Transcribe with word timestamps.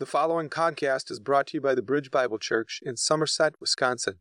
The 0.00 0.06
following 0.06 0.48
podcast 0.48 1.10
is 1.10 1.18
brought 1.18 1.48
to 1.48 1.56
you 1.56 1.60
by 1.60 1.74
the 1.74 1.82
Bridge 1.82 2.12
Bible 2.12 2.38
Church 2.38 2.80
in 2.86 2.96
Somerset, 2.96 3.54
Wisconsin. 3.60 4.20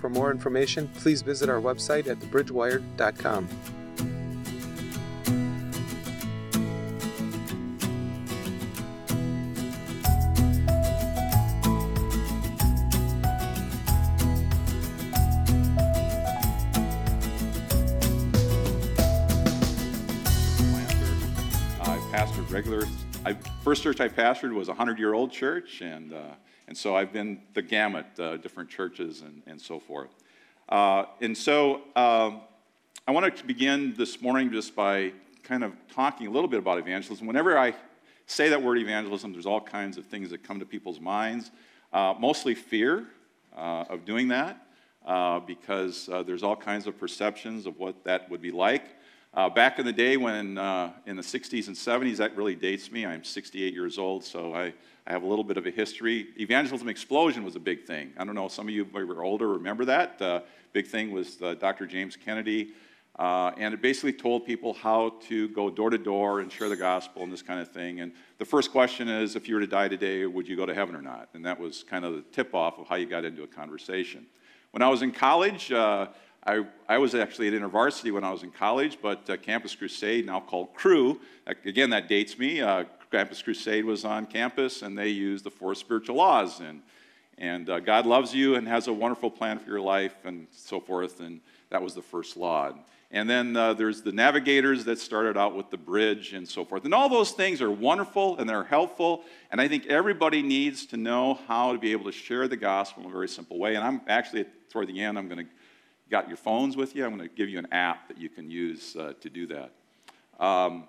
For 0.00 0.08
more 0.08 0.30
information, 0.30 0.88
please 0.94 1.22
visit 1.22 1.48
our 1.48 1.60
website 1.60 2.06
at 2.06 2.20
thebridgewired.com. 2.20 3.48
I 21.80 21.98
pastored 22.12 22.52
regular. 22.52 22.86
I, 23.28 23.36
first 23.62 23.82
church 23.82 24.00
I 24.00 24.08
pastored 24.08 24.54
was 24.54 24.70
a 24.70 24.74
hundred-year-old 24.74 25.30
church, 25.30 25.82
and 25.82 26.14
uh, 26.14 26.32
and 26.66 26.74
so 26.74 26.96
I've 26.96 27.12
been 27.12 27.42
the 27.52 27.60
gamut, 27.60 28.06
uh, 28.18 28.38
different 28.38 28.70
churches 28.70 29.20
and, 29.20 29.42
and 29.46 29.60
so 29.60 29.78
forth. 29.78 30.08
Uh, 30.66 31.04
and 31.20 31.36
so 31.36 31.82
um, 31.94 32.40
I 33.06 33.10
want 33.10 33.36
to 33.36 33.44
begin 33.44 33.94
this 33.98 34.22
morning 34.22 34.50
just 34.50 34.74
by 34.74 35.12
kind 35.42 35.62
of 35.62 35.74
talking 35.92 36.26
a 36.26 36.30
little 36.30 36.48
bit 36.48 36.58
about 36.58 36.78
evangelism. 36.78 37.26
Whenever 37.26 37.58
I 37.58 37.74
say 38.24 38.48
that 38.48 38.62
word 38.62 38.78
evangelism, 38.78 39.34
there's 39.34 39.44
all 39.44 39.60
kinds 39.60 39.98
of 39.98 40.06
things 40.06 40.30
that 40.30 40.42
come 40.42 40.58
to 40.58 40.64
people's 40.64 40.98
minds, 40.98 41.50
uh, 41.92 42.14
mostly 42.18 42.54
fear 42.54 43.08
uh, 43.54 43.84
of 43.90 44.06
doing 44.06 44.28
that, 44.28 44.66
uh, 45.04 45.38
because 45.40 46.08
there's 46.24 46.42
all 46.42 46.56
kinds 46.56 46.86
of 46.86 46.98
perceptions 46.98 47.66
of 47.66 47.78
what 47.78 48.04
that 48.04 48.30
would 48.30 48.40
be 48.40 48.52
like. 48.52 48.84
Uh, 49.34 49.48
back 49.48 49.78
in 49.78 49.84
the 49.84 49.92
day 49.92 50.16
when, 50.16 50.56
uh, 50.56 50.90
in 51.06 51.14
the 51.14 51.22
60s 51.22 51.66
and 51.66 51.76
70s, 51.76 52.16
that 52.16 52.34
really 52.34 52.54
dates 52.54 52.90
me. 52.90 53.04
I'm 53.04 53.22
68 53.22 53.74
years 53.74 53.98
old, 53.98 54.24
so 54.24 54.54
I, 54.54 54.72
I 55.06 55.12
have 55.12 55.22
a 55.22 55.26
little 55.26 55.44
bit 55.44 55.58
of 55.58 55.66
a 55.66 55.70
history. 55.70 56.28
Evangelism 56.40 56.88
explosion 56.88 57.44
was 57.44 57.54
a 57.54 57.60
big 57.60 57.84
thing. 57.84 58.12
I 58.16 58.24
don't 58.24 58.34
know, 58.34 58.48
some 58.48 58.66
of 58.68 58.74
you 58.74 58.86
who 58.86 59.06
were 59.06 59.22
older 59.22 59.48
remember 59.48 59.84
that. 59.84 60.20
Uh, 60.20 60.40
big 60.72 60.86
thing 60.86 61.10
was 61.10 61.40
uh, 61.42 61.54
Dr. 61.54 61.86
James 61.86 62.16
Kennedy, 62.16 62.72
uh, 63.18 63.52
and 63.58 63.74
it 63.74 63.82
basically 63.82 64.14
told 64.14 64.46
people 64.46 64.72
how 64.72 65.10
to 65.28 65.48
go 65.50 65.68
door 65.68 65.90
to 65.90 65.98
door 65.98 66.40
and 66.40 66.50
share 66.50 66.70
the 66.70 66.76
gospel 66.76 67.22
and 67.22 67.30
this 67.30 67.42
kind 67.42 67.60
of 67.60 67.68
thing. 67.68 68.00
And 68.00 68.12
the 68.38 68.46
first 68.46 68.72
question 68.72 69.08
is, 69.08 69.36
if 69.36 69.46
you 69.46 69.56
were 69.56 69.60
to 69.60 69.66
die 69.66 69.88
today, 69.88 70.24
would 70.24 70.48
you 70.48 70.56
go 70.56 70.64
to 70.64 70.74
heaven 70.74 70.94
or 70.94 71.02
not? 71.02 71.28
And 71.34 71.44
that 71.44 71.60
was 71.60 71.82
kind 71.82 72.06
of 72.06 72.14
the 72.14 72.22
tip 72.32 72.54
off 72.54 72.78
of 72.78 72.88
how 72.88 72.94
you 72.94 73.06
got 73.06 73.26
into 73.26 73.42
a 73.42 73.46
conversation. 73.46 74.24
When 74.70 74.82
I 74.82 74.88
was 74.88 75.02
in 75.02 75.12
college, 75.12 75.72
uh, 75.72 76.08
I, 76.46 76.64
I, 76.88 76.98
was 76.98 77.14
actually 77.14 77.48
at 77.48 77.54
InterVarsity 77.54 78.12
when 78.12 78.24
I 78.24 78.30
was 78.30 78.42
in 78.42 78.50
college, 78.50 78.98
but 79.02 79.28
uh, 79.28 79.36
Campus 79.36 79.74
Crusade, 79.74 80.24
now 80.24 80.40
called 80.40 80.72
Cru, 80.74 81.20
again, 81.46 81.90
that 81.90 82.08
dates 82.08 82.38
me. 82.38 82.60
Uh, 82.60 82.84
Campus 83.10 83.42
Crusade 83.42 83.84
was 83.84 84.04
on 84.04 84.26
campus, 84.26 84.82
and 84.82 84.96
they 84.96 85.08
used 85.08 85.44
the 85.44 85.50
four 85.50 85.74
spiritual 85.74 86.16
laws. 86.16 86.60
And, 86.60 86.82
and 87.36 87.68
uh, 87.68 87.80
God 87.80 88.06
loves 88.06 88.34
you 88.34 88.54
and 88.54 88.68
has 88.68 88.86
a 88.86 88.92
wonderful 88.92 89.30
plan 89.30 89.58
for 89.58 89.68
your 89.68 89.80
life, 89.80 90.14
and 90.24 90.46
so 90.52 90.80
forth. 90.80 91.20
And 91.20 91.40
that 91.70 91.82
was 91.82 91.94
the 91.94 92.02
first 92.02 92.36
law. 92.36 92.72
And 93.10 93.28
then 93.28 93.56
uh, 93.56 93.72
there's 93.72 94.02
the 94.02 94.12
navigators 94.12 94.84
that 94.84 94.98
started 94.98 95.38
out 95.38 95.56
with 95.56 95.70
the 95.70 95.78
bridge 95.78 96.34
and 96.34 96.46
so 96.46 96.64
forth. 96.64 96.84
And 96.84 96.92
all 96.92 97.08
those 97.08 97.30
things 97.30 97.62
are 97.62 97.70
wonderful 97.70 98.36
and 98.36 98.48
they're 98.48 98.64
helpful. 98.64 99.24
And 99.50 99.62
I 99.62 99.68
think 99.68 99.86
everybody 99.86 100.42
needs 100.42 100.84
to 100.86 100.98
know 100.98 101.38
how 101.48 101.72
to 101.72 101.78
be 101.78 101.92
able 101.92 102.04
to 102.04 102.12
share 102.12 102.48
the 102.48 102.56
gospel 102.58 103.04
in 103.04 103.08
a 103.08 103.12
very 103.12 103.28
simple 103.28 103.58
way. 103.58 103.76
And 103.76 103.84
I'm 103.84 104.02
actually, 104.08 104.44
toward 104.68 104.88
the 104.88 105.00
end, 105.00 105.18
I'm 105.18 105.26
going 105.26 105.46
to 105.46 105.50
got 106.10 106.28
your 106.28 106.36
phones 106.36 106.76
with 106.76 106.94
you, 106.94 107.04
I'm 107.04 107.16
going 107.16 107.28
to 107.28 107.34
give 107.34 107.48
you 107.48 107.58
an 107.58 107.68
app 107.72 108.08
that 108.08 108.18
you 108.18 108.28
can 108.28 108.50
use 108.50 108.96
uh, 108.96 109.12
to 109.20 109.30
do 109.30 109.46
that. 109.48 109.72
Um, 110.38 110.84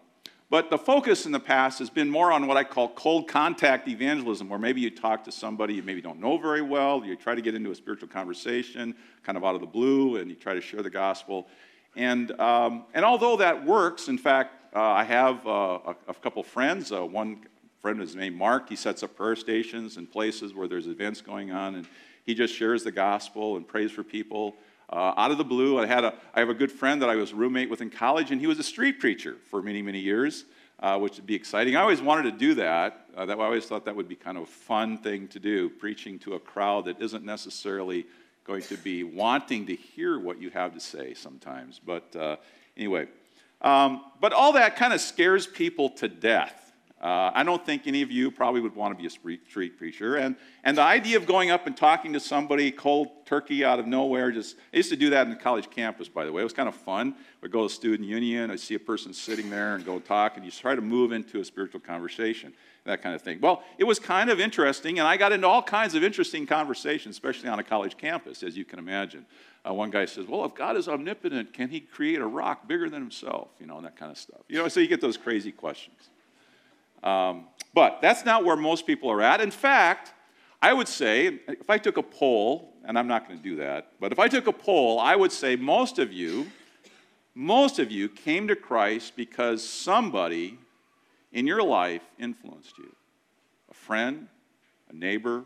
but 0.50 0.72
the 0.72 0.80
focus 0.80 1.28
in 1.28 1.31
the 1.31 1.39
past 1.39 1.78
has 1.78 1.92
been 1.92 2.09
more 2.09 2.31
on 2.31 2.48
what 2.48 2.58
I 2.58 2.64
call 2.64 2.89
cold 2.89 3.28
contact 3.28 3.88
evangelism, 3.88 4.50
where 4.50 4.58
maybe 4.58 4.81
you 4.81 4.89
talk 4.89 5.23
to 5.26 5.31
somebody 5.31 5.76
you 5.76 5.84
maybe 5.84 6.02
don't 6.02 6.20
know 6.20 6.38
very 6.38 6.64
well, 6.64 7.06
you 7.06 7.16
try 7.16 7.36
to 7.36 7.42
get 7.42 7.53
into 7.53 7.70
a 7.70 7.76
spiritual 7.76 8.08
conversation, 8.08 8.95
kind 9.23 9.38
of 9.38 9.45
out 9.45 9.53
of 9.53 9.61
the 9.61 9.67
blue, 9.67 10.16
and 10.16 10.30
you 10.30 10.36
try 10.36 10.56
to 10.56 10.61
share 10.61 10.81
the 10.81 10.89
gospel. 10.89 11.48
And, 11.95 12.32
um, 12.39 12.86
and 12.95 13.05
although 13.05 13.38
that 13.38 13.64
works, 13.64 14.08
in 14.08 14.17
fact, 14.17 14.76
uh, 14.76 14.82
I 14.82 15.04
have 15.04 15.45
uh, 15.45 15.80
a, 15.86 15.95
a, 16.08 16.14
couple 16.14 16.43
friends. 16.43 16.92
Uh, 16.92 17.04
one 17.04 17.42
friend 17.82 18.02
is 18.02 18.16
named 18.16 18.36
Mark. 18.36 18.70
He 18.70 18.76
sets 18.76 19.02
up 19.04 19.16
prayer 19.16 19.36
stations 19.36 19.98
in 19.98 20.05
places 20.08 20.54
where 20.54 20.67
there's 20.67 20.88
events 20.88 21.22
going 21.22 21.52
on, 21.52 21.76
and 21.76 21.88
he 22.23 22.36
just 22.36 22.54
shares 22.54 22.83
the 22.83 22.92
gospel 22.92 23.58
and 23.58 23.67
prays 23.67 23.92
for 23.92 24.04
people 24.04 24.55
uh, 24.92 25.14
out 25.17 25.32
of 25.32 25.38
the 25.38 25.44
blue. 25.44 25.80
I, 25.80 25.86
had 25.86 26.04
a, 26.04 26.14
I 26.33 26.39
have 26.39 26.50
a 26.50 26.54
good 26.54 26.72
friend 26.72 27.02
that 27.02 27.10
I 27.10 27.16
was 27.16 27.33
roommate 27.33 27.70
with 27.70 27.82
in 27.82 27.89
college, 27.89 28.32
and 28.32 28.42
he 28.42 28.48
was 28.48 28.60
a 28.60 28.64
street 28.64 29.00
preacher 29.00 29.38
for 29.50 29.61
many, 29.61 29.82
many 29.82 30.00
years, 30.00 30.45
uh, 30.80 30.98
which 30.98 31.17
would 31.17 31.26
be 31.26 31.36
exciting. 31.36 31.76
I 31.76 31.82
always 31.82 32.02
wanted 32.02 32.32
to 32.32 32.38
do 32.38 32.55
that. 32.55 33.05
Uh, 33.16 33.26
that. 33.26 33.39
I 33.39 33.44
always 33.44 33.66
thought 33.66 33.86
that 33.86 33.95
would 33.95 34.08
be 34.08 34.16
kind 34.16 34.38
of 34.38 34.44
a 34.44 34.48
fun 34.48 34.98
thing 34.98 35.28
to 35.30 35.39
do, 35.39 35.70
preaching 35.70 36.17
to 36.20 36.33
a 36.33 36.39
crowd 36.39 36.86
that 36.86 37.02
isn't 37.02 37.23
necessarily 37.23 38.05
going 38.45 38.64
to 38.64 38.78
be 38.78 39.04
wanting 39.04 39.67
to 39.67 39.76
hear 39.76 40.20
what 40.20 40.42
you 40.42 40.49
have 40.49 40.73
to 40.73 40.80
say 40.80 41.14
sometimes. 41.14 41.80
But 41.80 42.16
uh, 42.16 42.38
anyway, 42.76 43.08
um, 43.61 44.04
but 44.20 44.33
all 44.33 44.54
that 44.54 44.76
kind 44.76 44.94
of 44.94 45.02
scares 45.02 45.45
people 45.45 45.89
to 45.92 46.08
death. 46.08 46.68
Uh, 47.02 47.32
I 47.33 47.43
don't 47.43 47.65
think 47.65 47.87
any 47.87 48.02
of 48.02 48.11
you 48.11 48.30
probably 48.30 48.60
would 48.60 48.76
want 48.76 48.93
to 48.93 49.02
be 49.02 49.08
a 49.08 49.10
street 49.10 49.77
preacher. 49.77 50.17
And, 50.17 50.36
and 50.65 50.77
the 50.77 50.82
idea 50.82 51.15
of 51.15 51.26
going 51.26 51.49
up 51.49 51.65
and 51.65 51.76
talking 51.76 52.11
to 52.11 52.20
somebody 52.20 52.71
cold 52.71 53.26
turkey 53.26 53.64
out 53.64 53.80
of 53.80 53.87
nowhere, 53.87 54.32
just, 54.32 54.58
I 54.73 54.77
used 54.77 54.89
to 54.89 54.98
do 54.98 55.10
that 55.11 55.23
in 55.26 55.30
the 55.30 55.37
college 55.37 55.70
campus, 55.70 56.10
by 56.10 56.26
the 56.26 56.33
way. 56.33 56.42
It 56.42 56.43
was 56.43 56.52
kind 56.52 56.67
of 56.67 56.76
fun. 56.76 57.15
We'd 57.42 57.54
go 57.54 57.65
to 57.65 57.73
student 57.73 58.10
union, 58.10 58.52
I'd 58.52 58.60
see 58.60 58.76
a 58.76 58.80
person 58.80 59.14
sitting 59.14 59.49
there 59.49 59.76
and 59.76 59.86
go 59.86 59.99
talk, 59.99 60.36
and 60.36 60.43
you 60.43 60.52
try 60.52 60.76
to 60.76 60.82
move 60.82 61.14
into 61.14 61.39
a 61.39 61.45
spiritual 61.45 61.80
conversation, 61.80 62.52
that 62.83 63.02
kind 63.02 63.16
of 63.16 63.21
thing. 63.21 63.39
Well, 63.39 63.64
it 63.77 63.86
was 63.86 63.98
kind 63.98 64.30
of 64.30 64.42
interesting, 64.42 64.99
and 64.99 65.08
I 65.08 65.16
got 65.16 65.31
into 65.31 65.48
all 65.48 65.64
kinds 65.64 65.95
of 65.95 66.04
interesting 66.04 66.45
conversations, 66.45 67.16
especially 67.16 67.48
on 67.48 67.60
a 67.60 67.64
college 67.64 67.95
campus, 67.95 68.43
as 68.43 68.58
you 68.58 68.66
can 68.66 68.77
imagine. 68.77 69.26
Uh, 69.66 69.73
one 69.73 69.89
guy 69.89 70.05
says, 70.05 70.27
Well, 70.27 70.43
if 70.43 70.54
God 70.54 70.76
is 70.76 70.89
omnipotent, 70.89 71.54
can 71.54 71.70
he 71.70 71.80
create 71.80 72.20
a 72.20 72.27
rock 72.27 72.67
bigger 72.67 72.89
than 72.89 73.02
himself? 73.02 73.49
You 73.60 73.67
know, 73.67 73.77
and 73.77 73.86
that 73.86 73.98
kind 73.98 74.11
of 74.11 74.17
stuff. 74.17 74.42
You 74.48 74.58
know, 74.58 74.67
so 74.67 74.80
you 74.80 74.87
get 74.87 75.02
those 75.02 75.17
crazy 75.17 75.52
questions. 75.52 76.10
Um, 77.04 77.48
but 77.73 77.99
that's 78.02 78.26
not 78.26 78.43
where 78.43 78.55
most 78.55 78.86
people 78.87 79.10
are 79.11 79.21
at. 79.21 79.42
In 79.42 79.52
fact, 79.52 80.14
I 80.61 80.73
would 80.73 80.87
say, 80.87 81.39
if 81.48 81.70
I 81.70 81.77
took 81.77 81.98
a 81.98 82.04
poll, 82.04 82.73
and 82.86 82.98
I'm 82.98 83.08
not 83.08 83.27
going 83.27 83.37
to 83.37 83.43
do 83.43 83.55
that, 83.58 83.93
but 83.99 84.11
if 84.11 84.20
I 84.20 84.27
took 84.27 84.48
a 84.48 84.52
poll, 84.52 84.99
I 84.99 85.15
would 85.15 85.32
say 85.32 85.55
most 85.55 85.99
of 85.99 86.11
you, 86.11 86.48
most 87.36 87.80
of 87.80 87.92
you 87.92 88.10
came 88.10 88.48
to 88.48 88.55
Christ 88.55 89.14
because 89.15 89.67
somebody 89.67 90.58
in 91.32 91.48
your 91.48 91.64
life 91.64 92.02
influenced 92.17 92.77
you. 92.77 92.93
A 93.70 93.73
friend, 93.73 94.27
a 94.89 94.95
neighbor, 94.95 95.43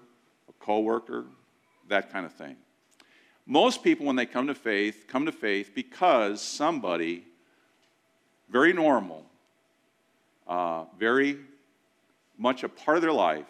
a 0.50 0.54
coworker, 0.60 1.26
that 1.90 2.12
kind 2.12 2.26
of 2.26 2.34
thing. 2.34 2.56
Most 3.46 3.84
people, 3.84 4.06
when 4.06 4.16
they 4.16 4.26
come 4.26 4.48
to 4.48 4.56
faith, 4.56 5.06
come 5.08 5.26
to 5.26 5.32
faith 5.32 5.72
because 5.76 6.42
somebody 6.42 7.26
very 8.50 8.72
normal 8.72 9.26
uh, 10.48 10.86
very 10.98 11.38
much 12.38 12.64
a 12.64 12.70
part 12.70 12.98
of 12.98 13.02
their 13.02 13.14
life 13.14 13.46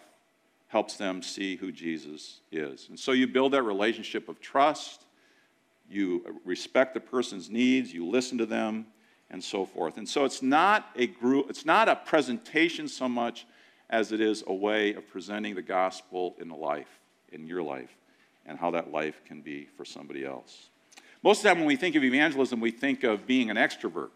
helps 0.68 0.96
them 0.96 1.22
see 1.22 1.56
who 1.56 1.70
Jesus 1.70 2.40
is. 2.50 2.88
And 2.88 2.98
so 2.98 3.12
you 3.12 3.26
build 3.26 3.52
that 3.52 3.62
relationship 3.62 4.28
of 4.28 4.40
trust, 4.40 5.04
you 5.88 6.40
respect 6.44 6.94
the 6.94 7.00
person's 7.00 7.48
needs, 7.50 7.92
you 7.92 8.06
listen 8.06 8.38
to 8.38 8.46
them, 8.46 8.86
and 9.30 9.42
so 9.42 9.64
forth. 9.64 9.96
And 9.98 10.08
so 10.08 10.24
it's 10.24 10.42
not 10.42 10.90
a 10.96 11.06
group, 11.06 11.46
it's 11.48 11.64
not 11.64 11.88
a 11.88 11.96
presentation 11.96 12.88
so 12.88 13.08
much 13.08 13.46
as 13.90 14.12
it 14.12 14.20
is 14.20 14.42
a 14.46 14.54
way 14.54 14.94
of 14.94 15.06
presenting 15.08 15.54
the 15.54 15.62
gospel 15.62 16.34
in 16.40 16.48
the 16.48 16.56
life, 16.56 17.00
in 17.32 17.46
your 17.46 17.62
life, 17.62 17.94
and 18.46 18.58
how 18.58 18.70
that 18.72 18.90
life 18.90 19.20
can 19.24 19.40
be 19.40 19.68
for 19.76 19.84
somebody 19.84 20.24
else. 20.24 20.70
Most 21.22 21.38
of 21.38 21.42
the 21.44 21.48
time, 21.50 21.58
when 21.58 21.66
we 21.66 21.76
think 21.76 21.94
of 21.94 22.04
evangelism, 22.04 22.60
we 22.60 22.70
think 22.70 23.02
of 23.02 23.26
being 23.26 23.50
an 23.50 23.56
extrovert. 23.56 24.10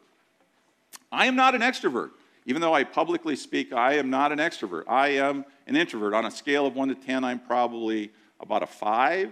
I 1.10 1.26
am 1.26 1.36
not 1.36 1.54
an 1.54 1.62
extrovert. 1.62 2.10
Even 2.48 2.62
though 2.62 2.72
I 2.72 2.82
publicly 2.82 3.36
speak, 3.36 3.74
I 3.74 3.96
am 3.96 4.08
not 4.08 4.32
an 4.32 4.38
extrovert. 4.38 4.84
I 4.88 5.08
am 5.08 5.44
an 5.66 5.76
introvert. 5.76 6.14
On 6.14 6.24
a 6.24 6.30
scale 6.30 6.66
of 6.66 6.74
1 6.74 6.88
to 6.88 6.94
10, 6.94 7.22
I'm 7.22 7.38
probably 7.38 8.10
about 8.40 8.62
a 8.62 8.66
5. 8.66 9.30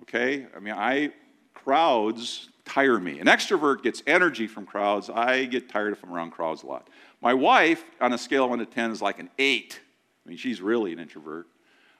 Okay? 0.00 0.46
I 0.56 0.58
mean, 0.58 0.72
I 0.72 1.12
crowds 1.52 2.48
tire 2.64 2.98
me. 2.98 3.20
An 3.20 3.26
extrovert 3.26 3.82
gets 3.82 4.02
energy 4.06 4.46
from 4.46 4.64
crowds. 4.64 5.10
I 5.10 5.44
get 5.44 5.68
tired 5.68 5.92
if 5.92 6.02
I'm 6.02 6.10
around 6.10 6.30
crowds 6.30 6.62
a 6.62 6.66
lot. 6.66 6.88
My 7.20 7.34
wife, 7.34 7.84
on 8.00 8.14
a 8.14 8.18
scale 8.18 8.44
of 8.44 8.50
1 8.50 8.60
to 8.60 8.64
10, 8.64 8.90
is 8.90 9.02
like 9.02 9.18
an 9.18 9.28
8. 9.38 9.78
I 10.24 10.28
mean, 10.30 10.38
she's 10.38 10.62
really 10.62 10.94
an 10.94 10.98
introvert. 10.98 11.46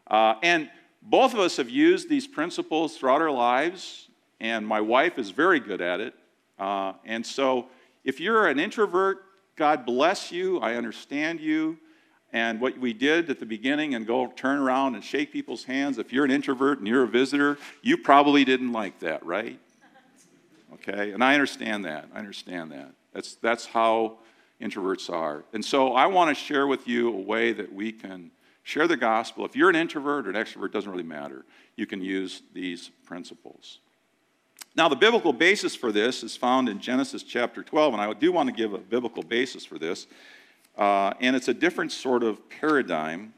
Uh, 0.06 0.36
and 0.42 0.70
both 1.02 1.34
of 1.34 1.40
us 1.40 1.58
have 1.58 1.68
used 1.68 2.08
these 2.08 2.26
principles 2.26 2.96
throughout 2.96 3.20
our 3.20 3.30
lives, 3.30 4.08
and 4.40 4.66
my 4.66 4.80
wife 4.80 5.18
is 5.18 5.32
very 5.32 5.60
good 5.60 5.82
at 5.82 6.00
it. 6.00 6.14
Uh, 6.58 6.94
and 7.04 7.26
so, 7.26 7.66
if 8.04 8.20
you're 8.20 8.46
an 8.46 8.58
introvert, 8.58 9.27
God 9.58 9.84
bless 9.84 10.32
you. 10.32 10.58
I 10.60 10.76
understand 10.76 11.40
you. 11.40 11.78
And 12.32 12.60
what 12.60 12.78
we 12.78 12.92
did 12.92 13.28
at 13.28 13.40
the 13.40 13.46
beginning 13.46 13.94
and 13.94 14.06
go 14.06 14.28
turn 14.28 14.58
around 14.58 14.94
and 14.94 15.04
shake 15.04 15.32
people's 15.32 15.64
hands, 15.64 15.98
if 15.98 16.12
you're 16.12 16.24
an 16.24 16.30
introvert 16.30 16.78
and 16.78 16.88
you're 16.88 17.02
a 17.02 17.08
visitor, 17.08 17.58
you 17.82 17.98
probably 17.98 18.44
didn't 18.44 18.72
like 18.72 19.00
that, 19.00 19.24
right? 19.24 19.58
Okay? 20.74 21.12
And 21.12 21.22
I 21.22 21.34
understand 21.34 21.84
that. 21.84 22.08
I 22.14 22.18
understand 22.18 22.72
that. 22.72 22.92
That's, 23.12 23.34
that's 23.36 23.66
how 23.66 24.18
introverts 24.60 25.10
are. 25.12 25.44
And 25.52 25.64
so 25.64 25.94
I 25.94 26.06
want 26.06 26.30
to 26.30 26.34
share 26.34 26.66
with 26.66 26.88
you 26.88 27.08
a 27.08 27.20
way 27.20 27.52
that 27.52 27.72
we 27.72 27.92
can 27.92 28.30
Share 28.68 28.86
the 28.86 28.98
gospel. 28.98 29.46
If 29.46 29.56
you're 29.56 29.70
an 29.70 29.76
introvert 29.76 30.26
or 30.26 30.30
an 30.30 30.36
extrovert, 30.36 30.72
doesn't 30.72 30.90
really 30.90 31.02
matter. 31.02 31.46
You 31.76 31.86
can 31.86 32.02
use 32.02 32.42
these 32.52 32.90
principles. 33.06 33.78
Now, 34.78 34.88
the 34.88 34.94
biblical 34.94 35.32
basis 35.32 35.74
for 35.74 35.90
this 35.90 36.22
is 36.22 36.36
found 36.36 36.68
in 36.68 36.78
Genesis 36.78 37.24
chapter 37.24 37.64
12, 37.64 37.94
and 37.94 38.00
I 38.00 38.12
do 38.12 38.30
want 38.30 38.48
to 38.48 38.54
give 38.54 38.74
a 38.74 38.78
biblical 38.78 39.24
basis 39.24 39.64
for 39.64 39.76
this. 39.76 40.06
Uh, 40.76 41.12
and 41.18 41.34
it's 41.34 41.48
a 41.48 41.52
different 41.52 41.90
sort 41.90 42.22
of 42.22 42.48
paradigm. 42.48 43.34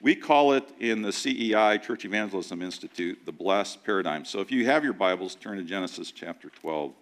We 0.00 0.14
call 0.14 0.52
it 0.52 0.62
in 0.78 1.02
the 1.02 1.10
CEI, 1.10 1.78
Church 1.78 2.04
Evangelism 2.04 2.62
Institute, 2.62 3.18
the 3.26 3.32
blessed 3.32 3.84
paradigm. 3.84 4.24
So 4.24 4.38
if 4.38 4.52
you 4.52 4.66
have 4.66 4.84
your 4.84 4.92
Bibles, 4.92 5.34
turn 5.34 5.56
to 5.56 5.64
Genesis 5.64 6.12
chapter 6.12 6.48
12, 6.48 6.92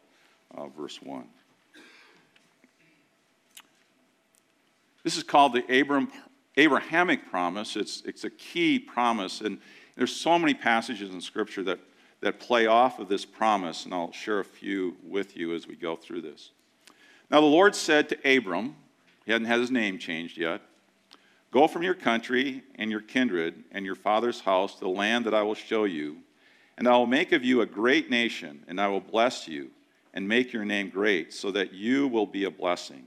uh, 0.57 0.69
verse 0.69 1.03
1. 1.03 1.25
This 5.05 5.19
is 5.19 5.23
called 5.23 5.53
the 5.53 5.81
Abram, 5.81 6.11
Abrahamic 6.57 7.29
promise. 7.31 7.77
It's, 7.77 8.03
it's 8.07 8.25
a 8.25 8.31
key 8.31 8.79
promise, 8.79 9.43
and 9.43 9.59
there's 9.97 10.17
so 10.17 10.39
many 10.39 10.55
passages 10.55 11.13
in 11.13 11.21
Scripture 11.21 11.63
that, 11.65 11.79
that 12.23 12.41
play 12.41 12.67
off 12.67 12.99
of 12.99 13.09
this 13.09 13.25
promise, 13.25 13.85
and 13.85 13.93
I'll 13.93 14.13
share 14.13 14.41
a 14.41 14.45
few 14.45 14.97
with 15.05 15.37
you 15.37 15.55
as 15.55 15.67
we 15.67 15.77
go 15.77 15.97
through 15.97 16.23
this. 16.23 16.53
Now, 17.31 17.41
the 17.41 17.47
Lord 17.47 17.75
said 17.75 18.09
to 18.09 18.37
Abram, 18.37 18.77
he 19.27 19.33
hadn't 19.33 19.49
had 19.49 19.61
his 19.61 19.71
name 19.71 19.99
changed 19.99 20.39
yet, 20.39 20.63
Go 21.51 21.69
from 21.69 21.83
your 21.83 21.95
country 21.95 22.63
and 22.77 22.91
your 22.91 23.03
kindred 23.03 23.63
and 23.73 23.85
your 23.85 23.95
father's 23.95 24.41
house 24.41 24.75
to 24.75 24.81
the 24.81 24.89
land 24.89 25.27
that 25.27 25.35
I 25.35 25.43
will 25.43 25.55
show 25.55 25.85
you, 25.85 26.19
and 26.79 26.89
I 26.89 26.97
will 26.97 27.07
make 27.07 27.33
of 27.33 27.45
you 27.45 27.61
a 27.61 27.67
great 27.67 28.09
nation, 28.09 28.65
and 28.69 28.81
I 28.81 28.89
will 28.89 29.01
bless 29.01 29.47
you 29.47 29.71
and 30.15 30.27
make 30.27 30.53
your 30.53 30.65
name 30.65 30.89
great, 30.89 31.33
so 31.33 31.51
that 31.51 31.73
you 31.73 32.09
will 32.09 32.27
be 32.27 32.45
a 32.45 32.51
blessing. 32.51 33.05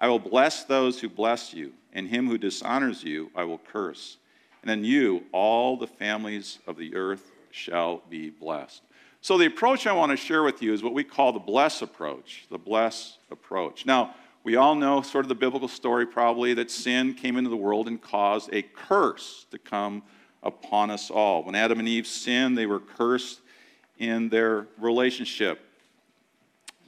I 0.00 0.08
will 0.08 0.18
bless 0.18 0.64
those 0.64 1.00
who 1.00 1.08
bless 1.08 1.52
you, 1.52 1.72
and 1.92 2.08
him 2.08 2.28
who 2.28 2.38
dishonors 2.38 3.04
you 3.04 3.30
I 3.34 3.44
will 3.44 3.58
curse. 3.58 4.16
And 4.62 4.70
in 4.70 4.84
you 4.84 5.24
all 5.32 5.76
the 5.76 5.86
families 5.86 6.58
of 6.66 6.76
the 6.76 6.94
earth 6.96 7.30
shall 7.50 8.02
be 8.08 8.30
blessed. 8.30 8.82
So, 9.20 9.36
the 9.36 9.46
approach 9.46 9.86
I 9.86 9.92
want 9.92 10.10
to 10.10 10.16
share 10.16 10.42
with 10.42 10.62
you 10.62 10.72
is 10.72 10.82
what 10.82 10.94
we 10.94 11.04
call 11.04 11.32
the 11.32 11.38
bless 11.38 11.82
approach. 11.82 12.46
The 12.50 12.58
bless 12.58 13.18
approach. 13.30 13.84
Now, 13.84 14.14
we 14.44 14.56
all 14.56 14.74
know 14.74 15.02
sort 15.02 15.24
of 15.24 15.28
the 15.28 15.34
biblical 15.34 15.68
story 15.68 16.06
probably 16.06 16.54
that 16.54 16.70
sin 16.70 17.14
came 17.14 17.36
into 17.36 17.50
the 17.50 17.56
world 17.56 17.88
and 17.88 18.00
caused 18.00 18.50
a 18.52 18.62
curse 18.62 19.46
to 19.50 19.58
come 19.58 20.02
upon 20.42 20.90
us 20.90 21.10
all. 21.10 21.42
When 21.42 21.54
Adam 21.54 21.80
and 21.80 21.88
Eve 21.88 22.06
sinned, 22.06 22.56
they 22.56 22.66
were 22.66 22.80
cursed 22.80 23.40
in 23.98 24.28
their 24.28 24.68
relationship 24.78 25.60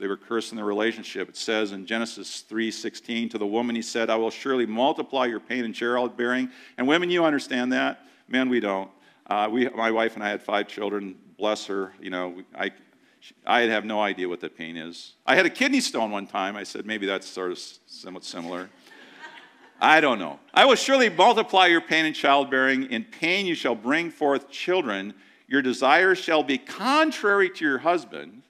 they 0.00 0.06
were 0.06 0.16
cursed 0.16 0.50
in 0.50 0.56
their 0.56 0.64
relationship. 0.64 1.28
It 1.28 1.36
says 1.36 1.72
in 1.72 1.84
Genesis 1.84 2.40
3:16, 2.40 3.28
to 3.28 3.38
the 3.38 3.46
woman 3.46 3.76
he 3.76 3.82
said, 3.82 4.08
"I 4.08 4.16
will 4.16 4.30
surely 4.30 4.64
multiply 4.64 5.26
your 5.26 5.40
pain 5.40 5.64
and 5.64 5.74
childbearing." 5.74 6.50
And 6.78 6.88
women, 6.88 7.10
you 7.10 7.24
understand 7.24 7.72
that. 7.74 8.06
Men, 8.26 8.48
we 8.48 8.60
don't. 8.60 8.90
Uh, 9.30 9.48
we, 9.50 9.68
my 9.68 9.90
wife 9.90 10.16
and 10.16 10.24
I 10.24 10.28
had 10.28 10.42
five 10.42 10.68
children. 10.68 11.14
Bless 11.38 11.64
her. 11.66 11.94
You 12.00 12.10
know, 12.10 12.42
I, 12.54 12.72
I 13.46 13.60
have 13.62 13.84
no 13.84 14.00
idea 14.00 14.28
what 14.28 14.40
that 14.40 14.56
pain 14.56 14.76
is. 14.76 15.14
I 15.24 15.36
had 15.36 15.46
a 15.46 15.50
kidney 15.50 15.80
stone 15.80 16.10
one 16.10 16.26
time. 16.26 16.56
I 16.56 16.64
said 16.64 16.84
maybe 16.84 17.06
that's 17.06 17.26
sort 17.26 17.52
of 17.52 17.58
somewhat 17.86 18.24
similar. 18.24 18.68
I 19.80 20.00
don't 20.00 20.18
know. 20.18 20.38
I 20.52 20.66
will 20.66 20.74
surely 20.74 21.08
multiply 21.08 21.66
your 21.66 21.80
pain 21.80 22.04
in 22.04 22.12
childbearing. 22.12 22.90
In 22.90 23.04
pain 23.04 23.46
you 23.46 23.54
shall 23.54 23.74
bring 23.74 24.10
forth 24.10 24.50
children. 24.50 25.14
Your 25.46 25.62
desires 25.62 26.18
shall 26.18 26.42
be 26.42 26.58
contrary 26.58 27.48
to 27.50 27.64
your 27.64 27.78
husband 27.78 28.42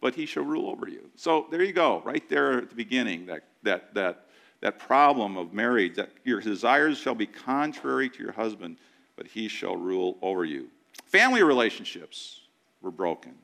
but 0.00 0.14
he 0.14 0.26
shall 0.26 0.44
rule 0.44 0.70
over 0.70 0.88
you. 0.88 1.10
So 1.16 1.46
there 1.50 1.62
you 1.62 1.72
go, 1.72 2.02
right 2.04 2.26
there 2.28 2.58
at 2.58 2.70
the 2.70 2.74
beginning, 2.74 3.26
that, 3.26 3.44
that, 3.62 3.94
that, 3.94 4.26
that 4.60 4.78
problem 4.78 5.36
of 5.36 5.52
marriage, 5.52 5.96
that 5.96 6.10
your 6.24 6.40
desires 6.40 6.98
shall 6.98 7.14
be 7.14 7.26
contrary 7.26 8.08
to 8.08 8.22
your 8.22 8.32
husband, 8.32 8.78
but 9.20 9.26
he 9.26 9.48
shall 9.48 9.76
rule 9.76 10.16
over 10.22 10.46
you. 10.46 10.68
Family 11.04 11.42
relationships 11.42 12.40
were 12.80 12.90
broken. 12.90 13.34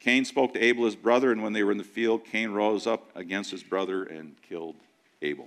Cain 0.00 0.24
spoke 0.24 0.54
to 0.54 0.64
Abel, 0.64 0.86
his 0.86 0.96
brother, 0.96 1.30
and 1.30 1.42
when 1.42 1.52
they 1.52 1.62
were 1.62 1.72
in 1.72 1.76
the 1.76 1.84
field, 1.84 2.24
Cain 2.24 2.52
rose 2.52 2.86
up 2.86 3.14
against 3.14 3.50
his 3.50 3.62
brother 3.62 4.04
and 4.04 4.34
killed 4.40 4.76
Abel. 5.20 5.46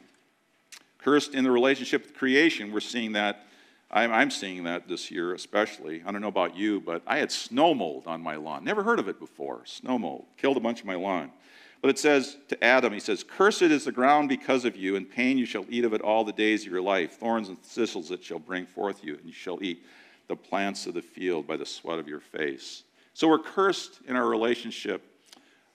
Cursed 0.99 1.33
in 1.33 1.43
the 1.43 1.49
relationship 1.49 2.03
with 2.03 2.13
creation, 2.13 2.71
we're 2.71 2.81
seeing 2.81 3.13
that 3.13 3.47
I'm, 3.89 4.29
seeing 4.29 4.65
that 4.65 4.87
this 4.87 5.09
year, 5.09 5.33
especially. 5.33 6.03
I 6.05 6.11
don't 6.11 6.21
know 6.21 6.27
about 6.27 6.55
you, 6.55 6.79
but 6.79 7.01
I 7.07 7.17
had 7.17 7.31
snow 7.31 7.73
mold 7.73 8.03
on 8.05 8.21
my 8.21 8.35
lawn. 8.35 8.63
Never 8.63 8.83
heard 8.83 8.99
of 8.99 9.07
it 9.07 9.19
before. 9.19 9.65
Snow 9.65 9.97
mold. 9.97 10.25
Killed 10.37 10.57
a 10.57 10.59
bunch 10.59 10.81
of 10.81 10.85
my 10.85 10.93
lawn. 10.93 11.31
But 11.81 11.89
it 11.89 11.99
says 11.99 12.37
to 12.49 12.61
Adam, 12.63 12.91
he 12.91 12.99
says, 12.99 13.23
Cursed 13.23 13.61
is 13.63 13.85
the 13.85 13.91
ground 13.91 14.27
because 14.27 14.65
of 14.65 14.75
you, 14.75 14.95
and 14.95 15.09
pain 15.09 15.37
you 15.37 15.45
shall 15.45 15.65
eat 15.69 15.85
of 15.85 15.93
it 15.93 16.01
all 16.01 16.25
the 16.25 16.33
days 16.33 16.65
of 16.65 16.71
your 16.71 16.81
life. 16.81 17.13
Thorns 17.13 17.47
and 17.47 17.61
thistles 17.61 18.11
it 18.11 18.23
shall 18.23 18.39
bring 18.39 18.65
forth 18.65 19.03
you, 19.03 19.15
and 19.15 19.25
you 19.25 19.31
shall 19.31 19.63
eat 19.63 19.85
the 20.27 20.35
plants 20.35 20.85
of 20.87 20.93
the 20.93 21.01
field 21.01 21.47
by 21.47 21.57
the 21.57 21.65
sweat 21.65 21.99
of 21.99 22.07
your 22.07 22.19
face. 22.19 22.83
So 23.13 23.27
we're 23.27 23.39
cursed 23.39 23.99
in 24.07 24.15
our 24.15 24.27
relationship 24.27 25.03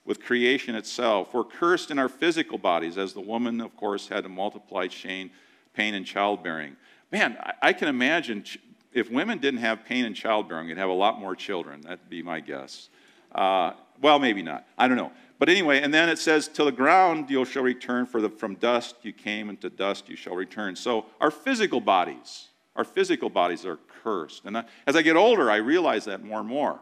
with 0.05 0.23
creation 0.23 0.75
itself. 0.75 1.33
We're 1.33 1.45
cursed 1.45 1.91
in 1.91 1.99
our 1.99 2.11
physical 2.11 2.59
bodies, 2.59 2.99
as 2.99 3.15
the 3.15 3.21
woman, 3.21 3.61
of 3.61 3.75
course, 3.77 4.09
had 4.09 4.25
to 4.25 4.29
multiply 4.29 4.89
pain, 4.89 5.31
pain 5.73 5.95
and 5.95 6.05
childbearing 6.05 6.77
man, 7.15 7.39
I, 7.63 7.73
can 7.73 7.87
imagine 7.87 8.45
if 8.93 9.09
women 9.09 9.39
didn't 9.39 9.61
have 9.61 9.85
pain 9.85 10.05
in 10.05 10.15
childbearing, 10.15 10.67
they'd 10.67 10.79
have 10.79 10.91
a 10.91 10.93
lot 10.93 11.21
more 11.21 11.37
children. 11.37 11.81
That'd 11.83 12.11
be 12.11 12.23
my 12.23 12.41
guess. 12.41 12.89
Uh, 13.33 13.73
well, 14.03 14.19
maybe 14.19 14.43
not. 14.43 14.67
I 14.77 14.89
don't 14.89 14.97
know. 14.97 15.13
But 15.45 15.51
anyway, 15.51 15.83
and 15.83 15.93
then 15.93 16.09
it 16.09 16.19
says, 16.19 16.49
To 16.49 16.65
the 16.65 16.73
ground 16.73 17.29
you 17.29 17.45
shall 17.45 17.65
return, 17.65 18.07
for 18.07 18.23
the, 18.23 18.31
from 18.31 18.55
dust 18.55 18.97
you 19.03 19.13
came, 19.13 19.51
and 19.51 19.61
to 19.61 19.69
dust 19.69 20.09
you 20.09 20.17
shall 20.17 20.35
return. 20.35 20.75
So 20.75 21.05
our 21.21 21.31
physical 21.31 21.83
bodies, 21.83 22.49
our 22.77 22.85
physical 22.85 23.29
bodies 23.29 23.67
are 23.67 23.79
cursed. 24.03 24.47
And 24.47 24.57
I, 24.57 24.65
as 24.87 24.97
I 24.97 25.03
get 25.03 25.17
older, 25.17 25.51
I 25.51 25.57
realize 25.57 26.07
that 26.07 26.25
more 26.25 26.41
and 26.41 26.49
more. 26.49 26.81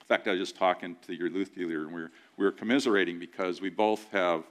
In 0.00 0.06
fact, 0.06 0.26
I 0.26 0.30
was 0.30 0.40
just 0.40 0.56
talking 0.56 0.96
to 1.06 1.14
your 1.14 1.28
Luth 1.28 1.54
dealer, 1.54 1.82
and 1.82 1.94
we 1.94 2.00
were, 2.00 2.10
we 2.38 2.46
were 2.46 2.52
commiserating 2.52 3.18
because 3.18 3.60
we 3.60 3.68
both 3.68 4.10
have 4.12 4.44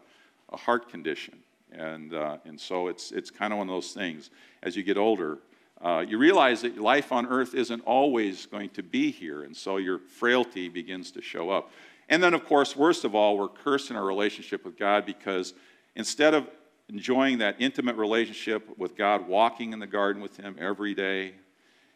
a 0.51 0.57
heart 0.57 0.89
condition. 0.89 1.39
And, 1.71 2.13
uh, 2.13 2.37
and 2.45 2.61
so 2.61 2.87
it's, 2.87 3.11
it's 3.11 3.31
kind 3.31 3.51
of 3.51 3.57
one 3.57 3.67
of 3.67 3.73
those 3.73 3.93
things. 3.93 4.29
As 4.61 4.75
you 4.75 4.83
get 4.83 4.99
older, 4.99 5.39
uh, 5.81 6.05
you 6.07 6.19
realize 6.19 6.61
that 6.61 6.77
life 6.77 7.11
on 7.11 7.25
earth 7.25 7.55
isn't 7.55 7.81
always 7.81 8.45
going 8.45 8.69
to 8.69 8.83
be 8.83 9.09
here, 9.09 9.43
and 9.43 9.57
so 9.57 9.77
your 9.77 9.97
frailty 9.97 10.69
begins 10.69 11.09
to 11.11 11.21
show 11.23 11.49
up. 11.49 11.71
And 12.13 12.21
then, 12.21 12.35
of 12.35 12.45
course, 12.45 12.75
worst 12.75 13.05
of 13.05 13.15
all, 13.15 13.39
we're 13.39 13.47
cursed 13.47 13.89
in 13.89 13.95
our 13.95 14.05
relationship 14.05 14.63
with 14.63 14.77
God 14.77 15.03
because 15.03 15.55
instead 15.95 16.35
of 16.35 16.47
enjoying 16.87 17.39
that 17.39 17.55
intimate 17.57 17.95
relationship 17.95 18.77
with 18.77 18.95
God, 18.95 19.27
walking 19.27 19.73
in 19.73 19.79
the 19.79 19.87
garden 19.87 20.21
with 20.21 20.37
Him 20.37 20.55
every 20.59 20.93
day, 20.93 21.33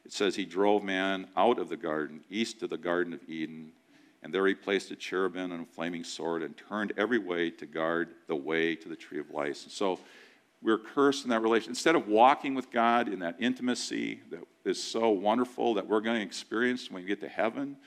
it 0.03 0.11
says 0.11 0.35
He 0.35 0.43
drove 0.43 0.83
man 0.83 1.27
out 1.37 1.59
of 1.59 1.69
the 1.69 1.77
garden, 1.77 2.21
east 2.31 2.63
of 2.63 2.71
the 2.71 2.79
Garden 2.79 3.13
of 3.13 3.19
Eden, 3.29 3.73
and 4.23 4.33
there 4.33 4.47
he 4.47 4.55
placed 4.55 4.89
a 4.89 4.95
cherubim 4.95 5.51
and 5.51 5.61
a 5.61 5.65
flaming 5.67 6.03
sword 6.03 6.41
and 6.41 6.57
turned 6.57 6.93
every 6.97 7.19
way 7.19 7.51
to 7.51 7.67
guard 7.67 8.09
the 8.25 8.35
way 8.35 8.75
to 8.75 8.89
the 8.89 8.95
tree 8.95 9.19
of 9.19 9.29
life. 9.29 9.65
And 9.65 9.71
so 9.71 9.99
we're 10.63 10.79
cursed 10.79 11.25
in 11.25 11.29
that 11.29 11.43
relation. 11.43 11.69
Instead 11.69 11.93
of 11.93 12.07
walking 12.07 12.55
with 12.55 12.71
God 12.71 13.07
in 13.07 13.19
that 13.19 13.35
intimacy 13.39 14.21
that 14.31 14.39
is 14.65 14.81
so 14.81 15.09
wonderful 15.09 15.75
that 15.75 15.87
we're 15.87 16.01
going 16.01 16.17
to 16.17 16.25
experience 16.25 16.89
when 16.89 17.03
we 17.03 17.07
get 17.07 17.21
to 17.21 17.29
heaven, 17.29 17.77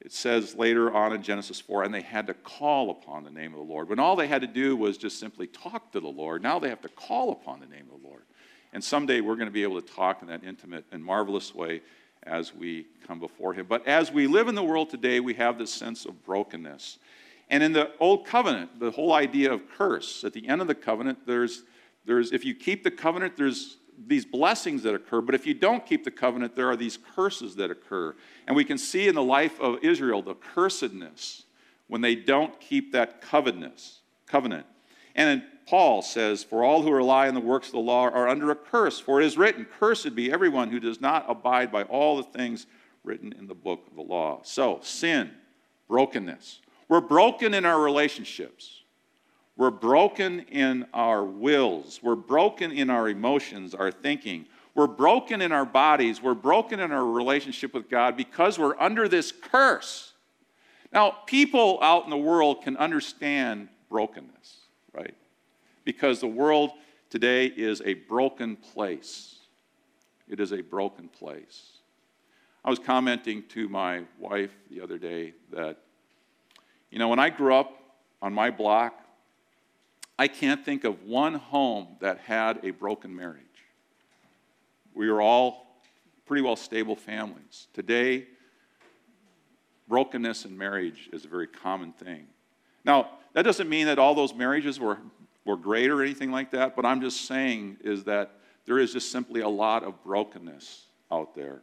it 0.00 0.12
says 0.12 0.54
later 0.54 0.92
on 0.92 1.12
in 1.12 1.22
Genesis 1.22 1.60
4, 1.60 1.84
and 1.84 1.92
they 1.92 2.00
had 2.00 2.26
to 2.28 2.34
call 2.34 2.90
upon 2.90 3.22
the 3.22 3.30
name 3.30 3.52
of 3.52 3.58
the 3.58 3.72
Lord. 3.72 3.88
When 3.88 3.98
all 3.98 4.16
they 4.16 4.28
had 4.28 4.40
to 4.40 4.46
do 4.46 4.74
was 4.74 4.96
just 4.96 5.20
simply 5.20 5.46
talk 5.46 5.92
to 5.92 6.00
the 6.00 6.08
Lord, 6.08 6.42
now 6.42 6.58
they 6.58 6.70
have 6.70 6.80
to 6.82 6.88
call 6.88 7.32
upon 7.32 7.60
the 7.60 7.66
name 7.66 7.86
of 7.92 8.00
the 8.00 8.08
Lord. 8.08 8.22
And 8.72 8.82
someday 8.82 9.20
we're 9.20 9.36
going 9.36 9.48
to 9.48 9.52
be 9.52 9.62
able 9.62 9.80
to 9.80 9.94
talk 9.94 10.22
in 10.22 10.28
that 10.28 10.42
intimate 10.42 10.86
and 10.90 11.04
marvelous 11.04 11.54
way 11.54 11.82
as 12.22 12.54
we 12.54 12.86
come 13.06 13.18
before 13.18 13.52
Him. 13.52 13.66
But 13.68 13.86
as 13.86 14.10
we 14.10 14.26
live 14.26 14.48
in 14.48 14.54
the 14.54 14.62
world 14.62 14.90
today, 14.90 15.20
we 15.20 15.34
have 15.34 15.58
this 15.58 15.72
sense 15.72 16.06
of 16.06 16.24
brokenness. 16.24 16.98
And 17.50 17.62
in 17.62 17.72
the 17.72 17.90
Old 17.98 18.26
Covenant, 18.26 18.78
the 18.78 18.90
whole 18.90 19.12
idea 19.12 19.52
of 19.52 19.68
curse, 19.76 20.24
at 20.24 20.32
the 20.32 20.48
end 20.48 20.60
of 20.60 20.66
the 20.66 20.74
covenant, 20.74 21.26
there's, 21.26 21.64
there's 22.04 22.32
if 22.32 22.44
you 22.44 22.54
keep 22.54 22.84
the 22.84 22.90
covenant, 22.90 23.36
there's 23.36 23.78
these 24.06 24.24
blessings 24.24 24.82
that 24.82 24.94
occur, 24.94 25.20
but 25.20 25.34
if 25.34 25.46
you 25.46 25.54
don't 25.54 25.84
keep 25.84 26.04
the 26.04 26.10
covenant, 26.10 26.56
there 26.56 26.70
are 26.70 26.76
these 26.76 26.98
curses 27.14 27.56
that 27.56 27.70
occur. 27.70 28.14
And 28.46 28.56
we 28.56 28.64
can 28.64 28.78
see 28.78 29.08
in 29.08 29.14
the 29.14 29.22
life 29.22 29.60
of 29.60 29.82
Israel 29.82 30.22
the 30.22 30.34
cursedness 30.34 31.42
when 31.88 32.00
they 32.00 32.14
don't 32.14 32.58
keep 32.60 32.92
that 32.92 33.20
covenant. 33.20 34.66
And 35.14 35.42
Paul 35.66 36.02
says, 36.02 36.42
For 36.42 36.64
all 36.64 36.82
who 36.82 36.92
rely 36.92 37.28
on 37.28 37.34
the 37.34 37.40
works 37.40 37.68
of 37.68 37.72
the 37.72 37.78
law 37.78 38.04
are 38.04 38.28
under 38.28 38.50
a 38.50 38.56
curse, 38.56 38.98
for 38.98 39.20
it 39.20 39.26
is 39.26 39.36
written, 39.36 39.66
Cursed 39.78 40.14
be 40.14 40.32
everyone 40.32 40.70
who 40.70 40.80
does 40.80 41.00
not 41.00 41.26
abide 41.28 41.70
by 41.70 41.82
all 41.84 42.16
the 42.16 42.22
things 42.22 42.66
written 43.04 43.32
in 43.32 43.46
the 43.46 43.54
book 43.54 43.86
of 43.86 43.96
the 43.96 44.02
law. 44.02 44.40
So, 44.44 44.80
sin, 44.82 45.30
brokenness. 45.88 46.60
We're 46.88 47.00
broken 47.00 47.54
in 47.54 47.64
our 47.64 47.80
relationships. 47.80 48.79
We're 49.60 49.70
broken 49.70 50.40
in 50.48 50.86
our 50.94 51.22
wills. 51.22 52.00
We're 52.02 52.14
broken 52.14 52.72
in 52.72 52.88
our 52.88 53.10
emotions, 53.10 53.74
our 53.74 53.90
thinking. 53.92 54.46
We're 54.74 54.86
broken 54.86 55.42
in 55.42 55.52
our 55.52 55.66
bodies. 55.66 56.22
We're 56.22 56.32
broken 56.32 56.80
in 56.80 56.92
our 56.92 57.04
relationship 57.04 57.74
with 57.74 57.90
God 57.90 58.16
because 58.16 58.58
we're 58.58 58.80
under 58.80 59.06
this 59.06 59.32
curse. 59.32 60.14
Now, 60.94 61.10
people 61.26 61.78
out 61.82 62.04
in 62.04 62.10
the 62.10 62.16
world 62.16 62.62
can 62.62 62.78
understand 62.78 63.68
brokenness, 63.90 64.60
right? 64.94 65.14
because 65.84 66.20
the 66.20 66.26
world 66.26 66.70
today 67.10 67.46
is 67.46 67.82
a 67.84 67.92
broken 67.94 68.56
place. 68.56 69.40
It 70.26 70.40
is 70.40 70.52
a 70.52 70.62
broken 70.62 71.08
place. 71.08 71.72
I 72.64 72.70
was 72.70 72.78
commenting 72.78 73.42
to 73.50 73.68
my 73.68 74.04
wife 74.18 74.52
the 74.70 74.80
other 74.80 74.96
day 74.96 75.34
that, 75.52 75.78
you 76.90 76.98
know, 76.98 77.08
when 77.08 77.18
I 77.18 77.28
grew 77.28 77.54
up 77.54 77.76
on 78.22 78.32
my 78.32 78.50
block, 78.50 78.94
I 80.20 80.28
can't 80.28 80.62
think 80.62 80.84
of 80.84 81.04
one 81.04 81.32
home 81.32 81.96
that 82.00 82.18
had 82.18 82.62
a 82.62 82.72
broken 82.72 83.16
marriage. 83.16 83.40
We 84.92 85.10
were 85.10 85.22
all 85.22 85.80
pretty 86.26 86.42
well 86.42 86.56
stable 86.56 86.94
families. 86.94 87.68
Today, 87.72 88.26
brokenness 89.88 90.44
in 90.44 90.58
marriage 90.58 91.08
is 91.10 91.24
a 91.24 91.28
very 91.28 91.46
common 91.46 91.92
thing. 91.92 92.26
Now, 92.84 93.12
that 93.32 93.44
doesn't 93.46 93.70
mean 93.70 93.86
that 93.86 93.98
all 93.98 94.14
those 94.14 94.34
marriages 94.34 94.78
were, 94.78 94.98
were 95.46 95.56
great 95.56 95.88
or 95.88 96.02
anything 96.02 96.30
like 96.30 96.50
that, 96.50 96.76
but 96.76 96.84
I'm 96.84 97.00
just 97.00 97.24
saying 97.24 97.78
is 97.82 98.04
that 98.04 98.32
there 98.66 98.78
is 98.78 98.92
just 98.92 99.10
simply 99.10 99.40
a 99.40 99.48
lot 99.48 99.84
of 99.84 100.04
brokenness 100.04 100.84
out 101.10 101.34
there. 101.34 101.62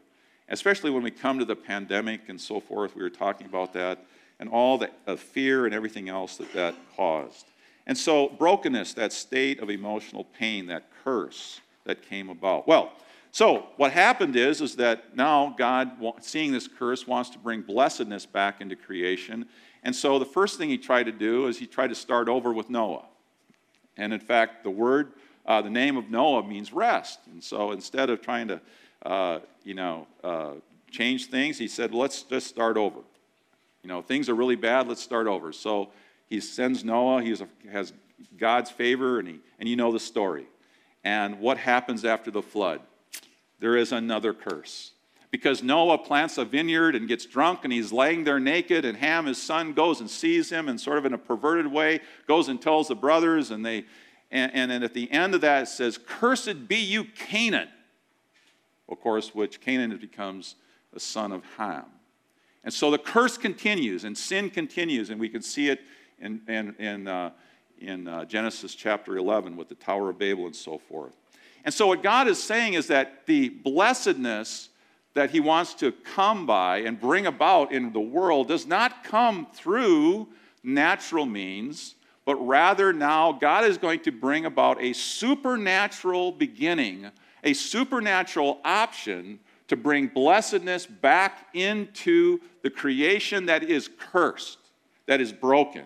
Especially 0.49 0.89
when 0.89 1.03
we 1.03 1.11
come 1.11 1.37
to 1.37 1.45
the 1.45 1.55
pandemic 1.55 2.21
and 2.27 2.41
so 2.41 2.59
forth, 2.59 2.95
we 2.95 3.03
were 3.03 3.11
talking 3.11 3.45
about 3.45 3.73
that, 3.73 4.03
and 4.39 4.49
all 4.49 4.79
the 4.79 4.89
uh, 5.05 5.15
fear 5.15 5.67
and 5.67 5.75
everything 5.75 6.09
else 6.09 6.37
that 6.37 6.51
that 6.53 6.73
caused. 6.95 7.45
And 7.87 7.97
so, 7.97 8.27
brokenness, 8.27 8.93
that 8.95 9.13
state 9.13 9.61
of 9.61 9.69
emotional 9.69 10.25
pain, 10.37 10.67
that 10.67 10.83
curse 11.03 11.61
that 11.85 12.01
came 12.01 12.29
about. 12.29 12.67
Well, 12.67 12.91
so 13.31 13.67
what 13.77 13.93
happened 13.93 14.35
is, 14.35 14.61
is 14.61 14.75
that 14.75 15.15
now 15.15 15.55
God, 15.57 15.91
seeing 16.19 16.51
this 16.51 16.67
curse, 16.67 17.07
wants 17.07 17.29
to 17.31 17.39
bring 17.39 17.61
blessedness 17.61 18.25
back 18.25 18.59
into 18.59 18.75
creation. 18.75 19.47
And 19.83 19.95
so 19.95 20.19
the 20.19 20.25
first 20.25 20.57
thing 20.57 20.69
he 20.69 20.77
tried 20.77 21.03
to 21.03 21.13
do 21.13 21.47
is 21.47 21.57
he 21.57 21.65
tried 21.65 21.87
to 21.87 21.95
start 21.95 22.27
over 22.27 22.51
with 22.51 22.69
Noah. 22.69 23.05
And 23.95 24.11
in 24.11 24.19
fact, 24.19 24.63
the 24.63 24.69
word, 24.69 25.13
uh, 25.45 25.61
the 25.61 25.69
name 25.69 25.95
of 25.95 26.09
Noah 26.09 26.45
means 26.45 26.73
rest. 26.73 27.19
And 27.31 27.41
so 27.41 27.71
instead 27.71 28.09
of 28.09 28.21
trying 28.21 28.49
to, 28.49 28.61
uh, 29.05 29.39
you 29.63 29.75
know, 29.75 30.07
uh, 30.23 30.53
change 30.91 31.27
things, 31.27 31.57
he 31.57 31.69
said, 31.69 31.93
let's 31.93 32.23
just 32.23 32.47
start 32.47 32.75
over. 32.75 32.99
You 33.81 33.87
know, 33.87 34.01
things 34.01 34.27
are 34.27 34.35
really 34.35 34.55
bad, 34.57 34.89
let's 34.89 35.01
start 35.01 35.27
over. 35.27 35.53
So 35.53 35.89
he 36.27 36.39
sends 36.39 36.83
Noah, 36.83 37.21
he 37.21 37.35
has 37.71 37.93
God's 38.37 38.69
favor, 38.69 39.19
and, 39.19 39.27
he, 39.27 39.39
and 39.59 39.67
you 39.67 39.75
know 39.75 39.91
the 39.91 39.99
story. 39.99 40.45
And 41.03 41.39
what 41.39 41.57
happens 41.57 42.03
after 42.05 42.31
the 42.31 42.41
flood? 42.41 42.81
there 43.59 43.75
is 43.75 43.91
another 43.91 44.33
curse. 44.33 44.91
Because 45.29 45.61
Noah 45.61 45.97
plants 45.97 46.37
a 46.37 46.45
vineyard 46.45 46.95
and 46.95 47.07
gets 47.07 47.25
drunk 47.25 47.61
and 47.63 47.73
he's 47.73 47.91
laying 47.91 48.23
there 48.23 48.39
naked, 48.39 48.85
and 48.85 48.97
Ham, 48.97 49.25
his 49.25 49.41
son, 49.41 49.73
goes 49.73 49.99
and 49.99 50.09
sees 50.09 50.49
him 50.49 50.69
and 50.69 50.79
sort 50.79 50.97
of 50.97 51.05
in 51.05 51.13
a 51.13 51.17
perverted 51.17 51.67
way 51.67 51.99
goes 52.27 52.47
and 52.47 52.61
tells 52.61 52.87
the 52.87 52.95
brothers, 52.95 53.51
and 53.51 53.65
they 53.65 53.85
and, 54.29 54.71
and 54.71 54.83
at 54.83 54.93
the 54.93 55.09
end 55.11 55.35
of 55.35 55.41
that 55.41 55.63
it 55.63 55.67
says, 55.67 55.97
Cursed 55.97 56.67
be 56.67 56.77
you, 56.77 57.05
Canaan. 57.05 57.69
Of 58.89 58.99
course, 58.99 59.33
which 59.33 59.61
Canaan 59.61 59.95
becomes 59.97 60.55
a 60.93 60.99
son 60.99 61.31
of 61.31 61.43
Ham. 61.57 61.85
And 62.63 62.73
so 62.73 62.91
the 62.91 62.97
curse 62.97 63.37
continues 63.37 64.03
and 64.03 64.17
sin 64.17 64.49
continues, 64.49 65.09
and 65.09 65.19
we 65.19 65.29
can 65.29 65.41
see 65.41 65.69
it 65.69 65.79
in, 66.19 66.41
in, 66.47 66.75
in, 66.79 67.07
uh, 67.07 67.31
in 67.79 68.07
uh, 68.07 68.25
Genesis 68.25 68.75
chapter 68.75 69.17
11 69.17 69.55
with 69.55 69.69
the 69.69 69.75
Tower 69.75 70.09
of 70.09 70.17
Babel 70.17 70.45
and 70.45 70.55
so 70.55 70.77
forth. 70.77 71.15
And 71.63 71.73
so, 71.73 71.87
what 71.87 72.01
God 72.01 72.27
is 72.27 72.41
saying 72.41 72.75
is 72.75 72.87
that 72.87 73.25
the 73.25 73.49
blessedness 73.49 74.69
that 75.13 75.31
He 75.31 75.39
wants 75.39 75.73
to 75.75 75.91
come 75.91 76.45
by 76.45 76.77
and 76.77 76.99
bring 76.99 77.25
about 77.25 77.71
in 77.71 77.91
the 77.91 77.99
world 77.99 78.47
does 78.47 78.65
not 78.65 79.03
come 79.03 79.47
through 79.53 80.27
natural 80.63 81.25
means, 81.25 81.95
but 82.23 82.35
rather 82.35 82.93
now 82.93 83.31
God 83.31 83.65
is 83.65 83.77
going 83.77 84.01
to 84.01 84.11
bring 84.11 84.45
about 84.45 84.81
a 84.81 84.93
supernatural 84.93 86.31
beginning, 86.31 87.09
a 87.43 87.53
supernatural 87.53 88.59
option 88.63 89.39
to 89.67 89.75
bring 89.75 90.07
blessedness 90.07 90.85
back 90.85 91.47
into 91.53 92.39
the 92.61 92.69
creation 92.69 93.47
that 93.47 93.63
is 93.63 93.89
cursed, 93.97 94.59
that 95.05 95.19
is 95.19 95.33
broken. 95.33 95.85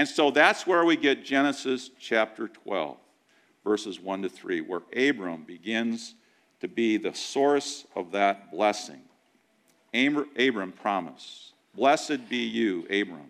And 0.00 0.08
so 0.08 0.30
that's 0.30 0.66
where 0.66 0.82
we 0.86 0.96
get 0.96 1.26
Genesis 1.26 1.90
chapter 2.00 2.48
12 2.48 2.96
verses 3.62 4.00
1 4.00 4.22
to 4.22 4.30
3, 4.30 4.62
where 4.62 4.80
Abram 4.96 5.42
begins 5.42 6.14
to 6.62 6.68
be 6.68 6.96
the 6.96 7.12
source 7.12 7.84
of 7.94 8.12
that 8.12 8.50
blessing. 8.50 9.02
Abram 9.92 10.72
promised, 10.72 11.52
Blessed 11.74 12.30
be 12.30 12.38
you, 12.38 12.84
Abram, 12.84 13.28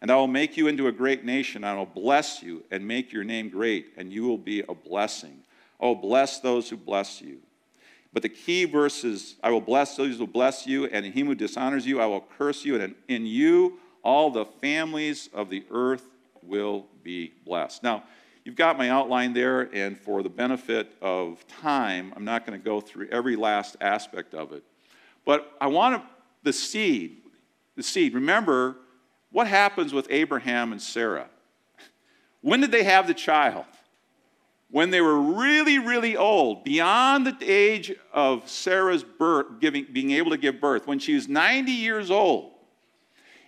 and 0.00 0.12
I 0.12 0.14
will 0.14 0.28
make 0.28 0.56
you 0.56 0.68
into 0.68 0.86
a 0.86 0.92
great 0.92 1.24
nation. 1.24 1.64
I 1.64 1.74
will 1.74 1.86
bless 1.86 2.40
you 2.40 2.62
and 2.70 2.86
make 2.86 3.12
your 3.12 3.24
name 3.24 3.48
great, 3.48 3.88
and 3.96 4.12
you 4.12 4.22
will 4.22 4.38
be 4.38 4.60
a 4.60 4.74
blessing. 4.74 5.40
Will 5.80 5.96
bless 5.96 6.38
those 6.38 6.70
who 6.70 6.76
bless 6.76 7.20
you. 7.20 7.38
But 8.12 8.22
the 8.22 8.28
key 8.28 8.64
verse 8.64 9.02
is 9.02 9.34
I 9.42 9.50
will 9.50 9.60
bless 9.60 9.96
those 9.96 10.18
who 10.18 10.28
bless 10.28 10.68
you, 10.68 10.84
and 10.84 11.04
him 11.04 11.26
who 11.26 11.34
dishonors 11.34 11.84
you, 11.84 12.00
I 12.00 12.06
will 12.06 12.24
curse 12.38 12.64
you, 12.64 12.80
and 12.80 12.94
in 13.08 13.26
you 13.26 13.80
all 14.02 14.30
the 14.30 14.44
families 14.44 15.28
of 15.32 15.50
the 15.50 15.64
earth 15.70 16.06
will 16.42 16.86
be 17.02 17.32
blessed. 17.44 17.82
Now, 17.82 18.04
You've 18.44 18.56
got 18.56 18.78
my 18.78 18.88
outline 18.88 19.34
there, 19.34 19.68
and 19.74 19.98
for 19.98 20.22
the 20.22 20.30
benefit 20.30 20.96
of 21.02 21.46
time, 21.46 22.12
I'm 22.16 22.24
not 22.24 22.46
going 22.46 22.58
to 22.58 22.64
go 22.64 22.80
through 22.80 23.08
every 23.10 23.36
last 23.36 23.76
aspect 23.80 24.34
of 24.34 24.52
it. 24.52 24.64
But 25.26 25.52
I 25.60 25.66
want 25.66 26.02
the 26.42 26.52
seed, 26.52 27.18
the 27.76 27.82
seed. 27.82 28.14
Remember, 28.14 28.76
what 29.30 29.46
happens 29.46 29.92
with 29.92 30.06
Abraham 30.10 30.72
and 30.72 30.80
Sarah? 30.80 31.28
When 32.40 32.60
did 32.60 32.72
they 32.72 32.84
have 32.84 33.06
the 33.06 33.14
child? 33.14 33.66
When 34.70 34.88
they 34.88 35.02
were 35.02 35.20
really, 35.20 35.78
really 35.78 36.16
old, 36.16 36.64
beyond 36.64 37.26
the 37.26 37.36
age 37.42 37.92
of 38.12 38.48
Sarah's 38.48 39.04
birth, 39.04 39.60
giving, 39.60 39.86
being 39.92 40.12
able 40.12 40.30
to 40.30 40.38
give 40.38 40.60
birth, 40.60 40.86
when 40.86 40.98
she 40.98 41.14
was 41.14 41.28
90 41.28 41.72
years 41.72 42.10
old. 42.10 42.52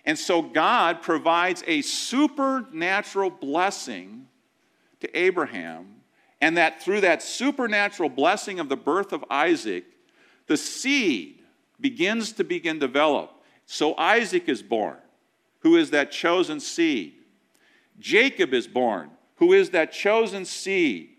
And 0.05 0.19
so 0.19 0.41
God 0.41 1.01
provides 1.01 1.63
a 1.65 1.81
supernatural 1.81 3.29
blessing 3.29 4.27
to 4.99 5.17
Abraham, 5.17 5.87
and 6.41 6.57
that 6.57 6.81
through 6.81 7.01
that 7.01 7.23
supernatural 7.23 8.09
blessing 8.09 8.59
of 8.59 8.69
the 8.69 8.75
birth 8.75 9.13
of 9.13 9.23
Isaac, 9.29 9.85
the 10.47 10.57
seed 10.57 11.39
begins 11.79 12.33
to 12.33 12.43
begin 12.43 12.79
develop. 12.79 13.31
So 13.65 13.95
Isaac 13.97 14.49
is 14.49 14.61
born, 14.61 14.97
who 15.59 15.77
is 15.77 15.91
that 15.91 16.11
chosen 16.11 16.59
seed. 16.59 17.13
Jacob 17.99 18.53
is 18.53 18.67
born, 18.67 19.11
who 19.35 19.53
is 19.53 19.69
that 19.71 19.91
chosen 19.91 20.45
seed. 20.45 21.09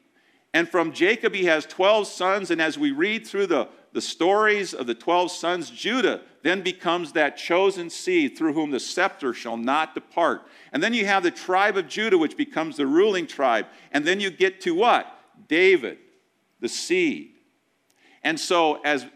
And 0.52 0.68
from 0.68 0.92
Jacob 0.92 1.34
he 1.34 1.46
has 1.46 1.66
12 1.66 2.06
sons, 2.06 2.50
and 2.50 2.60
as 2.60 2.78
we 2.78 2.90
read 2.90 3.26
through 3.26 3.46
the, 3.46 3.68
the 3.94 4.00
stories 4.00 4.74
of 4.74 4.88
the 4.88 4.94
12 4.94 5.30
sons, 5.30 5.70
Judah 5.70 6.20
then 6.42 6.62
becomes 6.62 7.12
that 7.12 7.36
chosen 7.36 7.88
seed 7.88 8.36
through 8.36 8.52
whom 8.52 8.72
the 8.72 8.80
scepter 8.80 9.32
shall 9.32 9.56
not 9.56 9.94
depart. 9.94 10.42
And 10.72 10.82
then 10.82 10.92
you 10.92 11.06
have 11.06 11.22
the 11.22 11.30
tribe 11.30 11.76
of 11.76 11.88
Judah, 11.88 12.18
which 12.18 12.36
becomes 12.36 12.76
the 12.76 12.88
ruling 12.88 13.28
tribe. 13.28 13.66
And 13.92 14.04
then 14.04 14.18
you 14.18 14.30
get 14.30 14.60
to 14.62 14.74
what? 14.74 15.06
David, 15.46 15.98
the 16.58 16.68
seed. 16.68 17.34
And 18.24 18.38
so 18.38 18.80
as 18.82 19.06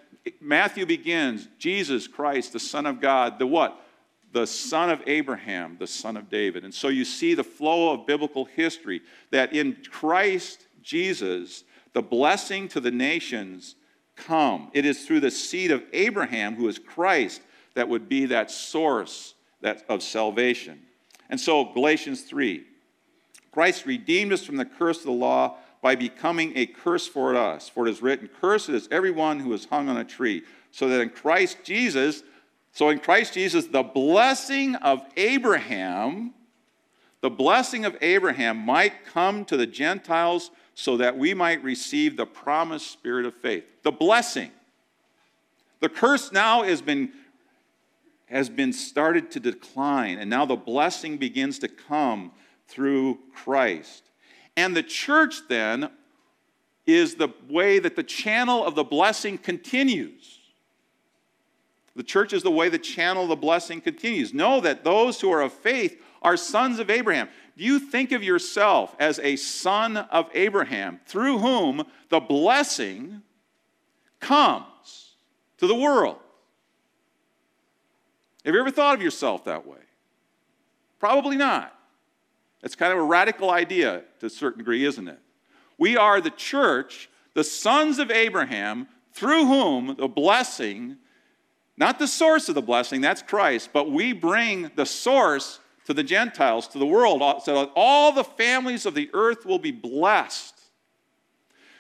Matthew 0.41 0.87
begins, 0.87 1.49
Jesus 1.59 2.07
Christ, 2.07 2.53
the 2.53 2.61
Son 2.61 2.87
of 2.87 3.01
God, 3.01 3.41
the 3.41 3.49
what? 3.49 3.83
The 4.31 4.47
son 4.47 4.91
of 4.91 5.03
Abraham, 5.07 5.77
the 5.81 5.87
son 5.89 6.17
of 6.17 6.31
David. 6.31 6.63
And 6.63 6.73
so 6.73 6.87
you 6.87 7.05
see 7.05 7.35
the 7.35 7.43
flow 7.43 7.95
of 7.95 8.07
biblical 8.07 8.45
history 8.45 9.01
that 9.33 9.53
in 9.53 9.79
Christ 9.91 10.69
Jesus, 10.83 11.65
the 11.95 12.03
blessing 12.03 12.69
to 12.69 12.81
the 12.81 12.91
nations 12.93 13.75
come. 14.27 14.71
It 14.73 14.85
is 14.85 15.07
through 15.07 15.21
the 15.21 15.31
seed 15.31 15.71
of 15.71 15.83
Abraham, 15.93 16.55
who 16.55 16.69
is 16.69 16.79
Christ, 16.79 17.43
that 17.75 17.89
would 17.89 18.09
be 18.09 18.27
that 18.27 18.51
source 18.51 19.35
that, 19.61 19.85
of 19.89 20.03
salvation. 20.03 20.81
And 21.31 21.41
so, 21.41 21.65
Galatians 21.65 22.23
3 22.23 22.65
Christ 23.53 23.87
redeemed 23.87 24.33
us 24.33 24.45
from 24.45 24.57
the 24.57 24.65
curse 24.65 24.99
of 24.99 25.05
the 25.05 25.13
law 25.13 25.57
by 25.81 25.95
becoming 25.95 26.53
a 26.57 26.67
curse 26.67 27.07
for 27.07 27.35
us. 27.35 27.69
For 27.69 27.87
it 27.87 27.91
is 27.91 28.03
written, 28.03 28.29
Cursed 28.41 28.69
is 28.69 28.89
everyone 28.91 29.41
who 29.41 29.53
is 29.53 29.65
hung 29.65 29.89
on 29.89 29.97
a 29.97 30.05
tree. 30.05 30.43
So 30.71 30.89
that 30.89 31.01
in 31.01 31.11
Christ 31.11 31.59
Jesus, 31.65 32.23
so 32.73 32.91
in 32.91 32.99
Christ 32.99 33.35
Jesus, 33.35 33.67
the 33.67 33.83
blessing 33.83 34.75
of 34.77 35.03
Abraham, 35.17 36.35
the 37.21 37.31
blessing 37.31 37.85
of 37.85 37.97
Abraham 38.01 38.59
might 38.59 39.05
come 39.07 39.45
to 39.47 39.57
the 39.57 39.67
Gentiles 39.67 40.51
so 40.79 40.97
that 40.97 41.19
we 41.19 41.35
might 41.35 41.61
receive 41.65 42.17
the 42.17 42.25
promised 42.25 42.89
spirit 42.93 43.27
of 43.27 43.35
faith. 43.35 43.65
The 43.83 43.91
blessing. 43.91 44.53
The 45.81 45.89
curse 45.89 46.31
now 46.31 46.63
has 46.63 46.81
been, 46.81 47.11
has 48.27 48.49
been 48.49 48.73
started 48.73 49.33
to 49.33 49.41
decline, 49.41 50.21
and 50.21 50.31
now 50.31 50.47
the 50.47 50.55
blessing 50.55 51.17
begins 51.17 51.59
to 51.59 51.69
come 51.69 52.31
through 52.69 53.19
Christ. 53.35 54.05
And 54.57 54.77
the 54.77 54.85
church 54.85 55.49
then 55.49 55.91
is 56.87 57.17
the 57.17 57.31
way 57.51 57.81
that 57.81 57.97
the 57.97 58.05
channel 58.05 58.65
of 58.65 58.77
the 58.77 58.85
blessing 58.85 59.37
continues. 59.37 60.39
The 61.97 62.05
church 62.05 62.33
is 62.33 62.45
the 62.45 62.53
way 62.53 62.69
the 62.69 62.79
channel 62.79 63.25
of 63.25 63.31
the 63.31 63.37
blessing 63.37 63.81
continues. 63.81 64.33
Know 64.33 64.61
that 64.61 64.85
those 64.85 65.21
who 65.21 65.33
are 65.33 65.41
of 65.41 65.53
faith 65.53 66.01
are 66.23 66.37
sons 66.37 66.79
of 66.79 66.89
Abraham. 66.89 67.29
Do 67.59 67.65
you 67.65 67.81
think 67.81 68.13
of 68.13 68.23
yourself 68.23 68.95
as 68.99 69.19
a 69.19 69.37
son 69.37 69.97
of 69.97 70.31
Abraham, 70.33 71.01
through 71.05 71.39
whom 71.39 71.85
the 72.09 72.21
blessing 72.21 73.23
comes 74.21 75.15
to 75.59 75.67
the 75.67 75.75
world. 75.75 76.19
Have 78.45 78.55
you 78.55 78.61
ever 78.61 78.71
thought 78.71 78.95
of 78.95 79.03
yourself 79.03 79.45
that 79.45 79.67
way? 79.67 79.79
Probably 80.99 81.37
not. 81.37 81.75
It's 82.63 82.75
kind 82.75 82.93
of 82.93 82.99
a 82.99 83.03
radical 83.03 83.51
idea 83.51 84.03
to 84.21 84.27
a 84.27 84.31
certain 84.31 84.59
degree, 84.59 84.85
isn't 84.85 85.07
it? 85.07 85.19
We 85.77 85.97
are 85.97 86.21
the 86.21 86.31
church, 86.31 87.09
the 87.35 87.45
sons 87.45 87.99
of 87.99 88.11
Abraham, 88.11 88.89
through 89.13 89.47
whom 89.47 89.95
the 89.97 90.09
blessing, 90.09 90.97
not 91.77 91.99
the 91.99 92.09
source 92.09 92.49
of 92.49 92.55
the 92.55 92.63
blessing, 92.63 93.01
that's 93.01 93.23
Christ, 93.23 93.71
but 93.73 93.91
we 93.91 94.13
bring 94.13 94.71
the 94.75 94.87
source 94.87 95.61
to 95.89 95.95
the 95.95 96.05
Gentiles, 96.05 96.69
to 96.69 96.79
the 96.79 96.85
world, 96.85 97.23
uh, 97.23 97.41
so 97.41 97.55
that 97.55 97.73
all 97.75 98.13
the 98.13 98.23
families 98.23 98.85
of 98.85 98.93
the 98.93 99.09
earth 99.15 99.47
will 99.47 99.59
be 99.59 99.71
blessed. 99.71 100.55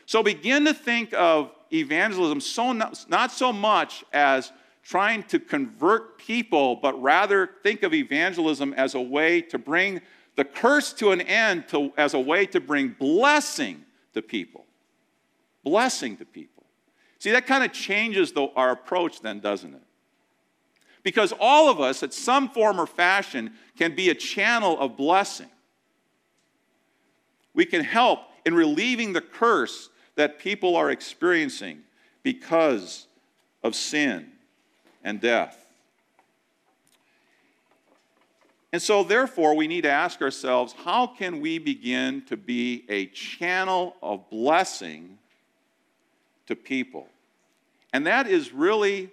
So 0.07 0.23
begin 0.23 0.65
to 0.65 0.73
think 0.73 1.13
of 1.13 1.51
evangelism 1.71 2.41
so 2.41 2.73
not, 2.73 3.05
not 3.11 3.31
so 3.31 3.53
much 3.53 4.03
as 4.15 4.51
trying 4.83 5.25
to 5.25 5.39
convert 5.39 6.17
people, 6.17 6.77
but 6.77 6.99
rather 7.03 7.51
think 7.63 7.83
of 7.83 7.93
evangelism 7.93 8.73
as 8.79 8.95
a 8.95 9.01
way 9.01 9.43
to 9.43 9.59
bring 9.59 10.01
the 10.37 10.45
curse 10.47 10.95
to 10.95 11.11
an 11.11 11.21
end, 11.21 11.69
to, 11.69 11.93
as 11.99 12.15
a 12.15 12.21
way 12.21 12.47
to 12.47 12.61
bring 12.61 12.97
blessing 12.99 13.85
to 14.15 14.23
people. 14.23 14.65
Blessing 15.63 16.17
to 16.17 16.25
people. 16.25 16.65
See, 17.19 17.33
that 17.33 17.47
kind 17.47 17.63
of 17.63 17.73
changes 17.73 18.33
the, 18.33 18.49
our 18.57 18.71
approach, 18.71 19.21
then, 19.21 19.41
doesn't 19.41 19.75
it? 19.75 19.83
Because 21.09 21.33
all 21.41 21.71
of 21.71 21.81
us, 21.81 22.03
at 22.03 22.13
some 22.13 22.51
form 22.51 22.79
or 22.79 22.87
fashion, 22.87 23.55
can 23.79 23.95
be 23.95 24.11
a 24.11 24.15
channel 24.15 24.79
of 24.79 24.95
blessing. 24.99 25.49
We 27.55 27.65
can 27.65 27.83
help 27.83 28.21
in 28.45 28.53
relieving 28.53 29.15
the 29.15 29.23
curse 29.23 29.89
that 30.17 30.39
people 30.39 30.77
are 30.77 30.91
experiencing 30.91 31.81
because 32.23 33.07
of 33.63 33.75
sin 33.75 34.31
and 35.03 35.19
death. 35.19 35.65
And 38.71 38.83
so, 38.83 39.03
therefore, 39.03 39.57
we 39.57 39.67
need 39.67 39.85
to 39.85 39.91
ask 39.91 40.21
ourselves 40.21 40.75
how 40.85 41.07
can 41.07 41.41
we 41.41 41.59
begin 41.59 42.21
to 42.27 42.37
be 42.37 42.85
a 42.91 43.07
channel 43.07 43.97
of 44.03 44.29
blessing 44.29 45.17
to 46.49 46.55
people? 46.55 47.09
And 47.95 48.07
that 48.07 48.27
is 48.27 48.53
really 48.53 49.11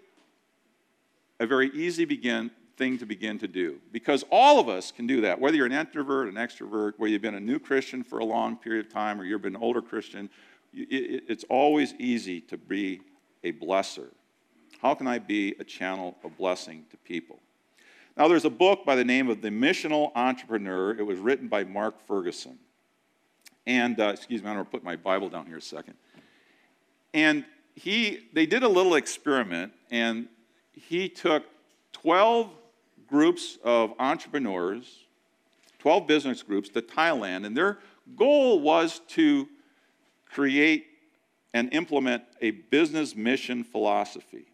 a 1.40 1.48
very 1.48 1.70
easy 1.72 2.06
begin, 2.06 2.52
thing 2.78 2.98
to 2.98 3.06
begin 3.06 3.38
to 3.40 3.48
do 3.48 3.80
because 3.92 4.24
all 4.32 4.60
of 4.60 4.70
us 4.70 4.92
can 4.92 5.08
do 5.08 5.22
that. 5.22 5.40
Whether 5.40 5.58
you're 5.58 5.66
an 5.66 5.72
introvert, 5.72 6.28
an 6.28 6.36
extrovert, 6.36 6.94
whether 6.98 7.12
you've 7.12 7.22
been 7.22 7.36
a 7.36 7.40
new 7.40 7.60
Christian 7.60 8.04
for 8.04 8.20
a 8.20 8.26
long 8.26 8.58
period 8.58 8.86
of 8.86 8.92
time 8.92 9.20
or 9.20 9.26
you've 9.26 9.42
been 9.42 9.56
an 9.56 9.62
older 9.62 9.82
Christian, 9.82 10.30
it's 10.74 11.46
always 11.50 11.94
easy 12.00 12.42
to 12.42 12.58
be 12.58 13.02
a 13.44 13.54
blesser. 13.54 14.10
How 14.82 14.94
can 14.94 15.08
I 15.08 15.20
be 15.20 15.56
a 15.60 15.64
channel 15.64 16.18
of 16.24 16.38
blessing 16.38 16.86
to 16.92 16.98
people? 16.98 17.40
Now, 18.18 18.28
there's 18.28 18.46
a 18.46 18.50
book 18.50 18.86
by 18.86 18.96
the 18.96 19.04
name 19.04 19.30
of 19.30 19.42
The 19.42 19.50
Missional 19.50 20.12
Entrepreneur. 20.16 20.98
It 20.98 21.06
was 21.06 21.20
written 21.20 21.48
by 21.48 21.66
Mark 21.66 22.06
Ferguson. 22.08 22.58
And, 23.68 24.00
uh, 24.00 24.08
excuse 24.08 24.42
me, 24.42 24.50
I'm 24.50 24.56
going 24.56 24.66
to 24.66 24.72
put 24.72 24.84
my 24.84 24.96
Bible 24.96 25.30
down 25.30 25.48
here 25.48 25.58
a 25.58 25.62
second. 25.62 25.96
And 27.14 27.46
he, 27.76 28.28
they 28.34 28.46
did 28.46 28.64
a 28.64 28.70
little 28.70 28.96
experiment, 28.96 29.74
and 29.92 30.28
he 30.76 31.10
took 31.10 31.44
12 31.94 32.50
groups 33.08 33.58
of 33.64 33.94
entrepreneurs, 34.00 35.06
12 35.80 36.08
business 36.08 36.44
groups 36.44 36.70
to 36.70 36.82
Thailand, 36.82 37.46
and 37.46 37.56
their 37.56 37.80
goal 38.16 38.60
was 38.60 39.00
to 39.10 39.48
create 40.30 40.88
and 41.54 41.74
implement 41.74 42.24
a 42.42 42.52
business 42.52 43.16
mission 43.16 43.64
philosophy. 43.64 44.46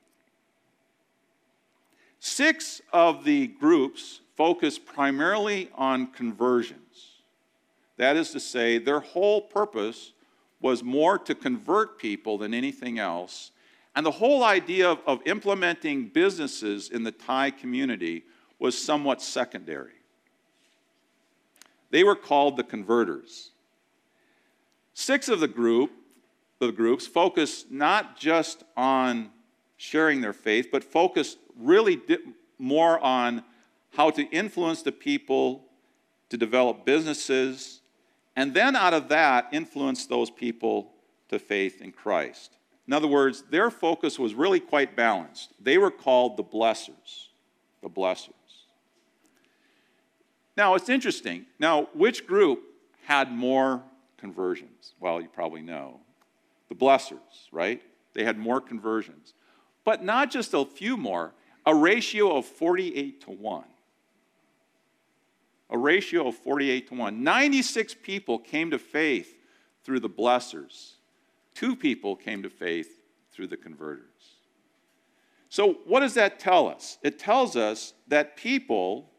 Six 2.20 2.82
of 2.94 3.24
the 3.24 3.48
groups 3.48 4.22
focused 4.38 4.86
primarily 4.86 5.70
on 5.74 6.08
conversions. 6.12 7.14
That 7.98 8.16
is 8.16 8.30
to 8.32 8.40
say, 8.40 8.78
their 8.78 9.00
whole 9.00 9.42
purpose 9.42 10.14
was 10.62 10.84
more 10.84 11.18
to 11.18 11.34
convert 11.34 11.98
people 11.98 12.38
than 12.38 12.54
anything 12.54 13.00
else. 13.00 13.52
And 13.96 14.06
the 14.06 14.12
whole 14.12 14.44
idea 14.44 14.90
of, 14.90 15.00
of 15.06 15.22
implementing 15.26 16.08
businesses 16.08 16.90
in 16.90 17.04
the 17.04 17.12
Thai 17.12 17.52
community 17.52 18.24
was 18.60 18.78
somewhat 18.78 19.22
secondary. 19.22 19.94
They 21.90 22.04
were 22.04 22.16
called 22.16 22.56
the 22.56 22.64
converters. 22.64 23.52
Six 24.94 25.28
of 25.28 25.40
the 25.40 25.48
group, 25.48 25.92
the 26.60 26.72
groups 26.72 27.06
focused 27.06 27.72
not 27.72 28.18
just 28.18 28.64
on 28.78 29.32
sharing 29.78 30.22
their 30.22 30.34
faith, 30.34 30.70
but 30.72 30.84
focused 30.84 31.38
really 31.58 32.00
more 32.60 33.00
on 33.00 33.44
how 33.94 34.10
to 34.12 34.24
influence 34.30 34.84
the 34.84 34.92
people 34.92 35.66
to 36.30 36.38
develop 36.38 36.86
businesses, 36.86 37.82
and 38.36 38.54
then 38.54 38.76
out 38.76 38.94
of 38.94 39.10
that, 39.10 39.50
influence 39.52 40.06
those 40.06 40.30
people 40.30 40.94
to 41.28 41.38
faith 41.38 41.82
in 41.82 41.92
Christ. 41.92 42.58
In 42.88 42.94
other 42.94 43.08
words, 43.08 43.44
their 43.50 43.70
focus 43.72 44.18
was 44.18 44.34
really 44.34 44.60
quite 44.60 44.96
balanced. 44.96 45.54
They 45.60 45.78
were 45.78 45.92
called 45.92 46.38
the 46.38 46.44
blessers. 46.44 47.28
The 47.82 47.90
blessers. 47.90 48.34
Now, 50.58 50.76
it's 50.76 50.90
interesting. 50.90 51.46
Now, 51.60 51.88
which 51.94 52.28
group 52.28 52.64
had 53.06 53.32
more 53.32 53.84
conversions? 54.18 54.94
Well, 55.00 55.22
you 55.22 55.28
probably 55.28 55.62
know. 55.62 56.00
The 56.70 56.76
blessers, 56.76 57.48
right? 57.52 57.82
They 58.14 58.24
had 58.24 58.38
more 58.38 58.62
conversions. 58.62 59.34
But 59.84 60.04
not 60.04 60.32
just 60.32 60.54
a 60.54 60.66
few 60.66 60.98
more, 60.98 61.34
a 61.66 61.74
ratio 61.74 62.38
of 62.38 62.46
48 62.46 63.22
to 63.22 63.32
1. 63.32 63.64
A 65.70 65.78
ratio 65.78 66.28
of 66.28 66.36
48 66.36 66.88
to 66.90 66.96
1. 66.96 67.24
96 67.24 67.96
people 67.96 68.40
came 68.40 68.72
to 68.72 68.80
faith 68.80 69.38
through 69.84 70.02
the 70.02 70.10
blessers, 70.10 70.94
two 71.54 71.76
people 71.76 72.16
came 72.16 72.44
to 72.44 72.50
faith 72.50 73.00
through 73.32 73.48
the 73.48 73.58
converters. 73.58 74.06
So, 75.50 75.74
what 75.86 76.00
does 76.00 76.14
that 76.14 76.40
tell 76.40 76.68
us? 76.68 76.98
It 77.04 77.20
tells 77.20 77.56
us 77.56 77.94
that 78.08 78.38
people 78.38 79.12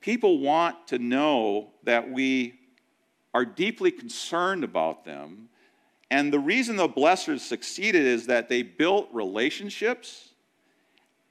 people 0.00 0.38
want 0.38 0.86
to 0.88 0.98
know 0.98 1.70
that 1.84 2.10
we 2.10 2.58
are 3.34 3.44
deeply 3.44 3.90
concerned 3.90 4.64
about 4.64 5.04
them. 5.04 5.48
And 6.10 6.32
the 6.32 6.38
reason 6.38 6.76
the 6.76 6.88
blessers 6.88 7.40
succeeded 7.40 8.02
is 8.02 8.26
that 8.26 8.48
they 8.48 8.62
built 8.62 9.08
relationships 9.12 10.30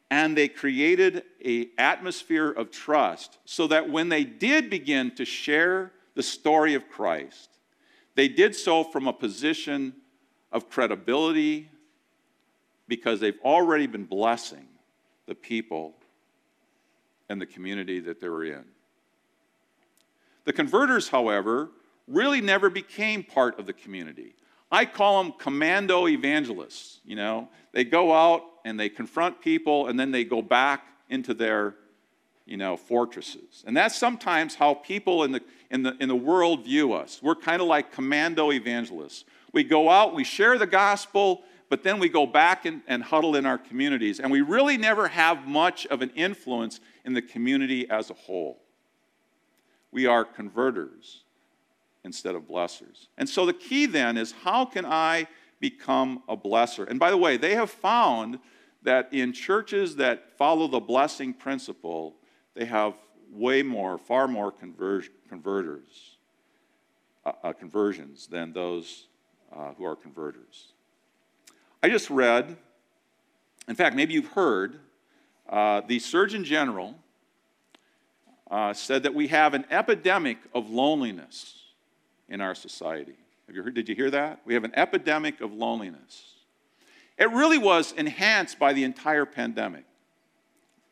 and 0.09 0.37
they 0.37 0.47
created 0.47 1.23
an 1.43 1.69
atmosphere 1.77 2.51
of 2.51 2.71
trust 2.71 3.39
so 3.45 3.67
that 3.67 3.89
when 3.89 4.09
they 4.09 4.23
did 4.23 4.69
begin 4.69 5.13
to 5.15 5.25
share 5.25 5.91
the 6.15 6.23
story 6.23 6.75
of 6.75 6.87
Christ, 6.89 7.56
they 8.17 8.27
did 8.27 8.55
so 8.55 8.83
from 8.83 9.07
a 9.07 9.13
position 9.13 9.93
of 10.51 10.71
credibility 10.71 11.69
because 12.87 13.19
they've 13.19 13.39
already 13.45 13.85
been 13.85 14.05
blessing 14.05 14.65
the 15.27 15.35
people 15.35 15.93
and 17.29 17.39
the 17.39 17.45
community 17.45 17.99
that 17.99 18.19
they 18.19 18.27
were 18.27 18.43
in. 18.43 18.63
The 20.45 20.53
converters, 20.53 21.09
however, 21.09 21.69
really 22.07 22.41
never 22.41 22.71
became 22.71 23.23
part 23.23 23.59
of 23.59 23.67
the 23.67 23.73
community. 23.73 24.33
I 24.71 24.85
call 24.85 25.23
them 25.23 25.33
commando 25.37 26.07
evangelists. 26.07 27.01
You 27.05 27.17
know, 27.17 27.49
they 27.71 27.83
go 27.83 28.13
out 28.13 28.41
and 28.65 28.79
they 28.79 28.89
confront 28.89 29.41
people 29.41 29.89
and 29.89 29.99
then 29.99 30.09
they 30.09 30.23
go 30.23 30.41
back 30.41 30.87
into 31.11 31.35
their, 31.35 31.75
you 32.47 32.57
know, 32.57 32.77
fortresses. 32.77 33.63
And 33.67 33.77
that's 33.77 33.95
sometimes 33.95 34.55
how 34.55 34.73
people 34.73 35.23
in 35.23 35.33
the, 35.33 35.41
in 35.69 35.83
the, 35.83 35.95
in 35.99 36.09
the 36.09 36.15
world 36.15 36.65
view 36.65 36.93
us. 36.93 37.19
We're 37.21 37.35
kind 37.35 37.61
of 37.61 37.67
like 37.67 37.91
commando 37.91 38.51
evangelists. 38.51 39.25
We 39.53 39.63
go 39.63 39.89
out, 39.89 40.13
we 40.13 40.23
share 40.23 40.57
the 40.57 40.67
gospel, 40.67 41.43
but 41.69 41.83
then 41.83 41.99
we 41.99 42.09
go 42.09 42.25
back 42.25 42.65
and, 42.65 42.81
and 42.87 43.03
huddle 43.03 43.35
in 43.35 43.45
our 43.45 43.57
communities. 43.57 44.19
And 44.19 44.31
we 44.31 44.41
really 44.41 44.77
never 44.77 45.07
have 45.07 45.47
much 45.47 45.85
of 45.87 46.01
an 46.01 46.11
influence 46.15 46.79
in 47.05 47.13
the 47.13 47.21
community 47.21 47.89
as 47.89 48.09
a 48.09 48.13
whole. 48.13 48.61
We 49.91 50.05
are 50.05 50.23
converters 50.23 51.23
instead 52.03 52.35
of 52.35 52.43
blessers. 52.43 53.07
And 53.17 53.27
so 53.27 53.45
the 53.45 53.53
key 53.53 53.85
then 53.85 54.17
is 54.17 54.31
how 54.31 54.65
can 54.65 54.85
I 54.85 55.27
become 55.59 56.23
a 56.29 56.37
blesser? 56.37 56.87
And 56.89 56.99
by 56.99 57.11
the 57.11 57.17
way, 57.17 57.35
they 57.37 57.55
have 57.55 57.69
found 57.69 58.39
that 58.83 59.09
in 59.11 59.33
churches 59.33 59.97
that 59.97 60.37
follow 60.37 60.67
the 60.67 60.79
blessing 60.79 61.33
principle, 61.33 62.15
they 62.53 62.65
have 62.65 62.93
way 63.31 63.63
more, 63.63 63.97
far 63.97 64.27
more 64.27 64.51
conver- 64.51 65.09
converters, 65.29 66.17
uh, 67.25 67.31
uh, 67.43 67.53
conversions 67.53 68.27
than 68.27 68.53
those 68.53 69.07
uh, 69.55 69.73
who 69.77 69.85
are 69.85 69.95
converters. 69.95 70.73
I 71.81 71.89
just 71.89 72.09
read, 72.09 72.57
in 73.67 73.75
fact, 73.75 73.95
maybe 73.95 74.13
you've 74.13 74.31
heard, 74.31 74.79
uh, 75.49 75.81
the 75.87 75.99
Surgeon 75.99 76.43
General 76.43 76.95
uh, 78.49 78.73
said 78.73 79.03
that 79.03 79.13
we 79.13 79.27
have 79.27 79.53
an 79.53 79.65
epidemic 79.69 80.37
of 80.53 80.69
loneliness 80.69 81.63
in 82.29 82.41
our 82.41 82.55
society. 82.55 83.15
Have 83.47 83.55
you 83.55 83.63
heard, 83.63 83.73
did 83.73 83.87
you 83.87 83.95
hear 83.95 84.09
that? 84.11 84.41
We 84.45 84.53
have 84.53 84.63
an 84.63 84.73
epidemic 84.75 85.41
of 85.41 85.53
loneliness. 85.53 86.35
It 87.17 87.31
really 87.31 87.57
was 87.57 87.93
enhanced 87.93 88.59
by 88.59 88.73
the 88.73 88.83
entire 88.83 89.25
pandemic, 89.25 89.85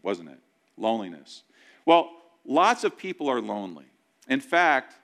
wasn't 0.02 0.30
it? 0.30 0.40
Loneliness. 0.78 1.44
Well, 1.86 2.12
lots 2.46 2.84
of 2.84 2.98
people 2.98 3.30
are 3.30 3.42
lonely. 3.42 3.86
In 4.28 4.40
fact, 4.40 4.96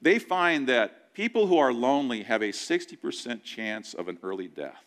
they 0.00 0.18
find 0.18 0.68
that 0.68 1.14
people 1.14 1.46
who 1.46 1.58
are 1.58 1.72
lonely 1.72 2.22
have 2.22 2.42
a 2.42 2.48
60% 2.48 3.42
chance 3.42 3.94
of 3.94 4.08
an 4.08 4.18
early 4.22 4.48
death. 4.48 4.84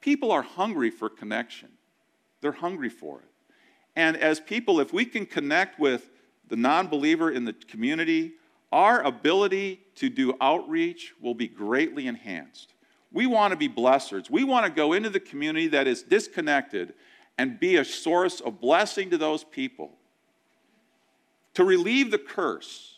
People 0.00 0.32
are 0.32 0.42
hungry 0.42 0.90
for 0.90 1.08
connection, 1.08 1.68
they're 2.40 2.52
hungry 2.52 2.88
for 2.88 3.20
it. 3.20 3.28
And 3.94 4.16
as 4.16 4.40
people, 4.40 4.80
if 4.80 4.92
we 4.92 5.04
can 5.04 5.26
connect 5.26 5.78
with 5.78 6.10
the 6.48 6.56
non 6.56 6.88
believer 6.88 7.30
in 7.30 7.44
the 7.44 7.52
community, 7.52 8.32
our 8.72 9.02
ability 9.02 9.80
to 9.96 10.08
do 10.08 10.34
outreach 10.40 11.12
will 11.20 11.34
be 11.34 11.46
greatly 11.46 12.06
enhanced. 12.06 12.72
We 13.12 13.26
want 13.26 13.52
to 13.52 13.56
be 13.56 13.68
blessers. 13.68 14.30
We 14.30 14.44
want 14.44 14.64
to 14.64 14.72
go 14.72 14.94
into 14.94 15.10
the 15.10 15.20
community 15.20 15.68
that 15.68 15.86
is 15.86 16.02
disconnected 16.02 16.94
and 17.42 17.58
be 17.58 17.74
a 17.74 17.84
source 17.84 18.38
of 18.38 18.60
blessing 18.60 19.10
to 19.10 19.18
those 19.18 19.42
people, 19.42 19.90
to 21.54 21.64
relieve 21.64 22.12
the 22.12 22.18
curse 22.18 22.94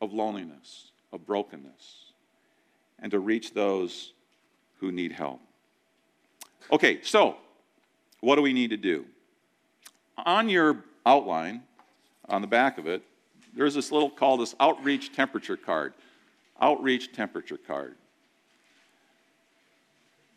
of 0.00 0.12
loneliness, 0.12 0.90
of 1.12 1.24
brokenness, 1.24 2.12
and 2.98 3.12
to 3.12 3.20
reach 3.20 3.54
those 3.54 4.14
who 4.80 4.90
need 4.90 5.12
help. 5.12 5.40
Okay, 6.72 6.98
so 7.02 7.36
what 8.18 8.34
do 8.34 8.42
we 8.42 8.52
need 8.52 8.70
to 8.70 8.76
do? 8.76 9.04
On 10.26 10.48
your 10.48 10.82
outline, 11.06 11.62
on 12.28 12.40
the 12.40 12.48
back 12.48 12.78
of 12.78 12.88
it, 12.88 13.04
there's 13.54 13.74
this 13.74 13.92
little 13.92 14.10
called 14.10 14.40
this 14.40 14.56
outreach 14.58 15.14
temperature 15.14 15.56
card. 15.56 15.94
Outreach 16.60 17.12
temperature 17.12 17.58
card. 17.64 17.94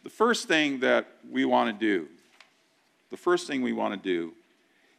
The 0.03 0.11
first 0.11 0.47
thing 0.47 0.81
that 0.81 1.07
we 1.27 1.43
want 1.43 1.79
to 1.79 1.85
do, 1.85 2.07
the 3.11 3.17
first 3.17 3.45
thing 3.45 3.61
we 3.61 3.73
want 3.73 3.93
to 3.93 4.09
do 4.09 4.33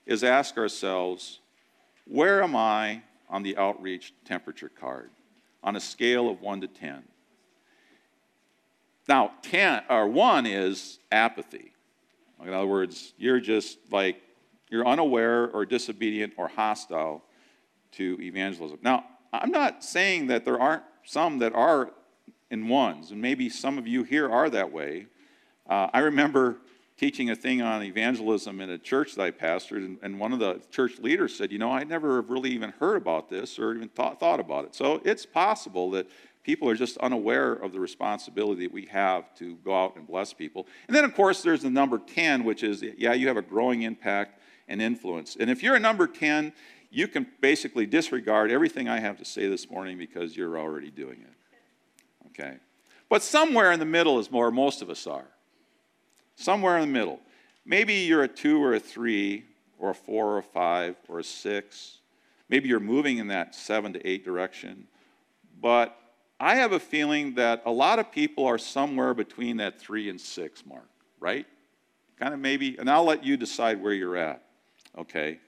is 0.07 0.23
ask 0.23 0.57
ourselves, 0.59 1.41
where 2.07 2.43
am 2.43 2.55
I 2.55 3.03
on 3.29 3.43
the 3.43 3.57
outreach 3.57 4.13
temperature 4.25 4.69
card 4.69 5.11
on 5.65 5.77
a 5.77 5.81
scale 5.81 6.29
of 6.29 6.41
1 6.41 6.61
to 6.61 6.69
10? 6.69 7.03
Now, 9.09 9.33
10 9.43 9.85
or 9.89 10.07
1 10.07 10.47
is 10.47 10.99
apathy. 11.11 11.73
In 12.45 12.53
other 12.53 12.67
words, 12.67 13.15
you're 13.17 13.41
just 13.41 13.79
like 13.91 14.21
you're 14.69 14.87
unaware 14.87 15.51
or 15.51 15.65
disobedient 15.65 16.35
or 16.37 16.49
hostile 16.49 17.23
to 17.93 18.19
evangelism. 18.21 18.79
Now, 18.83 19.05
I'm 19.33 19.51
not 19.51 19.85
saying 19.85 20.27
that 20.29 20.45
there 20.45 20.61
aren't 20.61 20.83
some 21.05 21.39
that 21.39 21.55
are 21.55 21.91
in 22.51 22.69
ones, 22.69 23.11
and 23.11 23.21
maybe 23.21 23.49
some 23.49 23.79
of 23.79 23.87
you 23.87 24.03
here 24.03 24.31
are 24.31 24.51
that 24.51 24.73
way. 24.73 25.07
Uh, 25.69 25.89
I 25.93 26.01
remember 26.01 26.59
teaching 26.97 27.31
a 27.31 27.37
thing 27.37 27.63
on 27.63 27.83
evangelism 27.83 28.61
in 28.61 28.71
a 28.71 28.79
church 28.79 29.15
that 29.15 29.23
I 29.23 29.31
pastored, 29.31 29.85
and, 29.85 29.99
and, 30.03 30.21
one 30.21 30.33
of 30.33 30.39
the 30.39 30.61
church 30.71 30.99
leaders 30.99 31.37
said, 31.37 31.51
You 31.51 31.59
know, 31.59 31.71
I 31.71 31.85
never 31.85 32.17
have 32.17 32.31
really 32.31 32.51
even 32.51 32.71
heard 32.79 32.97
about 32.97 33.29
this 33.29 33.59
or 33.59 33.75
even 33.75 33.89
thought, 33.89 34.21
thought 34.21 34.41
about 34.41 34.65
it. 34.65 34.75
So 34.75 35.01
it's 35.05 35.27
possible 35.27 35.91
that 35.93 36.07
people 36.43 36.69
are 36.69 36.75
just 36.75 36.97
unaware 36.99 37.53
of 37.53 37.73
the 37.73 37.81
responsibility 37.81 38.67
that 38.67 38.73
we 38.73 38.87
have 38.87 39.35
to 39.37 39.57
go 39.65 39.75
out 39.75 39.97
and 39.97 40.07
bless 40.07 40.33
people. 40.33 40.67
And 40.89 40.97
then, 40.97 41.05
of 41.05 41.15
course, 41.15 41.43
there's 41.43 41.63
the 41.63 41.71
number 41.71 41.99
10, 41.99 42.45
which 42.45 42.63
is, 42.63 42.83
yeah, 42.99 43.13
you 43.13 43.29
have 43.29 43.37
a 43.37 43.43
growing 43.43 43.83
impact 43.83 44.41
and 44.69 44.81
influence. 44.81 45.37
And 45.39 45.51
if 45.51 45.63
you're 45.63 45.77
a 45.77 45.81
number 45.81 46.07
10, 46.07 46.53
you 46.91 47.09
can 47.09 47.27
basically 47.41 47.87
disregard 47.87 48.51
everything 48.51 48.89
I 48.89 49.01
have 49.01 49.19
to 49.19 49.25
say 49.25 49.49
this 49.49 49.71
morning 49.71 49.99
because 49.99 50.37
you're 50.37 50.59
already 50.59 50.91
doing 50.91 51.23
it. 51.23 52.29
Okay? 52.29 52.59
But 53.09 53.23
somewhere 53.23 53.73
in 53.73 53.79
the 53.79 53.87
middle 53.87 54.19
is 54.19 54.31
where 54.31 54.51
most 54.51 54.83
of 54.83 54.91
us 54.91 55.07
are. 55.07 55.27
Somewhere 56.43 56.77
in 56.77 56.81
the 56.81 56.99
middle. 56.99 57.21
Maybe 57.65 57.95
you're 57.95 58.25
a 58.25 58.29
two 58.29 58.61
or 58.61 58.75
a 58.75 58.81
three 58.81 59.45
or 59.79 59.91
a 59.91 59.95
four 59.95 60.27
or 60.27 60.39
a 60.39 60.43
five 60.43 60.97
or 61.09 61.21
a 61.21 61.25
six. 61.25 61.99
Maybe 62.49 62.69
you're 62.69 62.81
moving 62.81 63.19
in 63.19 63.29
that 63.29 63.55
seven 63.55 63.93
to 63.93 64.05
eight 64.05 64.25
direction. 64.25 64.89
But 65.61 65.97
I 66.41 66.57
have 66.57 66.73
a 66.73 66.81
feeling 66.81 67.35
that 67.35 67.63
a 67.65 67.71
lot 67.71 68.01
of 68.01 68.11
people 68.11 68.45
are 68.45 68.59
somewhere 68.59 69.15
between 69.15 69.59
that 69.59 69.79
three 69.79 70.11
and 70.11 70.21
six 70.21 70.67
mark, 70.67 70.89
right? 71.21 71.47
Kind 72.19 72.35
of 72.35 72.41
maybe, 72.41 72.77
and 72.77 72.91
I'll 72.91 73.05
let 73.05 73.23
you 73.23 73.37
decide 73.37 73.81
where 73.81 73.93
you're 73.93 74.17
at, 74.17 74.43
okay? 74.99 75.39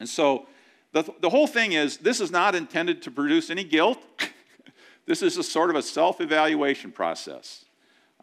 And 0.00 0.08
so 0.08 0.48
the, 0.92 1.10
the 1.22 1.30
whole 1.30 1.46
thing 1.46 1.72
is 1.72 1.96
this 1.96 2.20
is 2.20 2.30
not 2.30 2.54
intended 2.54 3.00
to 3.04 3.10
produce 3.10 3.48
any 3.48 3.64
guilt. 3.64 3.98
this 5.06 5.22
is 5.22 5.38
a 5.38 5.42
sort 5.42 5.70
of 5.70 5.76
a 5.76 5.82
self 5.82 6.20
evaluation 6.20 6.92
process. 6.92 7.64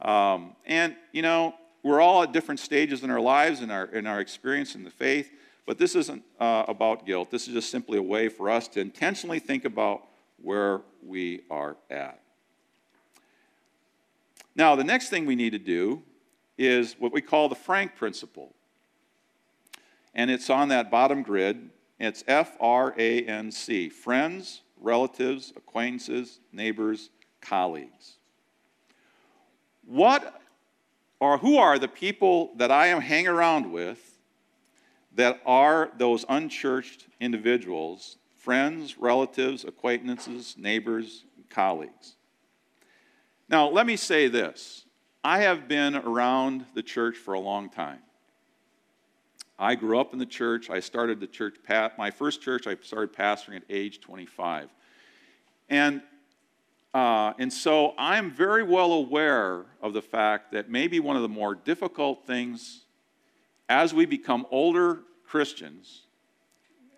Um, 0.02 0.56
and, 0.66 0.96
you 1.12 1.22
know, 1.22 1.56
we're 1.84 2.02
all 2.02 2.24
at 2.24 2.32
different 2.32 2.60
stages 2.60 3.04
in 3.04 3.10
our 3.10 3.22
lives 3.22 3.62
and 3.62 3.72
our, 3.72 3.86
in 3.86 4.08
our 4.08 4.20
experience 4.20 4.76
in 4.76 4.84
the 4.84 4.90
faith, 4.90 5.32
but 5.66 5.78
this 5.78 5.96
isn't 5.96 6.24
uh, 6.40 6.66
about 6.68 7.06
guilt. 7.06 7.32
This 7.32 7.48
is 7.48 7.54
just 7.54 7.72
simply 7.72 7.98
a 7.98 8.04
way 8.04 8.28
for 8.30 8.50
us 8.50 8.68
to 8.70 8.80
intentionally 8.80 9.40
think 9.40 9.66
about 9.66 10.04
where 10.42 10.82
we 11.04 11.42
are 11.50 11.78
at. 11.90 12.20
Now, 14.56 14.76
the 14.76 14.84
next 14.84 15.10
thing 15.10 15.26
we 15.26 15.36
need 15.36 15.52
to 15.52 15.60
do 15.60 16.02
is 16.58 16.96
what 16.98 17.12
we 17.12 17.22
call 17.22 17.50
the 17.50 17.56
Frank 17.56 17.96
principle. 17.96 18.54
And 20.14 20.32
it's 20.32 20.50
on 20.50 20.70
that 20.70 20.90
bottom 20.90 21.24
grid. 21.24 21.70
It's 22.00 22.24
F 22.28 22.56
R 22.60 22.94
A 22.98 23.24
N 23.26 23.52
C 23.52 23.90
friends, 23.90 24.62
relatives, 24.80 25.52
acquaintances, 25.56 26.40
neighbors, 26.52 27.10
colleagues. 27.42 28.18
What 29.86 30.42
or 31.20 31.38
who 31.38 31.58
are 31.58 31.80
the 31.80 31.88
people 31.88 32.52
that 32.58 32.72
I 32.72 32.88
am 32.88 33.02
hanging 33.02 33.28
around 33.28 33.72
with 33.72 34.20
that 35.14 35.42
are 35.46 35.92
those 35.98 36.26
unchurched 36.28 37.08
individuals 37.20 38.18
friends, 38.36 39.00
relatives, 39.00 39.64
acquaintances, 39.64 40.56
neighbors, 40.56 41.26
colleagues. 41.50 42.16
Now, 43.50 43.70
let 43.70 43.88
me 43.88 43.96
say 43.96 44.28
this 44.28 44.86
I 45.24 45.40
have 45.40 45.68
been 45.68 45.96
around 45.96 46.66
the 46.76 46.84
church 46.84 47.16
for 47.18 47.34
a 47.34 47.40
long 47.40 47.70
time. 47.70 48.00
I 49.58 49.74
grew 49.74 50.00
up 50.00 50.14
in 50.14 50.20
the 50.20 50.26
church. 50.26 50.70
I 50.70 50.80
started 50.80 51.20
the 51.20 51.28
church, 51.28 51.56
my 51.98 52.12
first 52.12 52.42
church, 52.42 52.68
I 52.68 52.76
started 52.82 53.16
pastoring 53.16 53.56
at 53.56 53.64
age 53.70 54.02
25. 54.02 54.70
And, 55.70 56.04
uh, 56.96 57.34
and 57.40 57.52
so 57.52 57.94
I'm 57.98 58.32
very 58.32 58.64
well 58.64 58.94
aware 58.94 59.66
of 59.82 59.92
the 59.92 60.02
fact 60.02 60.54
that 60.54 60.70
maybe 60.70 61.02
one 61.02 61.18
of 61.18 61.24
the 61.24 61.28
more 61.28 61.54
difficult 61.54 62.26
things 62.26 62.86
as 63.68 63.94
we 63.94 64.06
become 64.06 64.48
older 64.50 65.02
Christians 65.26 66.04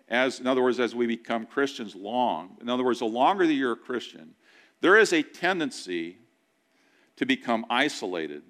as, 0.08 0.38
in 0.38 0.46
other 0.46 0.62
words, 0.62 0.78
as 0.78 0.94
we 0.94 1.08
become 1.08 1.46
Christians 1.46 1.96
long, 1.96 2.56
in 2.60 2.68
other 2.68 2.84
words, 2.84 3.00
the 3.00 3.06
longer 3.06 3.44
that 3.44 3.52
you're 3.52 3.72
a 3.72 3.76
Christian, 3.76 4.34
there 4.80 4.96
is 4.96 5.12
a 5.12 5.20
tendency 5.20 6.18
to 7.16 7.26
become 7.26 7.66
isolated 7.68 8.42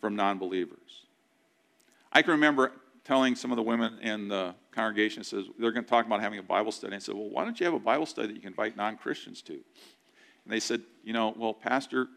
from 0.00 0.16
non 0.16 0.38
believers. 0.38 1.06
I 2.12 2.20
can 2.20 2.32
remember 2.32 2.72
telling 3.04 3.36
some 3.36 3.52
of 3.52 3.56
the 3.56 3.62
women 3.62 4.00
in 4.00 4.26
the 4.26 4.56
congregation, 4.72 5.22
says 5.22 5.44
they're 5.56 5.70
going 5.70 5.84
to 5.84 5.88
talk 5.88 6.04
about 6.04 6.20
having 6.20 6.40
a 6.40 6.42
Bible 6.42 6.72
study. 6.72 6.96
I 6.96 6.98
said, 6.98 7.14
Well, 7.14 7.30
why 7.30 7.44
don't 7.44 7.60
you 7.60 7.66
have 7.66 7.74
a 7.74 7.78
Bible 7.78 8.06
study 8.06 8.26
that 8.26 8.34
you 8.34 8.40
can 8.40 8.48
invite 8.48 8.76
non 8.76 8.96
Christians 8.96 9.40
to? 9.42 9.60
And 10.44 10.52
they 10.52 10.60
said, 10.60 10.82
You 11.04 11.12
know, 11.12 11.34
well, 11.36 11.54
Pastor, 11.54 12.08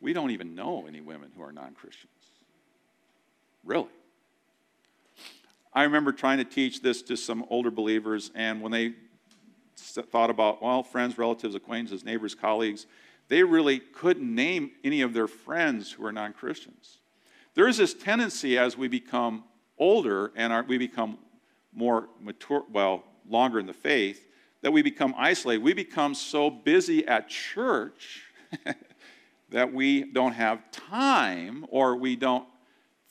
we 0.00 0.12
don't 0.12 0.30
even 0.30 0.54
know 0.54 0.86
any 0.86 1.00
women 1.00 1.30
who 1.36 1.42
are 1.42 1.52
non 1.52 1.74
Christians. 1.74 2.12
Really? 3.64 3.88
I 5.72 5.84
remember 5.84 6.12
trying 6.12 6.38
to 6.38 6.44
teach 6.44 6.82
this 6.82 7.02
to 7.02 7.16
some 7.16 7.44
older 7.48 7.70
believers, 7.70 8.30
and 8.34 8.60
when 8.60 8.72
they 8.72 8.94
thought 9.76 10.30
about, 10.30 10.62
well, 10.62 10.82
friends, 10.82 11.16
relatives, 11.16 11.54
acquaintances, 11.54 12.04
neighbors, 12.04 12.34
colleagues, 12.34 12.86
they 13.28 13.44
really 13.44 13.78
couldn't 13.78 14.34
name 14.34 14.72
any 14.82 15.02
of 15.02 15.12
their 15.12 15.28
friends 15.28 15.92
who 15.92 16.04
are 16.04 16.12
non 16.12 16.32
Christians. 16.32 16.98
There 17.54 17.68
is 17.68 17.76
this 17.76 17.94
tendency 17.94 18.58
as 18.58 18.76
we 18.76 18.88
become 18.88 19.44
older 19.78 20.32
and 20.36 20.52
our, 20.52 20.62
we 20.64 20.78
become 20.78 21.18
more 21.72 22.08
mature, 22.20 22.64
well, 22.72 23.04
longer 23.28 23.60
in 23.60 23.66
the 23.66 23.72
faith, 23.72 24.26
that 24.62 24.72
we 24.72 24.82
become 24.82 25.14
isolated. 25.16 25.62
We 25.62 25.72
become 25.72 26.14
so 26.14 26.50
busy 26.50 27.06
at 27.06 27.28
church 27.28 28.24
that 29.50 29.72
we 29.72 30.04
don't 30.04 30.32
have 30.32 30.70
time 30.70 31.66
or 31.70 31.96
we 31.96 32.16
don't 32.16 32.46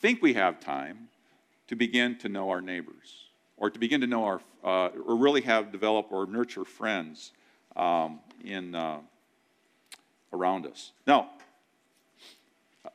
think 0.00 0.22
we 0.22 0.34
have 0.34 0.60
time 0.60 1.08
to 1.68 1.76
begin 1.76 2.16
to 2.18 2.28
know 2.28 2.50
our 2.50 2.60
neighbors 2.60 3.26
or 3.56 3.70
to 3.70 3.78
begin 3.78 4.00
to 4.00 4.06
know 4.06 4.24
our, 4.24 4.40
uh, 4.64 4.88
or 5.06 5.16
really 5.16 5.42
have 5.42 5.70
develop 5.70 6.06
or 6.10 6.26
nurture 6.26 6.64
friends 6.64 7.32
um, 7.76 8.20
in, 8.44 8.74
uh, 8.74 8.98
around 10.32 10.66
us. 10.66 10.92
Now, 11.06 11.30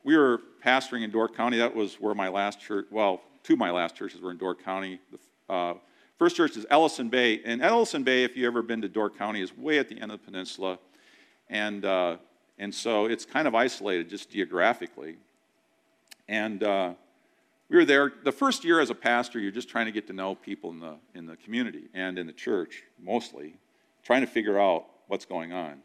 we 0.02 0.16
were 0.16 0.40
pastoring 0.64 1.02
in 1.02 1.10
Door 1.10 1.30
County. 1.30 1.58
That 1.58 1.74
was 1.74 1.94
where 2.00 2.14
my 2.14 2.28
last 2.28 2.60
church, 2.60 2.86
well, 2.90 3.20
two 3.42 3.52
of 3.52 3.58
my 3.58 3.70
last 3.70 3.94
churches 3.94 4.20
were 4.20 4.30
in 4.30 4.38
Door 4.38 4.56
County. 4.56 4.98
The 5.12 5.18
uh, 5.52 5.74
first 6.18 6.36
church 6.36 6.56
is 6.56 6.66
Ellison 6.70 7.08
Bay. 7.08 7.40
And 7.44 7.62
Ellison 7.62 8.02
Bay, 8.02 8.24
if 8.24 8.36
you've 8.36 8.46
ever 8.46 8.62
been 8.62 8.82
to 8.82 8.88
Door 8.88 9.10
County, 9.10 9.40
is 9.42 9.56
way 9.56 9.78
at 9.78 9.88
the 9.88 10.00
end 10.00 10.12
of 10.12 10.20
the 10.20 10.24
peninsula. 10.24 10.78
And 11.48 11.84
uh, 11.84 12.16
And 12.58 12.74
so 12.74 13.06
it's 13.06 13.24
kind 13.24 13.46
of 13.46 13.54
isolated 13.54 14.08
just 14.08 14.30
geographically. 14.30 15.16
And 16.28 16.62
uh, 16.62 16.94
we 17.68 17.76
were 17.76 17.84
there. 17.84 18.12
The 18.24 18.32
first 18.32 18.64
year 18.64 18.80
as 18.80 18.90
a 18.90 18.94
pastor, 18.94 19.38
you're 19.38 19.52
just 19.52 19.68
trying 19.68 19.86
to 19.86 19.92
get 19.92 20.06
to 20.06 20.12
know 20.12 20.34
people 20.34 20.70
in 20.70 20.80
the, 20.80 20.96
in 21.14 21.26
the 21.26 21.36
community 21.36 21.84
and 21.94 22.18
in 22.18 22.26
the 22.26 22.32
church, 22.32 22.82
mostly, 22.98 23.56
trying 24.02 24.22
to 24.22 24.26
figure 24.26 24.58
out 24.58 24.86
what's 25.08 25.26
going 25.26 25.52
on, 25.52 25.82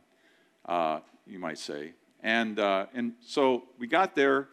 uh, 0.66 1.00
you 1.28 1.40
might 1.40 1.58
say. 1.58 1.94
And, 2.24 2.60
uh, 2.60 2.86
and 2.94 3.14
so 3.20 3.64
we 3.78 3.88
got 3.88 4.16
there, 4.16 4.48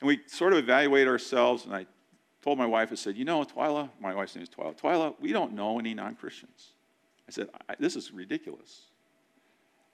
and 0.00 0.08
we 0.08 0.20
sort 0.26 0.52
of 0.52 0.58
evaluated 0.58 1.08
ourselves, 1.08 1.66
and 1.66 1.74
I 1.74 1.86
told 2.42 2.58
my 2.58 2.66
wife, 2.66 2.90
I 2.92 2.94
said, 2.94 3.16
You 3.16 3.24
know, 3.24 3.44
Twyla, 3.44 3.90
my 4.00 4.14
wife's 4.14 4.34
name 4.34 4.42
is 4.42 4.48
Twyla, 4.48 4.78
Twyla, 4.78 5.14
we 5.20 5.32
don't 5.32 5.52
know 5.52 5.78
any 5.78 5.94
non 5.94 6.14
Christians. 6.14 6.70
I 7.28 7.32
said, 7.32 7.48
I, 7.68 7.74
This 7.78 7.96
is 7.96 8.12
ridiculous. 8.12 8.82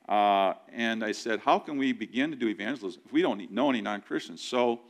Uh, 0.09 0.55
and 0.73 1.05
I 1.05 1.13
said, 1.13 1.41
How 1.41 1.59
can 1.59 1.77
we 1.77 1.93
begin 1.93 2.31
to 2.31 2.37
do 2.37 2.49
evangelism 2.49 3.03
if 3.05 3.13
we 3.13 3.23
don't 3.23 3.51
know 3.51 3.71
any 3.71 3.81
non 3.81 4.01
Christians? 4.03 4.43
So 4.43 4.81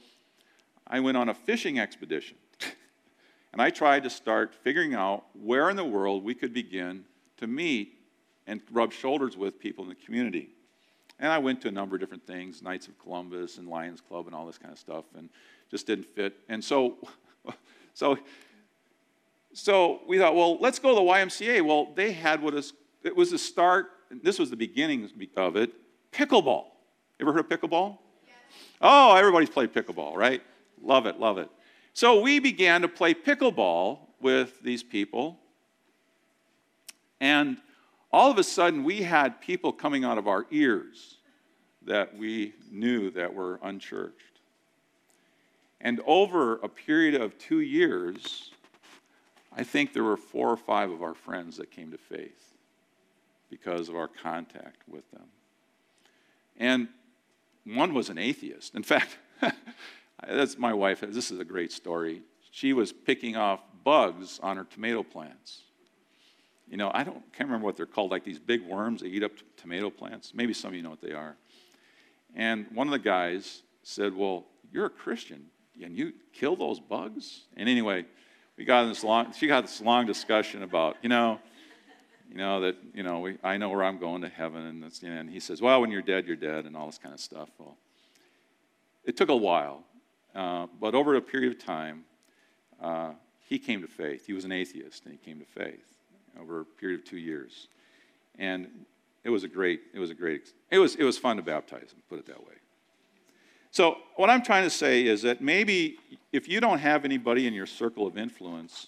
I 0.87 1.01
went 1.01 1.17
on 1.17 1.29
a 1.29 1.35
fishing 1.35 1.79
expedition. 1.79 2.37
and 3.53 3.63
I 3.63 3.71
tried 3.71 4.03
to 4.05 4.11
start 4.11 4.55
figuring 4.55 4.95
out 4.95 5.25
where 5.35 5.71
in 5.71 5.77
the 5.77 5.85
world 5.85 6.23
we 6.23 6.35
could 6.35 6.53
begin 6.53 7.05
to 7.39 7.47
meet 7.47 7.95
and 8.47 8.61
rub 8.71 8.93
shoulders 8.93 9.37
with 9.37 9.59
people 9.59 9.85
in 9.85 9.89
the 9.89 9.97
community. 9.97 10.51
And 11.19 11.33
I 11.33 11.39
went 11.39 11.63
to 11.63 11.69
a 11.69 11.71
number 11.71 11.97
of 11.97 12.01
different 12.01 12.27
things, 12.27 12.63
Knights 12.63 12.89
of 12.89 12.99
Columbus 12.99 13.59
and 13.59 13.69
Lions 13.69 14.01
Club 14.01 14.27
and 14.27 14.35
all 14.35 14.47
this 14.47 14.59
kind 14.59 14.73
of 14.73 14.79
stuff, 14.79 15.05
and 15.17 15.31
just 15.71 15.87
didn't 15.87 16.07
fit. 16.15 16.37
And 16.49 16.63
so, 16.63 16.99
so, 17.97 18.19
so 19.55 20.01
we 20.07 20.19
thought, 20.19 20.37
well, 20.37 20.59
let's 20.61 20.79
go 20.79 20.91
to 20.91 20.95
the 20.97 21.01
YMCA. 21.01 21.63
Well, 21.63 21.95
they 21.95 22.13
had 22.13 22.43
what 22.43 22.53
is, 22.53 22.75
it 23.03 23.17
was 23.17 23.31
the 23.31 23.39
start, 23.39 23.87
this 24.23 24.39
was 24.39 24.51
the 24.51 24.57
beginning 24.57 25.09
of 25.35 25.57
it, 25.57 25.73
pickleball. 26.13 26.67
Ever 27.19 27.33
heard 27.33 27.41
of 27.41 27.49
pickleball? 27.49 27.97
Yes. 28.27 28.35
Oh, 28.83 29.15
everybody's 29.15 29.49
played 29.49 29.73
pickleball, 29.73 30.15
right? 30.15 30.43
Love 30.83 31.07
it, 31.07 31.19
love 31.19 31.39
it. 31.39 31.49
So 31.95 32.21
we 32.21 32.39
began 32.39 32.83
to 32.83 32.89
play 32.89 33.15
pickleball 33.15 34.01
with 34.21 34.61
these 34.63 34.83
people, 34.83 35.39
and 37.19 37.57
all 38.13 38.31
of 38.31 38.37
a 38.37 38.45
sudden 38.45 38.85
we 38.85 39.01
had 39.01 39.41
people 39.41 39.73
coming 39.73 40.05
out 40.05 40.19
of 40.19 40.29
our 40.29 40.45
ears 40.51 41.17
that 41.87 42.15
we 42.15 42.53
knew 42.71 43.11
that 43.13 43.33
were 43.33 43.59
unchurched. 43.63 44.36
And 45.87 46.01
over 46.05 46.57
a 46.65 46.69
period 46.69 47.15
of 47.15 47.39
two 47.39 47.61
years, 47.61 48.51
I 49.57 49.63
think 49.63 49.93
there 49.93 50.03
were 50.03 50.17
four 50.17 50.51
or 50.51 50.57
five 50.57 50.91
of 50.91 51.01
our 51.01 51.15
friends 51.15 51.59
that 51.59 51.71
came 51.71 51.93
to 51.93 51.97
faith 51.97 52.55
because 53.51 53.89
of 53.89 53.95
our 53.95 54.09
contact 54.09 54.83
with 54.89 55.09
them. 55.13 55.27
And 56.57 56.89
one 57.65 57.95
was 57.95 58.11
an 58.11 58.19
atheist. 58.19 58.75
In 58.75 58.83
fact, 58.83 59.17
that's 60.29 60.59
my 60.59 60.75
wife. 60.75 61.03
This 61.03 61.31
is 61.31 61.39
a 61.39 61.45
great 61.45 61.71
story. 61.71 62.23
She 62.51 62.73
was 62.73 62.93
picking 62.93 63.37
off 63.37 63.61
bugs 63.85 64.41
on 64.43 64.57
her 64.57 64.65
tomato 64.65 65.05
plants. 65.05 65.61
You 66.69 66.79
know, 66.79 66.91
I 66.93 67.05
don't 67.05 67.23
can't 67.33 67.49
remember 67.49 67.65
what 67.65 67.77
they're 67.77 67.87
called, 67.87 68.11
like 68.11 68.25
these 68.25 68.41
big 68.41 68.67
worms 68.67 69.03
that 69.03 69.07
eat 69.07 69.23
up 69.23 69.31
tomato 69.57 69.91
plants. 69.91 70.33
Maybe 70.35 70.53
some 70.53 70.71
of 70.71 70.75
you 70.75 70.83
know 70.83 70.91
what 70.91 71.01
they 71.01 71.13
are. 71.13 71.37
And 72.35 72.67
one 72.75 72.89
of 72.89 72.91
the 72.91 72.99
guys 72.99 73.63
said, 73.85 74.17
Well, 74.17 74.47
you're 74.73 74.87
a 74.87 74.91
Christian, 74.91 75.47
and 75.83 75.97
you 75.97 76.13
kill 76.33 76.57
those 76.57 76.81
bugs? 76.81 77.43
And 77.57 77.69
anyway, 77.69 78.05
we 78.57 78.65
got 78.65 78.87
this 78.87 79.05
long 79.05 79.33
she 79.33 79.47
got 79.47 79.63
this 79.63 79.81
long 79.81 80.07
discussion 80.07 80.63
about, 80.63 80.97
you 81.03 81.09
know, 81.09 81.39
you 82.31 82.39
know, 82.39 82.61
that, 82.61 82.77
you 82.95 83.03
know, 83.03 83.21
we, 83.21 83.39
I 83.43 83.57
know 83.57 83.69
where 83.71 83.85
I'm 83.85 83.99
going 83.99 84.23
to 84.23 84.29
heaven. 84.29 84.67
And, 84.67 85.03
and 85.03 85.31
he 85.31 85.41
says, 85.41 85.61
well, 85.63 85.81
when 85.81 85.91
you're 85.91 86.03
dead, 86.03 86.27
you're 86.27 86.37
dead, 86.37 86.65
and 86.65 86.77
all 86.77 86.87
this 86.87 86.99
kind 86.99 87.15
of 87.15 87.21
stuff. 87.21 87.49
Well, 87.59 87.77
it 89.05 89.17
took 89.17 89.29
a 89.29 89.37
while. 89.37 89.85
Uh, 90.35 90.67
but 90.81 90.95
over 90.95 91.15
a 91.15 91.23
period 91.23 91.53
of 91.53 91.65
time, 91.65 92.05
uh, 92.83 93.13
he 93.41 93.59
came 93.59 93.81
to 93.81 93.89
faith. 93.89 94.27
He 94.27 94.33
was 94.33 94.45
an 94.45 94.53
atheist, 94.53 95.05
and 95.05 95.13
he 95.13 95.19
came 95.19 95.39
to 95.39 95.47
faith 95.47 95.95
over 96.39 96.61
a 96.61 96.65
period 96.65 97.01
of 97.01 97.07
two 97.07 97.17
years. 97.17 97.69
And 98.39 98.69
it 99.25 99.31
was 99.31 99.45
a 99.45 99.49
great, 99.49 99.81
it 99.95 99.99
was 99.99 100.11
a 100.11 100.15
great, 100.15 100.53
it 100.71 100.79
was, 100.79 100.95
it 100.97 101.05
was 101.05 101.17
fun 101.17 101.37
to 101.37 101.43
baptize 101.43 101.93
him, 101.93 102.03
put 102.09 102.19
it 102.19 102.27
that 102.27 102.41
way. 102.41 102.55
So, 103.77 103.99
what 104.15 104.31
I'm 104.31 104.43
trying 104.43 104.65
to 104.65 104.71
say 104.71 105.07
is 105.07 105.21
that 105.21 105.43
maybe 105.43 105.99
if 106.33 106.49
you 106.49 106.61
don't 106.61 106.79
have 106.79 107.05
anybody 107.05 107.47
in 107.47 107.53
your 107.53 107.67
circle 107.67 108.07
of 108.07 108.17
influence, 108.17 108.87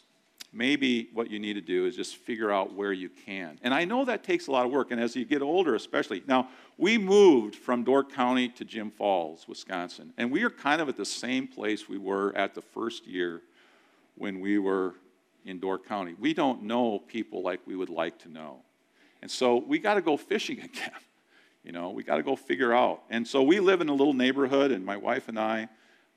maybe 0.50 1.10
what 1.12 1.30
you 1.30 1.38
need 1.38 1.52
to 1.52 1.60
do 1.60 1.84
is 1.84 1.94
just 1.94 2.16
figure 2.16 2.50
out 2.50 2.72
where 2.72 2.94
you 2.94 3.10
can. 3.10 3.58
And 3.60 3.74
I 3.74 3.84
know 3.84 4.06
that 4.06 4.24
takes 4.24 4.46
a 4.46 4.50
lot 4.50 4.64
of 4.64 4.72
work, 4.72 4.90
and 4.90 4.98
as 4.98 5.14
you 5.14 5.26
get 5.26 5.42
older, 5.42 5.74
especially. 5.74 6.22
Now, 6.26 6.48
we 6.78 6.96
moved 6.96 7.54
from 7.54 7.84
Door 7.84 8.04
County 8.04 8.48
to 8.48 8.64
Jim 8.64 8.90
Falls, 8.90 9.46
Wisconsin, 9.46 10.14
and 10.16 10.30
we 10.30 10.42
are 10.42 10.48
kind 10.48 10.80
of 10.80 10.88
at 10.88 10.96
the 10.96 11.04
same 11.04 11.46
place 11.46 11.86
we 11.86 11.98
were 11.98 12.34
at 12.34 12.54
the 12.54 12.62
first 12.62 13.06
year 13.06 13.42
when 14.14 14.40
we 14.40 14.58
were 14.58 14.94
in 15.44 15.60
Door 15.60 15.80
County. 15.80 16.14
We 16.18 16.32
don't 16.32 16.62
know 16.62 17.00
people 17.00 17.42
like 17.42 17.60
we 17.66 17.76
would 17.76 17.90
like 17.90 18.18
to 18.20 18.30
know. 18.30 18.60
And 19.20 19.30
so 19.30 19.56
we 19.58 19.80
got 19.80 19.96
to 19.96 20.00
go 20.00 20.16
fishing 20.16 20.60
again. 20.62 20.92
You 21.68 21.74
know, 21.74 21.90
we 21.90 22.02
got 22.02 22.16
to 22.16 22.22
go 22.22 22.34
figure 22.34 22.72
out. 22.72 23.02
And 23.10 23.28
so 23.28 23.42
we 23.42 23.60
live 23.60 23.82
in 23.82 23.90
a 23.90 23.92
little 23.92 24.14
neighborhood, 24.14 24.70
and 24.72 24.86
my 24.86 24.96
wife 24.96 25.28
and 25.28 25.38
I 25.38 25.68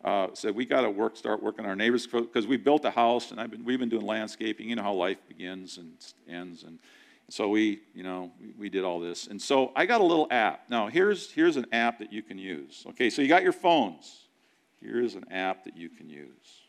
uh, 0.01 0.27
said 0.31 0.55
we 0.55 0.63
got 0.63 0.83
to 0.83 0.89
work, 0.89 1.17
start 1.17 1.43
working 1.43 1.65
our 1.65 1.75
neighbors 1.75 2.07
because 2.07 2.47
we 2.47 2.55
built 2.55 2.85
a 2.85 2.89
house, 2.89 3.31
and 3.31 3.39
I've 3.41 3.51
been, 3.51 3.65
we've 3.65 3.77
been 3.77 3.89
doing 3.89 4.05
landscaping. 4.05 4.69
You 4.69 4.77
know 4.77 4.83
how 4.83 4.93
life 4.93 5.17
begins 5.27 5.77
and 5.77 5.91
ends, 6.25 6.63
and 6.63 6.79
so 7.27 7.49
we, 7.49 7.81
you 7.93 8.01
know, 8.01 8.31
we, 8.39 8.53
we 8.57 8.69
did 8.69 8.85
all 8.85 9.01
this. 9.01 9.27
And 9.27 9.41
so 9.41 9.73
I 9.75 9.85
got 9.85 9.99
a 9.99 10.05
little 10.05 10.25
app. 10.31 10.69
Now 10.69 10.87
here's 10.87 11.29
here's 11.29 11.57
an 11.57 11.65
app 11.73 11.99
that 11.99 12.13
you 12.13 12.23
can 12.23 12.37
use. 12.37 12.85
Okay, 12.91 13.09
so 13.09 13.21
you 13.21 13.27
got 13.27 13.43
your 13.43 13.51
phones. 13.51 14.29
Here's 14.81 15.15
an 15.15 15.25
app 15.31 15.65
that 15.65 15.75
you 15.75 15.89
can 15.89 16.09
use. 16.09 16.61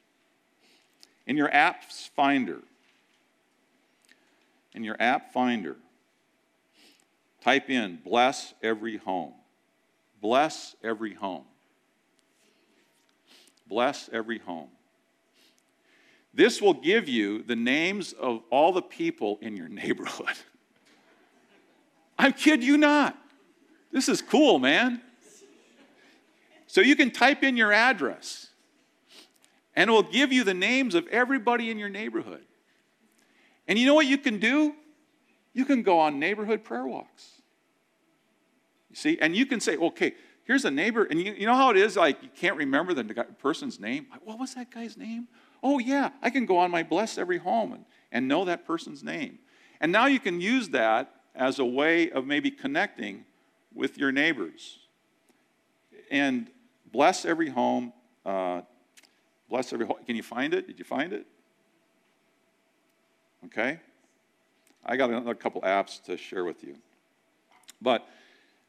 In 1.28 1.36
your 1.36 1.50
apps 1.50 2.08
finder, 2.16 2.58
in 4.74 4.82
your 4.82 4.96
app 4.98 5.32
finder, 5.32 5.76
type 7.42 7.70
in 7.70 7.98
bless 8.04 8.54
every 8.62 8.96
home. 8.96 9.34
Bless 10.20 10.76
every 10.82 11.14
home. 11.14 11.44
Bless 13.66 14.08
every 14.12 14.38
home. 14.38 14.68
This 16.34 16.62
will 16.62 16.74
give 16.74 17.08
you 17.08 17.42
the 17.42 17.56
names 17.56 18.12
of 18.12 18.42
all 18.50 18.72
the 18.72 18.82
people 18.82 19.38
in 19.42 19.56
your 19.56 19.68
neighborhood. 19.82 20.36
I 22.18 22.30
kid 22.30 22.62
you 22.62 22.76
not. 22.76 23.18
This 23.90 24.08
is 24.08 24.22
cool, 24.22 24.58
man. 24.58 25.00
So 26.66 26.80
you 26.80 26.96
can 26.96 27.10
type 27.10 27.42
in 27.42 27.56
your 27.56 27.72
address 27.72 28.48
and 29.74 29.90
it 29.90 29.92
will 29.92 30.02
give 30.02 30.32
you 30.32 30.44
the 30.44 30.54
names 30.54 30.94
of 30.94 31.06
everybody 31.08 31.70
in 31.70 31.78
your 31.78 31.88
neighborhood. 31.88 32.44
And 33.68 33.78
you 33.78 33.86
know 33.86 33.94
what 33.94 34.06
you 34.06 34.18
can 34.18 34.38
do? 34.38 34.74
You 35.52 35.64
can 35.64 35.82
go 35.82 35.98
on 35.98 36.18
neighborhood 36.18 36.64
prayer 36.64 36.86
walks. 36.86 37.31
You 38.92 38.96
see, 38.96 39.18
and 39.20 39.34
you 39.34 39.46
can 39.46 39.58
say, 39.58 39.76
okay, 39.76 40.14
here's 40.44 40.64
a 40.64 40.70
neighbor, 40.70 41.04
and 41.04 41.20
you, 41.20 41.32
you 41.32 41.46
know 41.46 41.56
how 41.56 41.70
it 41.70 41.76
is 41.76 41.96
like 41.96 42.22
you 42.22 42.28
can't 42.36 42.56
remember 42.56 42.94
the 42.94 43.02
person's 43.40 43.80
name? 43.80 44.06
What 44.22 44.38
was 44.38 44.54
that 44.54 44.70
guy's 44.70 44.96
name? 44.96 45.26
Oh, 45.62 45.80
yeah, 45.80 46.10
I 46.22 46.30
can 46.30 46.46
go 46.46 46.58
on 46.58 46.70
my 46.70 46.84
Bless 46.84 47.18
Every 47.18 47.38
Home 47.38 47.72
and, 47.72 47.84
and 48.12 48.28
know 48.28 48.44
that 48.44 48.64
person's 48.66 49.02
name. 49.02 49.38
And 49.80 49.90
now 49.90 50.06
you 50.06 50.20
can 50.20 50.40
use 50.40 50.68
that 50.70 51.12
as 51.34 51.58
a 51.58 51.64
way 51.64 52.10
of 52.10 52.26
maybe 52.26 52.50
connecting 52.50 53.24
with 53.74 53.98
your 53.98 54.12
neighbors. 54.12 54.78
And 56.10 56.50
bless 56.92 57.24
every 57.24 57.48
home, 57.48 57.92
uh, 58.24 58.62
Bless 59.52 59.70
every 59.70 59.84
home. 59.84 59.98
Can 60.06 60.16
you 60.16 60.22
find 60.22 60.54
it? 60.54 60.66
Did 60.66 60.78
you 60.78 60.84
find 60.86 61.12
it? 61.12 61.26
Okay. 63.44 63.78
I 64.82 64.96
got 64.96 65.10
another 65.10 65.34
couple 65.34 65.60
apps 65.60 66.02
to 66.04 66.16
share 66.16 66.42
with 66.42 66.64
you. 66.64 66.74
But 67.82 68.08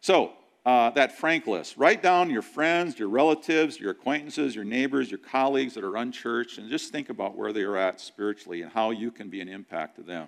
so 0.03 0.33
uh, 0.65 0.91
that 0.91 1.17
frank 1.17 1.47
list. 1.47 1.75
Write 1.77 2.03
down 2.03 2.29
your 2.29 2.41
friends, 2.41 2.99
your 2.99 3.09
relatives, 3.09 3.79
your 3.79 3.91
acquaintances, 3.91 4.55
your 4.55 4.63
neighbors, 4.63 5.09
your 5.09 5.17
colleagues 5.17 5.73
that 5.73 5.83
are 5.83 5.97
unchurched, 5.97 6.57
and 6.57 6.69
just 6.69 6.91
think 6.91 7.09
about 7.09 7.35
where 7.35 7.51
they 7.51 7.63
are 7.63 7.75
at 7.75 7.99
spiritually 7.99 8.61
and 8.61 8.71
how 8.71 8.91
you 8.91 9.09
can 9.09 9.29
be 9.29 9.41
an 9.41 9.49
impact 9.49 9.95
to 9.95 10.03
them. 10.03 10.27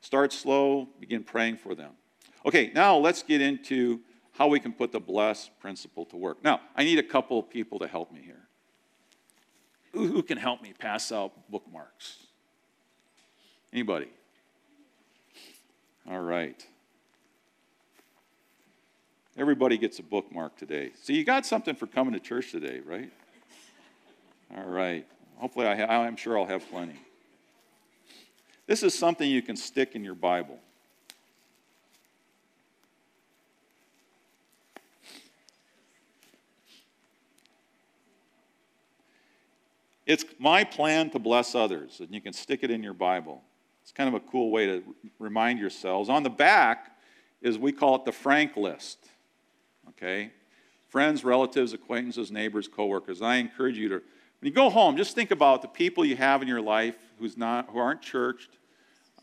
Start 0.00 0.32
slow, 0.32 0.88
begin 1.00 1.24
praying 1.24 1.56
for 1.56 1.74
them. 1.74 1.92
Okay, 2.44 2.70
now 2.74 2.96
let's 2.96 3.22
get 3.22 3.40
into 3.40 4.00
how 4.32 4.46
we 4.46 4.60
can 4.60 4.72
put 4.72 4.92
the 4.92 5.00
bless 5.00 5.48
principle 5.58 6.04
to 6.04 6.16
work. 6.16 6.44
Now, 6.44 6.60
I 6.76 6.84
need 6.84 6.98
a 6.98 7.02
couple 7.02 7.38
of 7.38 7.48
people 7.48 7.78
to 7.78 7.88
help 7.88 8.12
me 8.12 8.20
here 8.22 8.46
who 9.96 10.22
can 10.22 10.38
help 10.38 10.62
me 10.62 10.72
pass 10.78 11.10
out 11.10 11.50
bookmarks? 11.50 12.18
Anybody? 13.72 14.08
All 16.08 16.20
right. 16.20 16.64
Everybody 19.38 19.76
gets 19.76 19.98
a 19.98 20.02
bookmark 20.02 20.56
today. 20.56 20.92
So 21.02 21.12
you 21.12 21.22
got 21.22 21.44
something 21.44 21.74
for 21.74 21.86
coming 21.86 22.14
to 22.14 22.20
church 22.20 22.52
today, 22.52 22.80
right? 22.80 23.12
All 24.56 24.64
right. 24.64 25.06
Hopefully, 25.36 25.66
I 25.66 25.76
ha- 25.76 25.92
I'm 25.92 26.16
sure 26.16 26.38
I'll 26.38 26.46
have 26.46 26.66
plenty. 26.70 26.98
This 28.66 28.82
is 28.82 28.98
something 28.98 29.30
you 29.30 29.42
can 29.42 29.56
stick 29.56 29.94
in 29.94 30.02
your 30.02 30.14
Bible. 30.14 30.58
It's 40.06 40.24
my 40.38 40.64
plan 40.64 41.10
to 41.10 41.18
bless 41.18 41.54
others, 41.54 42.00
and 42.00 42.14
you 42.14 42.20
can 42.20 42.32
stick 42.32 42.60
it 42.62 42.70
in 42.70 42.82
your 42.82 42.94
Bible. 42.94 43.42
It's 43.82 43.92
kind 43.92 44.08
of 44.08 44.14
a 44.14 44.20
cool 44.20 44.50
way 44.50 44.66
to 44.66 44.82
remind 45.18 45.58
yourselves. 45.58 46.08
On 46.08 46.22
the 46.22 46.30
back 46.30 46.96
is 47.42 47.58
we 47.58 47.72
call 47.72 47.96
it 47.96 48.04
the 48.04 48.12
Frank 48.12 48.56
list. 48.56 48.98
Okay? 49.90 50.30
Friends, 50.88 51.24
relatives, 51.24 51.72
acquaintances, 51.72 52.30
neighbors, 52.30 52.68
coworkers. 52.68 53.22
I 53.22 53.36
encourage 53.36 53.76
you 53.76 53.88
to, 53.88 53.94
when 53.94 54.02
you 54.42 54.50
go 54.50 54.70
home, 54.70 54.96
just 54.96 55.14
think 55.14 55.30
about 55.30 55.62
the 55.62 55.68
people 55.68 56.04
you 56.04 56.16
have 56.16 56.42
in 56.42 56.48
your 56.48 56.60
life 56.60 56.96
who's 57.18 57.36
not, 57.36 57.68
who 57.70 57.78
aren't 57.78 58.02
churched, 58.02 58.50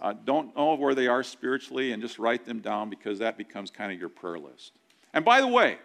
uh, 0.01 0.13
don't 0.25 0.55
know 0.55 0.75
where 0.75 0.95
they 0.95 1.07
are 1.07 1.23
spiritually, 1.23 1.93
and 1.93 2.01
just 2.01 2.19
write 2.19 2.45
them 2.45 2.59
down 2.59 2.89
because 2.89 3.19
that 3.19 3.37
becomes 3.37 3.71
kind 3.71 3.91
of 3.91 3.99
your 3.99 4.09
prayer 4.09 4.39
list. 4.39 4.73
And 5.13 5.23
by 5.23 5.39
the 5.39 5.47
way, 5.47 5.77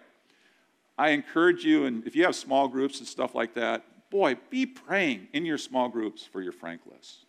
I 0.97 1.11
encourage 1.11 1.65
you, 1.65 1.85
and 1.85 2.05
if 2.07 2.17
you 2.17 2.25
have 2.25 2.35
small 2.35 2.67
groups 2.67 2.99
and 2.99 3.07
stuff 3.07 3.35
like 3.35 3.55
that, 3.55 3.85
boy, 4.11 4.37
be 4.51 4.67
praying 4.67 5.29
in 5.33 5.45
your 5.45 5.59
small 5.59 5.89
groups 5.89 6.25
for 6.25 6.43
your 6.43 6.53
Frank 6.53 6.81
list. 6.91 7.27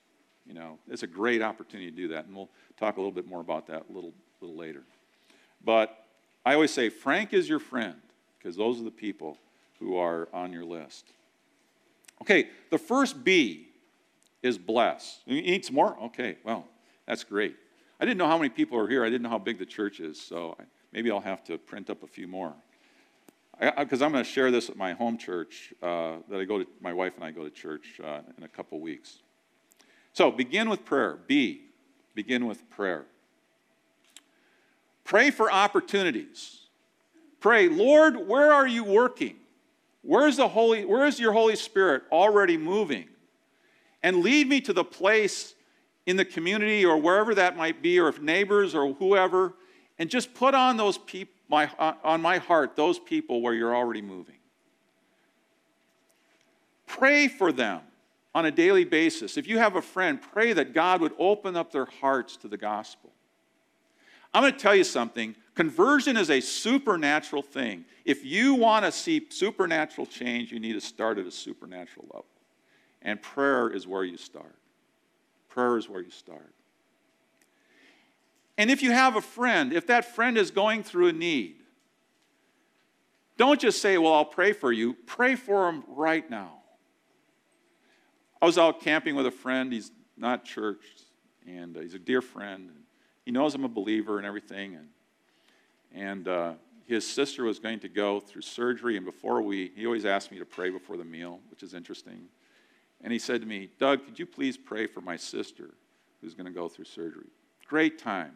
You 0.47 0.55
know, 0.55 0.79
it's 0.89 1.03
a 1.03 1.07
great 1.07 1.43
opportunity 1.43 1.91
to 1.91 1.95
do 1.95 2.07
that, 2.07 2.25
and 2.25 2.35
we'll 2.35 2.49
talk 2.79 2.97
a 2.97 2.99
little 2.99 3.11
bit 3.11 3.27
more 3.27 3.41
about 3.41 3.67
that 3.67 3.83
a 3.87 3.93
little, 3.93 4.13
little 4.41 4.57
later. 4.57 4.81
But 5.63 6.05
I 6.45 6.53
always 6.53 6.71
say, 6.71 6.89
Frank 6.89 7.33
is 7.33 7.47
your 7.47 7.59
friend, 7.59 7.95
because 8.37 8.55
those 8.55 8.79
are 8.79 8.83
the 8.83 8.91
people 8.91 9.37
who 9.79 9.97
are 9.97 10.27
on 10.33 10.51
your 10.51 10.65
list. 10.65 11.05
Okay, 12.21 12.49
the 12.69 12.77
first 12.77 13.23
B 13.23 13.67
is 14.41 14.57
bless. 14.57 15.19
You 15.25 15.41
need 15.41 15.65
some 15.65 15.75
more? 15.75 15.97
Okay, 16.05 16.37
well, 16.43 16.65
that's 17.05 17.23
great. 17.23 17.55
I 17.99 18.05
didn't 18.05 18.17
know 18.17 18.27
how 18.27 18.37
many 18.37 18.49
people 18.49 18.77
are 18.79 18.87
here. 18.87 19.03
I 19.03 19.09
didn't 19.09 19.23
know 19.23 19.29
how 19.29 19.37
big 19.37 19.59
the 19.59 19.65
church 19.65 19.99
is, 19.99 20.19
so 20.19 20.57
maybe 20.93 21.11
I'll 21.11 21.19
have 21.19 21.43
to 21.45 21.57
print 21.57 21.89
up 21.89 22.03
a 22.03 22.07
few 22.07 22.27
more. 22.27 22.53
Because 23.77 24.01
I'm 24.01 24.13
going 24.13 24.23
to 24.23 24.29
share 24.29 24.51
this 24.51 24.69
at 24.69 24.77
my 24.77 24.93
home 24.93 25.17
church 25.17 25.73
uh, 25.83 26.17
that 26.29 26.39
I 26.39 26.45
go 26.45 26.59
to, 26.59 26.67
my 26.79 26.93
wife 26.93 27.15
and 27.15 27.25
I 27.25 27.31
go 27.31 27.43
to 27.43 27.49
church 27.49 27.99
uh, 28.01 28.21
in 28.37 28.43
a 28.45 28.47
couple 28.47 28.79
weeks. 28.79 29.17
So 30.13 30.31
begin 30.31 30.69
with 30.69 30.85
prayer. 30.85 31.19
B, 31.27 31.63
begin 32.15 32.45
with 32.47 32.69
prayer. 32.69 33.05
Pray 35.09 35.31
for 35.31 35.51
opportunities. 35.51 36.67
Pray, 37.39 37.67
Lord, 37.67 38.27
where 38.27 38.53
are 38.53 38.67
you 38.67 38.83
working? 38.83 39.37
Where's 40.03 40.37
the 40.37 40.47
Holy, 40.47 40.85
where 40.85 41.07
is 41.07 41.19
your 41.19 41.33
Holy 41.33 41.55
Spirit 41.55 42.03
already 42.11 42.57
moving? 42.57 43.05
And 44.03 44.17
lead 44.17 44.47
me 44.47 44.61
to 44.61 44.71
the 44.71 44.83
place 44.83 45.55
in 46.05 46.15
the 46.15 46.25
community 46.25 46.85
or 46.85 46.95
wherever 46.95 47.33
that 47.33 47.57
might 47.57 47.81
be, 47.81 47.99
or 47.99 48.07
if 48.07 48.21
neighbors 48.21 48.75
or 48.75 48.93
whoever, 48.93 49.55
and 49.97 50.11
just 50.11 50.35
put 50.35 50.53
on 50.53 50.77
those 50.77 50.99
people 50.99 51.33
my, 51.49 51.71
uh, 51.79 51.93
on 52.03 52.21
my 52.21 52.37
heart 52.37 52.75
those 52.75 52.99
people 52.99 53.41
where 53.41 53.55
you're 53.55 53.75
already 53.75 54.03
moving. 54.03 54.37
Pray 56.85 57.27
for 57.27 57.51
them 57.51 57.81
on 58.35 58.45
a 58.45 58.51
daily 58.51 58.85
basis. 58.85 59.37
If 59.37 59.47
you 59.47 59.57
have 59.57 59.75
a 59.75 59.81
friend, 59.81 60.21
pray 60.21 60.53
that 60.53 60.75
God 60.75 61.01
would 61.01 61.13
open 61.17 61.55
up 61.55 61.71
their 61.71 61.85
hearts 61.85 62.37
to 62.37 62.47
the 62.47 62.57
gospel. 62.57 63.09
I'm 64.33 64.43
going 64.43 64.53
to 64.53 64.59
tell 64.59 64.75
you 64.75 64.83
something. 64.83 65.35
Conversion 65.55 66.15
is 66.17 66.29
a 66.29 66.39
supernatural 66.39 67.41
thing. 67.41 67.85
If 68.05 68.23
you 68.23 68.53
want 68.53 68.85
to 68.85 68.91
see 68.91 69.25
supernatural 69.29 70.07
change, 70.07 70.51
you 70.51 70.59
need 70.59 70.73
to 70.73 70.81
start 70.81 71.17
at 71.17 71.25
a 71.25 71.31
supernatural 71.31 72.05
level. 72.07 72.25
And 73.01 73.21
prayer 73.21 73.69
is 73.69 73.87
where 73.87 74.03
you 74.03 74.17
start. 74.17 74.55
Prayer 75.49 75.77
is 75.77 75.89
where 75.89 76.01
you 76.01 76.11
start. 76.11 76.53
And 78.57 78.69
if 78.69 78.83
you 78.83 78.91
have 78.91 79.15
a 79.15 79.21
friend, 79.21 79.73
if 79.73 79.87
that 79.87 80.15
friend 80.15 80.37
is 80.37 80.51
going 80.51 80.83
through 80.83 81.07
a 81.07 81.13
need, 81.13 81.55
don't 83.37 83.59
just 83.59 83.81
say, 83.81 83.97
Well, 83.97 84.13
I'll 84.13 84.25
pray 84.25 84.51
for 84.51 84.71
you. 84.71 84.93
Pray 85.05 85.35
for 85.35 85.65
them 85.65 85.83
right 85.87 86.29
now. 86.29 86.59
I 88.41 88.45
was 88.45 88.57
out 88.57 88.81
camping 88.81 89.15
with 89.15 89.25
a 89.25 89.31
friend. 89.31 89.71
He's 89.71 89.91
not 90.17 90.43
churched, 90.43 91.03
and 91.47 91.75
uh, 91.75 91.79
he's 91.79 91.93
a 91.93 91.99
dear 91.99 92.21
friend. 92.21 92.69
He 93.29 93.31
knows 93.31 93.53
I'm 93.53 93.63
a 93.63 93.69
believer 93.69 94.17
and 94.17 94.25
everything. 94.25 94.73
And, 94.73 94.87
and 95.93 96.27
uh, 96.27 96.53
his 96.87 97.05
sister 97.05 97.43
was 97.43 97.59
going 97.59 97.79
to 97.81 97.87
go 97.87 98.19
through 98.19 98.41
surgery, 98.41 98.97
and 98.97 99.05
before 99.05 99.43
we, 99.43 99.71
he 99.75 99.85
always 99.85 100.03
asked 100.03 100.31
me 100.31 100.39
to 100.39 100.45
pray 100.45 100.71
before 100.71 100.97
the 100.97 101.05
meal, 101.05 101.39
which 101.51 101.61
is 101.61 101.75
interesting. 101.75 102.21
And 103.03 103.13
he 103.13 103.19
said 103.19 103.41
to 103.41 103.47
me, 103.47 103.69
Doug, 103.77 104.03
could 104.03 104.17
you 104.17 104.25
please 104.25 104.57
pray 104.57 104.87
for 104.87 105.01
my 105.01 105.15
sister 105.15 105.75
who's 106.21 106.33
going 106.33 106.47
to 106.47 106.51
go 106.51 106.67
through 106.67 106.85
surgery? 106.85 107.27
Great 107.67 107.99
time. 107.99 108.31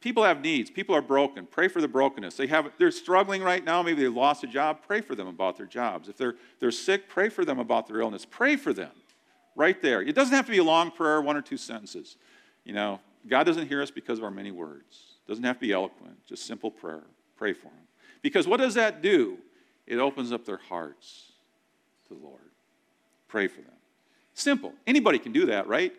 People 0.00 0.24
have 0.24 0.40
needs. 0.40 0.70
People 0.70 0.96
are 0.96 1.02
broken. 1.02 1.44
Pray 1.44 1.68
for 1.68 1.82
the 1.82 1.86
brokenness. 1.86 2.34
They 2.34 2.46
have, 2.46 2.72
they're 2.78 2.90
struggling 2.90 3.42
right 3.42 3.62
now. 3.62 3.82
Maybe 3.82 4.00
they 4.00 4.08
lost 4.08 4.42
a 4.42 4.46
job. 4.46 4.78
Pray 4.86 5.02
for 5.02 5.14
them 5.14 5.26
about 5.26 5.58
their 5.58 5.66
jobs. 5.66 6.08
If 6.08 6.16
they're, 6.16 6.36
they're 6.60 6.70
sick, 6.70 7.10
pray 7.10 7.28
for 7.28 7.44
them 7.44 7.58
about 7.58 7.88
their 7.88 8.00
illness. 8.00 8.24
Pray 8.24 8.56
for 8.56 8.72
them 8.72 8.92
right 9.54 9.82
there. 9.82 10.00
It 10.00 10.14
doesn't 10.14 10.34
have 10.34 10.46
to 10.46 10.52
be 10.52 10.56
a 10.56 10.64
long 10.64 10.92
prayer, 10.92 11.20
one 11.20 11.36
or 11.36 11.42
two 11.42 11.58
sentences. 11.58 12.16
You 12.64 12.72
know, 12.72 12.98
God 13.28 13.44
doesn't 13.44 13.68
hear 13.68 13.82
us 13.82 13.90
because 13.90 14.18
of 14.18 14.24
our 14.24 14.30
many 14.30 14.50
words. 14.50 15.16
Doesn't 15.28 15.44
have 15.44 15.56
to 15.56 15.60
be 15.60 15.72
eloquent, 15.72 16.24
just 16.26 16.46
simple 16.46 16.70
prayer. 16.70 17.04
Pray 17.36 17.52
for 17.52 17.64
them. 17.64 17.86
Because 18.22 18.46
what 18.46 18.58
does 18.58 18.74
that 18.74 19.02
do? 19.02 19.38
It 19.86 19.98
opens 19.98 20.32
up 20.32 20.44
their 20.44 20.60
hearts 20.68 21.32
to 22.08 22.14
the 22.14 22.20
Lord. 22.20 22.40
Pray 23.28 23.48
for 23.48 23.60
them. 23.60 23.72
Simple. 24.34 24.72
Anybody 24.86 25.18
can 25.18 25.32
do 25.32 25.46
that, 25.46 25.66
right? 25.66 25.92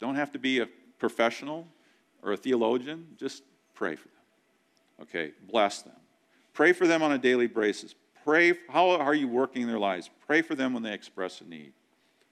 Don't 0.00 0.14
have 0.14 0.32
to 0.32 0.38
be 0.38 0.60
a 0.60 0.68
professional 0.98 1.66
or 2.22 2.32
a 2.32 2.36
theologian. 2.36 3.06
Just 3.16 3.42
pray 3.74 3.96
for 3.96 4.08
them. 4.08 5.02
Okay, 5.02 5.32
bless 5.50 5.82
them. 5.82 5.94
Pray 6.52 6.72
for 6.72 6.86
them 6.86 7.02
on 7.02 7.12
a 7.12 7.18
daily 7.18 7.46
basis. 7.46 7.94
Pray, 8.24 8.54
how 8.68 8.90
are 8.90 9.14
you 9.14 9.26
working 9.26 9.62
in 9.62 9.68
their 9.68 9.78
lives? 9.78 10.10
Pray 10.26 10.42
for 10.42 10.54
them 10.54 10.74
when 10.74 10.82
they 10.82 10.92
express 10.92 11.40
a 11.40 11.44
need. 11.44 11.72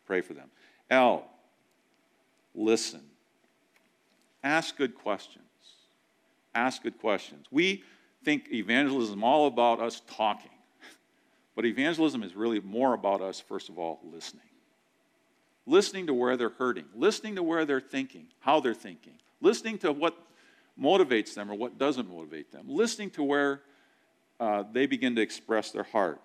Pray 0.07 0.21
for 0.21 0.35
them. 0.35 0.51
L, 0.89 1.29
listen. 2.55 3.03
Ask 4.43 4.77
good 4.77 4.95
questions. 4.95 5.45
Ask 6.55 6.83
good 6.83 6.99
questions. 6.99 7.47
We 7.51 7.85
think 8.25 8.49
evangelism 8.53 9.23
all 9.23 9.47
about 9.47 9.81
us 9.81 10.03
talking. 10.09 10.51
But 11.55 11.67
evangelism 11.67 12.23
is 12.23 12.35
really 12.35 12.61
more 12.61 12.95
about 12.95 13.21
us, 13.21 13.41
first 13.41 13.69
of 13.69 13.79
all, 13.79 14.01
listening. 14.03 14.43
Listening 15.67 16.07
to 16.07 16.15
where 16.15 16.37
they're 16.37 16.49
hurting, 16.49 16.87
listening 16.95 17.37
to 17.37 17.43
where 17.43 17.65
they're 17.65 17.81
thinking, 17.81 18.29
how 18.39 18.61
they're 18.61 18.75
thinking, 18.75 19.13
listening 19.41 19.79
to 19.79 19.93
what 19.93 20.17
motivates 20.81 21.35
them 21.35 21.51
or 21.51 21.55
what 21.55 21.77
doesn't 21.79 22.09
motivate 22.09 22.51
them, 22.51 22.65
listening 22.67 23.11
to 23.11 23.23
where 23.23 23.61
uh, 24.41 24.65
they 24.73 24.87
begin 24.87 25.15
to 25.17 25.21
express 25.21 25.71
their 25.71 25.83
heart. 25.83 26.21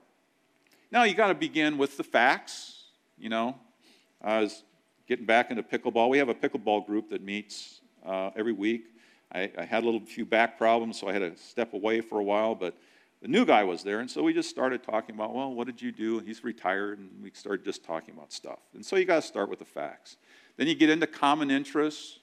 Now, 0.89 1.04
you 1.04 1.13
got 1.13 1.28
to 1.28 1.36
begin 1.36 1.78
with 1.78 1.97
the 1.97 2.04
facts. 2.04 2.84
You 3.17 3.30
know, 3.30 3.60
I 4.21 4.39
was 4.39 4.63
getting 5.08 5.25
back 5.25 5.51
into 5.51 5.63
pickleball. 5.63 6.10
We 6.10 6.17
have 6.19 6.30
a 6.30 6.34
pickleball 6.34 6.86
group 6.86 7.10
that 7.10 7.21
meets 7.21 7.82
uh, 8.06 8.32
every 8.36 8.54
week. 8.54 8.86
I, 9.32 9.52
I, 9.58 9.65
had 9.65 9.84
a 9.84 9.86
little 9.86 10.00
few 10.00 10.26
back 10.26 10.58
problems, 10.58 11.00
so 11.00 11.08
I 11.08 11.13
had 11.13 11.20
to 11.20 11.36
step 11.38 11.74
away 11.74 12.02
for 12.02 12.20
a 12.20 12.24
while, 12.24 12.56
but 12.56 12.78
the 13.22 13.28
new 13.28 13.46
guy 13.46 13.63
was 13.63 13.84
there, 13.84 14.02
and 14.02 14.10
so 14.10 14.22
we 14.22 14.34
just 14.34 14.50
started 14.50 14.84
talking 14.84 15.15
about, 15.15 15.34
well, 15.34 15.52
what 15.52 15.65
did 15.65 15.82
you 15.82 15.91
do? 15.91 16.20
He's 16.20 16.44
retired, 16.44 17.00
and 17.00 17.10
we 17.24 17.32
started 17.34 17.65
just 17.65 17.84
talking 17.84 18.13
about 18.13 18.32
stuff. 18.32 18.60
And 18.74 18.86
so 18.86 18.96
you 18.98 19.06
got 19.06 19.15
to 19.15 19.22
start 19.28 19.50
with 19.50 19.60
the 19.60 19.65
facts. 19.65 20.18
Then 20.58 20.68
you 20.68 20.76
get 20.76 20.89
into 20.89 21.08
common 21.08 21.50
interests. 21.50 22.20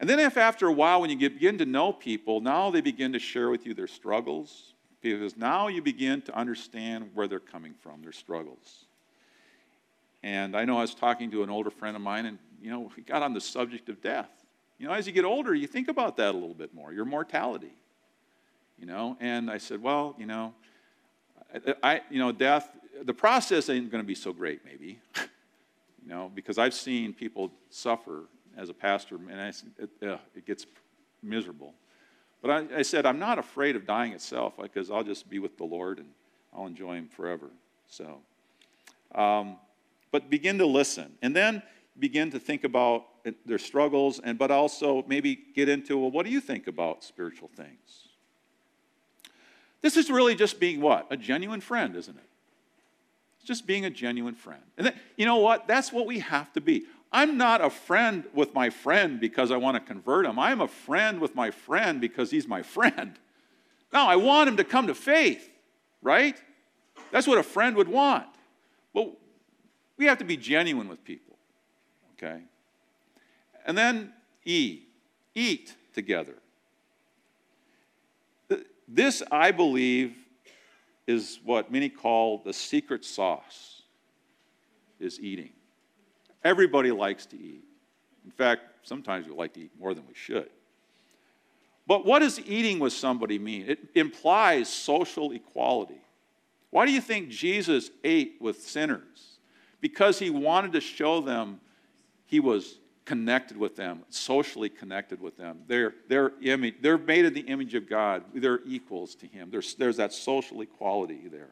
And 0.00 0.08
then, 0.08 0.18
if 0.18 0.36
after 0.36 0.66
a 0.66 0.72
while, 0.72 1.00
when 1.00 1.10
you 1.10 1.16
get, 1.16 1.34
begin 1.34 1.58
to 1.58 1.66
know 1.66 1.92
people, 1.92 2.40
now 2.40 2.70
they 2.70 2.80
begin 2.80 3.12
to 3.12 3.18
share 3.18 3.50
with 3.50 3.66
you 3.66 3.74
their 3.74 3.86
struggles, 3.86 4.72
because 5.02 5.36
now 5.36 5.68
you 5.68 5.82
begin 5.82 6.22
to 6.22 6.34
understand 6.36 7.10
where 7.14 7.28
they're 7.28 7.38
coming 7.38 7.74
from, 7.74 8.02
their 8.02 8.12
struggles. 8.12 8.86
And 10.22 10.56
I 10.56 10.64
know 10.64 10.78
I 10.78 10.82
was 10.82 10.94
talking 10.94 11.30
to 11.32 11.42
an 11.42 11.50
older 11.50 11.70
friend 11.70 11.96
of 11.96 12.02
mine, 12.02 12.26
and 12.26 12.38
you 12.60 12.70
know, 12.70 12.90
we 12.96 13.02
got 13.02 13.22
on 13.22 13.34
the 13.34 13.40
subject 13.40 13.88
of 13.88 14.00
death. 14.00 14.30
You 14.78 14.86
know, 14.86 14.92
as 14.92 15.06
you 15.06 15.12
get 15.12 15.24
older, 15.24 15.54
you 15.54 15.66
think 15.66 15.88
about 15.88 16.16
that 16.18 16.34
a 16.34 16.38
little 16.38 16.54
bit 16.54 16.72
more, 16.72 16.92
your 16.92 17.04
mortality 17.04 17.72
you 18.78 18.86
know. 18.86 19.16
And 19.20 19.50
I 19.50 19.58
said, 19.58 19.82
well, 19.82 20.14
you 20.18 20.26
know, 20.26 20.54
I, 21.82 22.02
you 22.10 22.18
know, 22.18 22.32
death, 22.32 22.70
the 23.02 23.14
process 23.14 23.68
ain't 23.68 23.90
going 23.90 24.02
to 24.02 24.06
be 24.06 24.14
so 24.14 24.32
great, 24.32 24.64
maybe, 24.64 24.98
you 25.16 26.08
know, 26.08 26.30
because 26.34 26.58
I've 26.58 26.74
seen 26.74 27.12
people 27.12 27.50
suffer 27.70 28.24
as 28.56 28.68
a 28.68 28.74
pastor, 28.74 29.16
and 29.16 29.40
I, 29.40 29.48
it, 29.78 29.90
uh, 30.02 30.18
it 30.34 30.46
gets 30.46 30.66
miserable. 31.22 31.74
But 32.42 32.50
I, 32.50 32.78
I, 32.78 32.82
said, 32.82 33.06
I'm 33.06 33.18
not 33.18 33.38
afraid 33.38 33.76
of 33.76 33.86
dying 33.86 34.12
itself 34.12 34.54
because 34.60 34.90
I'll 34.90 35.02
just 35.02 35.28
be 35.28 35.38
with 35.38 35.56
the 35.56 35.64
Lord 35.64 35.98
and 35.98 36.08
I'll 36.54 36.66
enjoy 36.66 36.94
Him 36.96 37.08
forever. 37.08 37.50
So, 37.88 38.18
um, 39.14 39.56
but 40.10 40.30
begin 40.30 40.58
to 40.58 40.66
listen, 40.66 41.12
and 41.22 41.34
then 41.34 41.62
begin 41.98 42.30
to 42.30 42.38
think 42.38 42.64
about 42.64 43.06
their 43.44 43.58
struggles, 43.58 44.20
and 44.22 44.38
but 44.38 44.50
also 44.50 45.04
maybe 45.06 45.38
get 45.54 45.68
into, 45.68 45.98
well, 45.98 46.10
what 46.10 46.24
do 46.24 46.32
you 46.32 46.40
think 46.40 46.66
about 46.66 47.04
spiritual 47.04 47.48
things? 47.56 48.08
This 49.80 49.96
is 49.96 50.10
really 50.10 50.34
just 50.34 50.58
being 50.58 50.80
what? 50.80 51.06
A 51.10 51.16
genuine 51.16 51.60
friend, 51.60 51.94
isn't 51.94 52.16
it? 52.16 52.28
It's 53.38 53.46
just 53.46 53.66
being 53.66 53.84
a 53.84 53.90
genuine 53.90 54.34
friend. 54.34 54.62
And 54.76 54.86
then, 54.86 54.94
you 55.16 55.24
know 55.24 55.36
what? 55.36 55.68
That's 55.68 55.92
what 55.92 56.06
we 56.06 56.18
have 56.20 56.52
to 56.54 56.60
be. 56.60 56.86
I'm 57.12 57.38
not 57.38 57.60
a 57.60 57.70
friend 57.70 58.24
with 58.34 58.54
my 58.54 58.70
friend 58.70 59.20
because 59.20 59.50
I 59.50 59.56
want 59.56 59.76
to 59.76 59.80
convert 59.80 60.26
him. 60.26 60.38
I'm 60.38 60.60
a 60.60 60.68
friend 60.68 61.20
with 61.20 61.34
my 61.34 61.50
friend 61.50 62.00
because 62.00 62.30
he's 62.30 62.46
my 62.46 62.62
friend. 62.62 63.18
Now, 63.92 64.08
I 64.08 64.16
want 64.16 64.48
him 64.48 64.56
to 64.58 64.64
come 64.64 64.88
to 64.88 64.94
faith, 64.94 65.48
right? 66.02 66.36
That's 67.10 67.26
what 67.26 67.38
a 67.38 67.42
friend 67.42 67.76
would 67.76 67.88
want. 67.88 68.26
Well, 68.92 69.16
we 69.96 70.06
have 70.06 70.18
to 70.18 70.24
be 70.24 70.36
genuine 70.36 70.88
with 70.88 71.02
people, 71.04 71.27
okay? 72.22 72.42
And 73.66 73.76
then 73.76 74.12
E, 74.44 74.82
eat 75.34 75.74
together. 75.94 76.34
This, 78.86 79.22
I 79.30 79.50
believe, 79.50 80.16
is 81.06 81.40
what 81.44 81.70
many 81.70 81.90
call 81.90 82.38
the 82.38 82.52
secret 82.52 83.04
sauce 83.04 83.82
is 84.98 85.20
eating. 85.20 85.50
Everybody 86.42 86.90
likes 86.90 87.26
to 87.26 87.36
eat. 87.36 87.64
In 88.24 88.30
fact, 88.30 88.62
sometimes 88.82 89.26
we 89.26 89.34
like 89.34 89.52
to 89.54 89.60
eat 89.60 89.70
more 89.78 89.92
than 89.92 90.06
we 90.06 90.14
should. 90.14 90.48
But 91.86 92.06
what 92.06 92.20
does 92.20 92.40
eating 92.40 92.78
with 92.78 92.92
somebody 92.92 93.38
mean? 93.38 93.66
It 93.68 93.78
implies 93.94 94.68
social 94.68 95.32
equality. 95.32 96.00
Why 96.70 96.86
do 96.86 96.92
you 96.92 97.00
think 97.00 97.28
Jesus 97.30 97.90
ate 98.04 98.36
with 98.40 98.62
sinners? 98.62 99.38
Because 99.80 100.18
he 100.18 100.30
wanted 100.30 100.72
to 100.72 100.80
show 100.80 101.20
them 101.20 101.60
he 102.28 102.40
was 102.40 102.78
connected 103.04 103.56
with 103.56 103.74
them, 103.74 104.02
socially 104.10 104.68
connected 104.68 105.18
with 105.18 105.36
them. 105.38 105.62
They're, 105.66 105.94
they're, 106.08 106.32
image, 106.42 106.74
they're 106.82 106.98
made 106.98 107.24
in 107.24 107.32
the 107.32 107.40
image 107.40 107.74
of 107.74 107.88
God. 107.88 108.22
They're 108.34 108.60
equals 108.66 109.14
to 109.16 109.26
him. 109.26 109.48
There's, 109.50 109.74
there's 109.74 109.96
that 109.96 110.12
social 110.12 110.60
equality 110.60 111.22
there. 111.32 111.48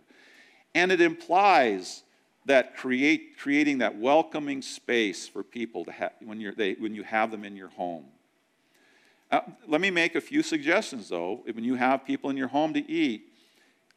And 0.75 0.93
it 0.93 1.01
implies 1.01 2.03
that 2.45 2.77
create, 2.77 3.39
creating 3.39 3.79
that 3.79 3.99
welcoming 3.99 4.61
space 4.61 5.27
for 5.27 5.43
people 5.43 5.87
to 5.87 5.93
have, 5.93 6.13
when, 6.23 6.41
you're, 6.43 6.55
they, 6.55 6.75
when 6.75 6.95
you 6.95 7.03
have 7.05 7.31
them 7.31 7.43
in 7.43 7.57
your 7.57 7.71
home. 7.71 8.05
Uh, 9.31 9.41
let 9.67 9.81
me 9.81 9.91
make 9.91 10.15
a 10.15 10.21
few 10.21 10.43
suggestions, 10.43 11.09
though. 11.09 11.43
When 11.51 11.65
you 11.65 11.77
have 11.77 12.05
people 12.05 12.29
in 12.29 12.37
your 12.37 12.49
home 12.49 12.75
to 12.75 12.91
eat, 12.91 13.33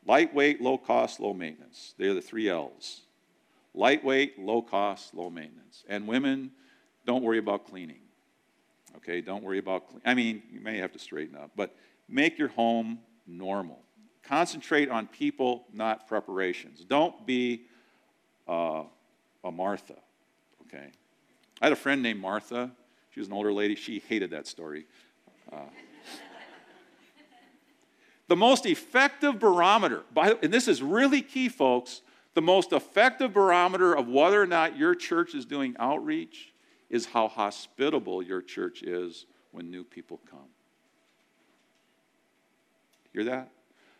lightweight, 0.07 0.61
low 0.61 0.77
cost, 0.77 1.19
low 1.19 1.33
maintenance. 1.33 1.93
They're 1.97 2.13
the 2.13 2.21
three 2.21 2.47
L's. 2.47 3.01
Lightweight, 3.75 4.39
low 4.39 4.61
cost, 4.61 5.13
low 5.13 5.29
maintenance. 5.29 5.83
And 5.89 6.07
women, 6.07 6.51
don't 7.09 7.23
worry 7.23 7.39
about 7.39 7.65
cleaning. 7.65 8.01
Okay, 8.97 9.19
don't 9.19 9.43
worry 9.43 9.57
about. 9.57 9.85
I 10.05 10.13
mean, 10.13 10.43
you 10.51 10.61
may 10.61 10.77
have 10.77 10.91
to 10.91 10.99
straighten 10.99 11.35
up, 11.35 11.49
but 11.55 11.75
make 12.07 12.37
your 12.37 12.49
home 12.49 12.99
normal. 13.25 13.79
Concentrate 14.21 14.91
on 14.91 15.07
people, 15.07 15.65
not 15.73 16.07
preparations. 16.07 16.85
Don't 16.85 17.25
be 17.25 17.63
uh, 18.47 18.83
a 19.43 19.51
Martha. 19.51 19.95
Okay, 20.67 20.91
I 21.59 21.65
had 21.65 21.73
a 21.73 21.75
friend 21.75 22.03
named 22.03 22.19
Martha. 22.19 22.69
She 23.09 23.19
was 23.19 23.25
an 23.27 23.33
older 23.33 23.51
lady. 23.51 23.73
She 23.73 24.03
hated 24.07 24.29
that 24.29 24.45
story. 24.45 24.85
Uh, 25.51 25.61
the 28.27 28.35
most 28.35 28.67
effective 28.67 29.39
barometer, 29.39 30.03
by, 30.13 30.35
and 30.43 30.53
this 30.53 30.67
is 30.67 30.83
really 30.83 31.23
key, 31.23 31.49
folks, 31.49 32.01
the 32.35 32.43
most 32.43 32.71
effective 32.71 33.33
barometer 33.33 33.95
of 33.95 34.07
whether 34.07 34.39
or 34.39 34.45
not 34.45 34.77
your 34.77 34.93
church 34.93 35.33
is 35.33 35.47
doing 35.47 35.75
outreach 35.79 36.53
is 36.89 37.05
how 37.05 37.27
hospitable 37.27 38.21
your 38.21 38.41
church 38.41 38.81
is 38.83 39.25
when 39.51 39.69
new 39.69 39.83
people 39.83 40.19
come. 40.29 40.49
Hear 43.13 43.23
that? 43.25 43.51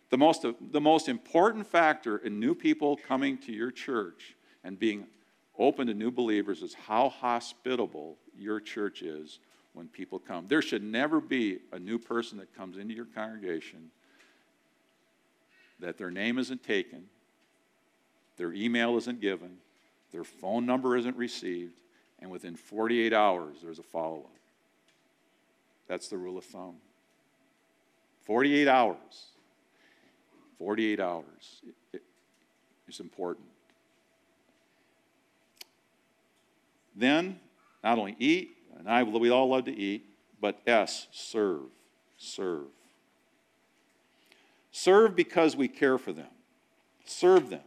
The 0.09 0.17
most, 0.17 0.45
the 0.71 0.81
most 0.81 1.07
important 1.07 1.67
factor 1.67 2.17
in 2.17 2.39
new 2.39 2.55
people 2.55 2.97
coming 2.97 3.37
to 3.39 3.51
your 3.51 3.71
church 3.71 4.35
and 4.63 4.77
being 4.77 5.05
open 5.57 5.87
to 5.87 5.93
new 5.93 6.09
believers 6.09 6.61
is 6.61 6.73
how 6.73 7.09
hospitable 7.09 8.17
your 8.37 8.59
church 8.59 9.01
is 9.01 9.39
when 9.73 9.87
people 9.87 10.17
come. 10.17 10.47
There 10.47 10.61
should 10.61 10.83
never 10.83 11.19
be 11.19 11.59
a 11.71 11.79
new 11.79 11.99
person 11.99 12.37
that 12.39 12.55
comes 12.55 12.77
into 12.77 12.93
your 12.93 13.05
congregation 13.05 13.91
that 15.79 15.97
their 15.97 16.11
name 16.11 16.37
isn't 16.37 16.63
taken, 16.63 17.05
their 18.37 18.51
email 18.51 18.97
isn't 18.97 19.21
given, 19.21 19.57
their 20.11 20.23
phone 20.23 20.65
number 20.65 20.97
isn't 20.97 21.15
received, 21.15 21.79
and 22.21 22.29
within 22.29 22.55
48 22.55 23.13
hours, 23.13 23.57
there's 23.63 23.79
a 23.79 23.83
follow 23.83 24.19
up. 24.19 24.31
That's 25.87 26.07
the 26.07 26.17
rule 26.17 26.37
of 26.37 26.45
thumb. 26.45 26.75
48 28.23 28.67
hours. 28.67 29.27
48 30.57 30.99
hours. 30.99 31.61
It, 31.93 32.01
it's 32.87 32.99
important. 32.99 33.47
Then, 36.95 37.39
not 37.83 37.97
only 37.97 38.15
eat, 38.19 38.51
and 38.77 38.89
I, 38.89 39.03
we 39.03 39.29
all 39.29 39.49
love 39.49 39.65
to 39.65 39.75
eat, 39.75 40.05
but 40.41 40.59
S, 40.67 41.07
serve. 41.11 41.69
Serve. 42.17 42.67
Serve 44.71 45.15
because 45.15 45.55
we 45.55 45.67
care 45.67 45.97
for 45.97 46.11
them. 46.11 46.27
Serve 47.05 47.49
them. 47.49 47.61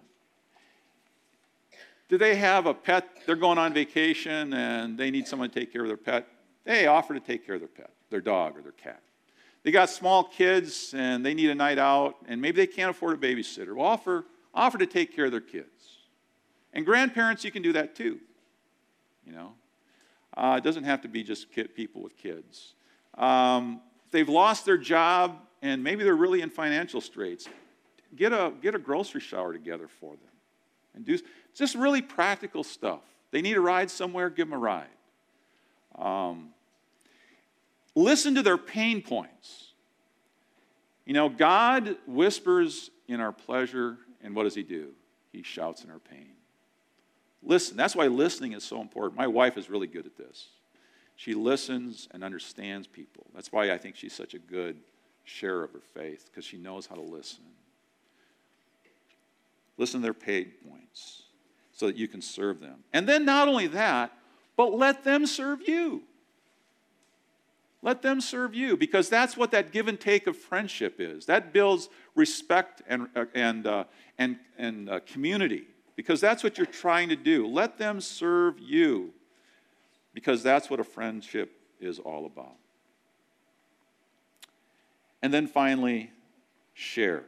Do 2.12 2.18
they 2.18 2.34
have 2.34 2.66
a 2.66 2.74
pet? 2.74 3.08
They're 3.24 3.36
going 3.36 3.56
on 3.56 3.72
vacation 3.72 4.52
and 4.52 4.98
they 4.98 5.10
need 5.10 5.26
someone 5.26 5.48
to 5.48 5.60
take 5.60 5.72
care 5.72 5.80
of 5.80 5.88
their 5.88 5.96
pet. 5.96 6.28
Hey, 6.66 6.84
offer 6.86 7.14
to 7.14 7.20
take 7.20 7.46
care 7.46 7.54
of 7.54 7.62
their 7.62 7.68
pet, 7.68 7.88
their 8.10 8.20
dog 8.20 8.54
or 8.54 8.60
their 8.60 8.72
cat. 8.72 9.00
They 9.62 9.70
got 9.70 9.88
small 9.88 10.22
kids 10.22 10.92
and 10.94 11.24
they 11.24 11.32
need 11.32 11.48
a 11.48 11.54
night 11.54 11.78
out 11.78 12.16
and 12.28 12.38
maybe 12.38 12.58
they 12.58 12.66
can't 12.66 12.90
afford 12.90 13.14
a 13.14 13.26
babysitter. 13.26 13.74
Well, 13.74 13.86
offer, 13.86 14.26
offer 14.52 14.76
to 14.76 14.86
take 14.86 15.16
care 15.16 15.24
of 15.24 15.30
their 15.30 15.40
kids. 15.40 16.00
And 16.74 16.84
grandparents, 16.84 17.44
you 17.44 17.50
can 17.50 17.62
do 17.62 17.72
that 17.72 17.94
too. 17.94 18.20
You 19.26 19.32
know, 19.32 19.52
uh, 20.36 20.56
it 20.58 20.64
doesn't 20.64 20.84
have 20.84 21.00
to 21.00 21.08
be 21.08 21.22
just 21.22 21.50
kid, 21.50 21.74
people 21.74 22.02
with 22.02 22.18
kids. 22.18 22.74
Um, 23.16 23.80
they've 24.10 24.28
lost 24.28 24.66
their 24.66 24.76
job 24.76 25.38
and 25.62 25.82
maybe 25.82 26.04
they're 26.04 26.14
really 26.14 26.42
in 26.42 26.50
financial 26.50 27.00
straits, 27.00 27.48
get 28.14 28.34
a, 28.34 28.52
get 28.60 28.74
a 28.74 28.78
grocery 28.78 29.22
shower 29.22 29.54
together 29.54 29.88
for 29.88 30.10
them 30.10 30.28
and 30.94 31.04
do 31.04 31.18
just 31.55 31.74
really 31.74 32.03
practical 32.03 32.64
stuff. 32.64 33.00
They 33.30 33.42
need 33.42 33.57
a 33.57 33.61
ride 33.61 33.90
somewhere, 33.90 34.30
give 34.30 34.48
them 34.48 34.55
a 34.55 34.59
ride. 34.59 34.86
Um, 35.98 36.50
listen 37.94 38.34
to 38.34 38.42
their 38.42 38.59
pain 38.59 39.03
points. 39.03 39.72
You 41.05 41.14
know, 41.14 41.28
God 41.28 41.96
whispers 42.07 42.90
in 43.09 43.20
our 43.20 43.32
pleasure, 43.32 43.98
and 44.22 44.34
what 44.34 44.44
does 44.44 44.55
He 44.55 44.62
do? 44.62 44.90
He 45.32 45.42
shouts 45.42 45.84
in 45.84 45.90
our 45.90 45.98
pain. 45.98 46.32
Listen. 47.42 47.76
That's 47.76 47.96
why 47.96 48.07
listening 48.07 48.53
is 48.53 48.64
so 48.64 48.80
important. 48.80 49.16
My 49.16 49.26
wife 49.26 49.59
is 49.59 49.68
really 49.68 49.88
good 49.88 50.07
at 50.07 50.16
this. 50.16 50.48
She 51.16 51.34
listens 51.34 52.09
and 52.12 52.22
understands 52.22 52.86
people. 52.86 53.26
That's 53.34 53.53
why 53.53 53.72
I 53.72 53.78
think 53.78 53.96
she's 53.96 54.14
such 54.14 54.34
a 54.34 54.38
good 54.38 54.76
sharer 55.24 55.64
of 55.64 55.72
her 55.72 55.82
faith, 55.94 56.26
because 56.30 56.44
she 56.44 56.57
knows 56.57 56.86
how 56.86 56.94
to 56.94 57.03
listen. 57.03 57.44
Listen 59.76 60.00
to 60.00 60.05
their 60.05 60.14
pain 60.14 60.53
points 60.68 61.22
so 61.83 61.89
that 61.89 61.97
you 61.97 62.07
can 62.07 62.22
serve 62.22 62.61
them. 62.61 62.85
And 62.93 63.09
then 63.09 63.24
not 63.24 63.49
only 63.49 63.66
that, 63.66 64.16
but 64.57 64.72
let 64.72 65.03
them 65.03 65.26
serve 65.26 65.66
you. 65.66 66.03
Let 67.83 68.03
them 68.03 68.20
serve 68.20 68.55
you 68.55 68.76
because 68.76 69.09
that's 69.09 69.37
what 69.37 69.51
that 69.51 69.72
give 69.72 69.89
and 69.89 69.99
take 69.99 70.28
of 70.28 70.37
friendship 70.37 71.01
is. 71.01 71.26
That 71.26 71.53
builds 71.53 71.89
respect 72.14 72.83
and, 72.87 73.09
uh, 73.16 73.24
and, 73.35 73.66
uh, 73.66 73.85
and, 74.16 74.37
and 74.57 74.89
uh, 74.89 75.01
community 75.01 75.64
because 75.97 76.20
that's 76.20 76.45
what 76.45 76.57
you're 76.57 76.66
trying 76.68 77.09
to 77.09 77.16
do. 77.16 77.49
Let 77.49 77.78
them 77.78 78.01
serve 78.01 78.61
you 78.61 79.11
because 80.14 80.45
that's 80.45 80.70
what 80.70 80.78
a 80.78 80.85
friendship 80.85 81.51
is 81.80 81.99
all 81.99 82.26
about. 82.26 82.55
And 85.20 85.35
then 85.35 85.49
finally, 85.49 86.12
share. 86.74 87.24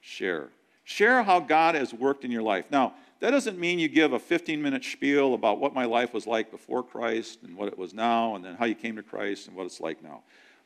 Share. 0.00 0.48
Share 0.84 1.22
how 1.22 1.40
God 1.40 1.74
has 1.74 1.92
worked 1.92 2.24
in 2.24 2.30
your 2.30 2.42
life. 2.42 2.64
Now, 2.70 2.94
that 3.22 3.30
doesn't 3.30 3.56
mean 3.56 3.78
you 3.78 3.88
give 3.88 4.12
a 4.14 4.18
15 4.18 4.60
minute 4.60 4.84
spiel 4.84 5.34
about 5.34 5.60
what 5.60 5.72
my 5.72 5.84
life 5.84 6.12
was 6.12 6.26
like 6.26 6.50
before 6.50 6.82
Christ 6.82 7.38
and 7.44 7.56
what 7.56 7.68
it 7.68 7.78
was 7.78 7.94
now, 7.94 8.34
and 8.34 8.44
then 8.44 8.56
how 8.56 8.64
you 8.64 8.74
came 8.74 8.96
to 8.96 9.02
Christ 9.02 9.46
and 9.46 9.56
what 9.56 9.64
it's 9.64 9.80
like 9.80 10.02
now. 10.02 10.22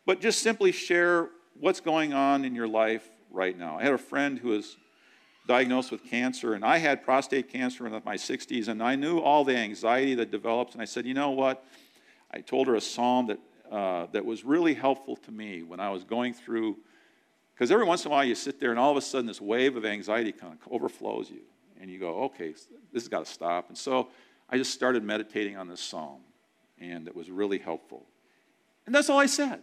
But 0.06 0.22
just 0.22 0.40
simply 0.40 0.72
share 0.72 1.28
what's 1.60 1.80
going 1.80 2.14
on 2.14 2.46
in 2.46 2.54
your 2.54 2.66
life 2.66 3.06
right 3.30 3.58
now. 3.58 3.76
I 3.78 3.82
had 3.82 3.92
a 3.92 3.98
friend 3.98 4.38
who 4.38 4.48
was 4.48 4.78
diagnosed 5.46 5.92
with 5.92 6.02
cancer, 6.04 6.54
and 6.54 6.64
I 6.64 6.78
had 6.78 7.04
prostate 7.04 7.52
cancer 7.52 7.86
in 7.86 7.92
my 8.06 8.16
60s, 8.16 8.68
and 8.68 8.82
I 8.82 8.96
knew 8.96 9.18
all 9.18 9.44
the 9.44 9.54
anxiety 9.54 10.14
that 10.14 10.30
develops. 10.30 10.72
And 10.72 10.80
I 10.80 10.86
said, 10.86 11.04
you 11.04 11.12
know 11.12 11.32
what? 11.32 11.62
I 12.30 12.40
told 12.40 12.68
her 12.68 12.74
a 12.74 12.80
psalm 12.80 13.26
that, 13.26 13.38
uh, 13.70 14.06
that 14.12 14.24
was 14.24 14.46
really 14.46 14.72
helpful 14.72 15.16
to 15.16 15.30
me 15.30 15.62
when 15.62 15.78
I 15.78 15.90
was 15.90 16.04
going 16.04 16.32
through 16.32 16.78
because 17.54 17.70
every 17.70 17.84
once 17.84 18.04
in 18.04 18.10
a 18.10 18.12
while 18.12 18.24
you 18.24 18.34
sit 18.34 18.60
there 18.60 18.70
and 18.70 18.78
all 18.78 18.90
of 18.90 18.96
a 18.96 19.00
sudden 19.02 19.26
this 19.26 19.40
wave 19.40 19.76
of 19.76 19.86
anxiety 19.86 20.30
kind 20.32 20.52
of 20.52 20.72
overflows 20.72 21.30
you. 21.30 21.40
And 21.80 21.90
you 21.90 21.98
go, 21.98 22.24
okay, 22.24 22.52
this 22.52 23.02
has 23.02 23.08
got 23.08 23.24
to 23.24 23.30
stop. 23.30 23.68
And 23.68 23.76
so 23.76 24.08
I 24.48 24.56
just 24.56 24.72
started 24.72 25.04
meditating 25.04 25.56
on 25.56 25.68
this 25.68 25.80
psalm, 25.80 26.20
and 26.80 27.06
it 27.06 27.14
was 27.14 27.30
really 27.30 27.58
helpful. 27.58 28.06
And 28.86 28.94
that's 28.94 29.10
all 29.10 29.18
I 29.18 29.26
said. 29.26 29.60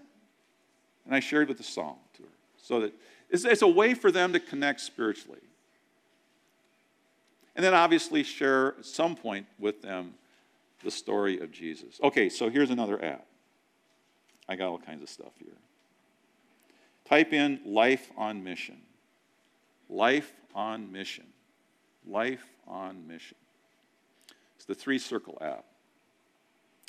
And 1.06 1.16
I 1.16 1.20
shared 1.20 1.48
with 1.48 1.58
the 1.58 1.64
psalm 1.64 1.98
to 2.18 2.24
her. 2.24 2.30
So 2.58 2.82
that 2.82 2.94
it's, 3.30 3.46
it's 3.46 3.62
a 3.62 3.68
way 3.68 3.94
for 3.94 4.12
them 4.12 4.34
to 4.34 4.40
connect 4.40 4.82
spiritually. 4.82 5.42
And 7.56 7.64
then 7.64 7.74
obviously 7.74 8.24
share 8.24 8.76
at 8.80 8.86
some 8.86 9.16
point 9.16 9.46
with 9.60 9.82
them 9.82 10.14
the 10.84 10.92
story 10.92 11.40
of 11.40 11.52
Jesus. 11.52 12.00
Okay, 12.02 12.30
so 12.30 12.50
here's 12.50 12.70
another 12.70 13.04
app. 13.04 13.26
I 14.48 14.56
got 14.56 14.68
all 14.68 14.80
kinds 14.80 15.02
of 15.02 15.10
stuff 15.10 15.32
here. 15.40 15.54
Type 17.06 17.34
in 17.34 17.60
life 17.66 18.12
on 18.18 18.44
mission. 18.44 18.78
Life 19.90 20.34
on 20.56 20.92
mission. 20.92 21.26
Life 22.08 22.46
on 22.68 23.08
mission. 23.08 23.38
It's 24.56 24.66
the 24.66 24.76
three 24.76 25.00
circle 25.00 25.38
app. 25.42 25.66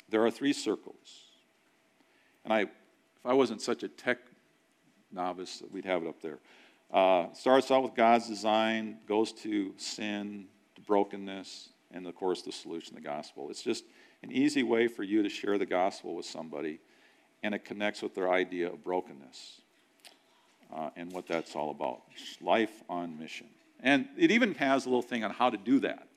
There 0.09 0.25
are 0.25 0.31
three 0.31 0.53
circles. 0.53 1.23
And 2.43 2.53
I, 2.53 2.61
if 2.61 2.69
I 3.25 3.33
wasn't 3.33 3.61
such 3.61 3.83
a 3.83 3.87
tech 3.87 4.19
novice, 5.11 5.63
we'd 5.71 5.85
have 5.85 6.03
it 6.03 6.07
up 6.07 6.21
there. 6.21 6.39
Uh, 6.93 7.33
starts 7.33 7.71
out 7.71 7.83
with 7.83 7.95
God's 7.95 8.27
design, 8.27 8.97
goes 9.07 9.31
to 9.33 9.73
sin, 9.77 10.45
to 10.75 10.81
brokenness, 10.81 11.69
and 11.91 12.05
of 12.05 12.15
course 12.15 12.43
the 12.43 12.51
solution, 12.51 12.95
the 12.95 13.01
gospel. 13.01 13.49
It's 13.49 13.63
just 13.63 13.83
an 14.21 14.31
easy 14.31 14.63
way 14.63 14.87
for 14.87 15.03
you 15.03 15.23
to 15.23 15.29
share 15.29 15.57
the 15.57 15.65
gospel 15.65 16.15
with 16.15 16.25
somebody, 16.25 16.79
and 17.43 17.55
it 17.55 17.65
connects 17.65 18.01
with 18.01 18.13
their 18.13 18.31
idea 18.31 18.71
of 18.71 18.83
brokenness 18.83 19.61
uh, 20.73 20.89
and 20.95 21.11
what 21.11 21.27
that's 21.27 21.55
all 21.55 21.71
about. 21.71 22.03
Life 22.41 22.83
on 22.87 23.17
mission. 23.17 23.47
And 23.81 24.07
it 24.17 24.31
even 24.31 24.55
has 24.55 24.85
a 24.85 24.89
little 24.89 25.01
thing 25.01 25.23
on 25.23 25.31
how 25.31 25.49
to 25.49 25.57
do 25.57 25.79
that. 25.81 26.07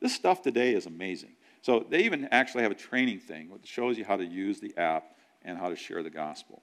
This 0.00 0.14
stuff 0.14 0.42
today 0.42 0.74
is 0.74 0.86
amazing. 0.86 1.32
So 1.62 1.86
they 1.88 2.00
even 2.00 2.28
actually 2.30 2.62
have 2.62 2.72
a 2.72 2.76
training 2.76 3.20
thing 3.20 3.48
that 3.50 3.66
shows 3.66 3.96
you 3.96 4.04
how 4.04 4.16
to 4.16 4.24
use 4.24 4.60
the 4.60 4.76
app 4.76 5.04
and 5.44 5.56
how 5.56 5.70
to 5.70 5.76
share 5.76 6.02
the 6.02 6.10
gospel. 6.10 6.62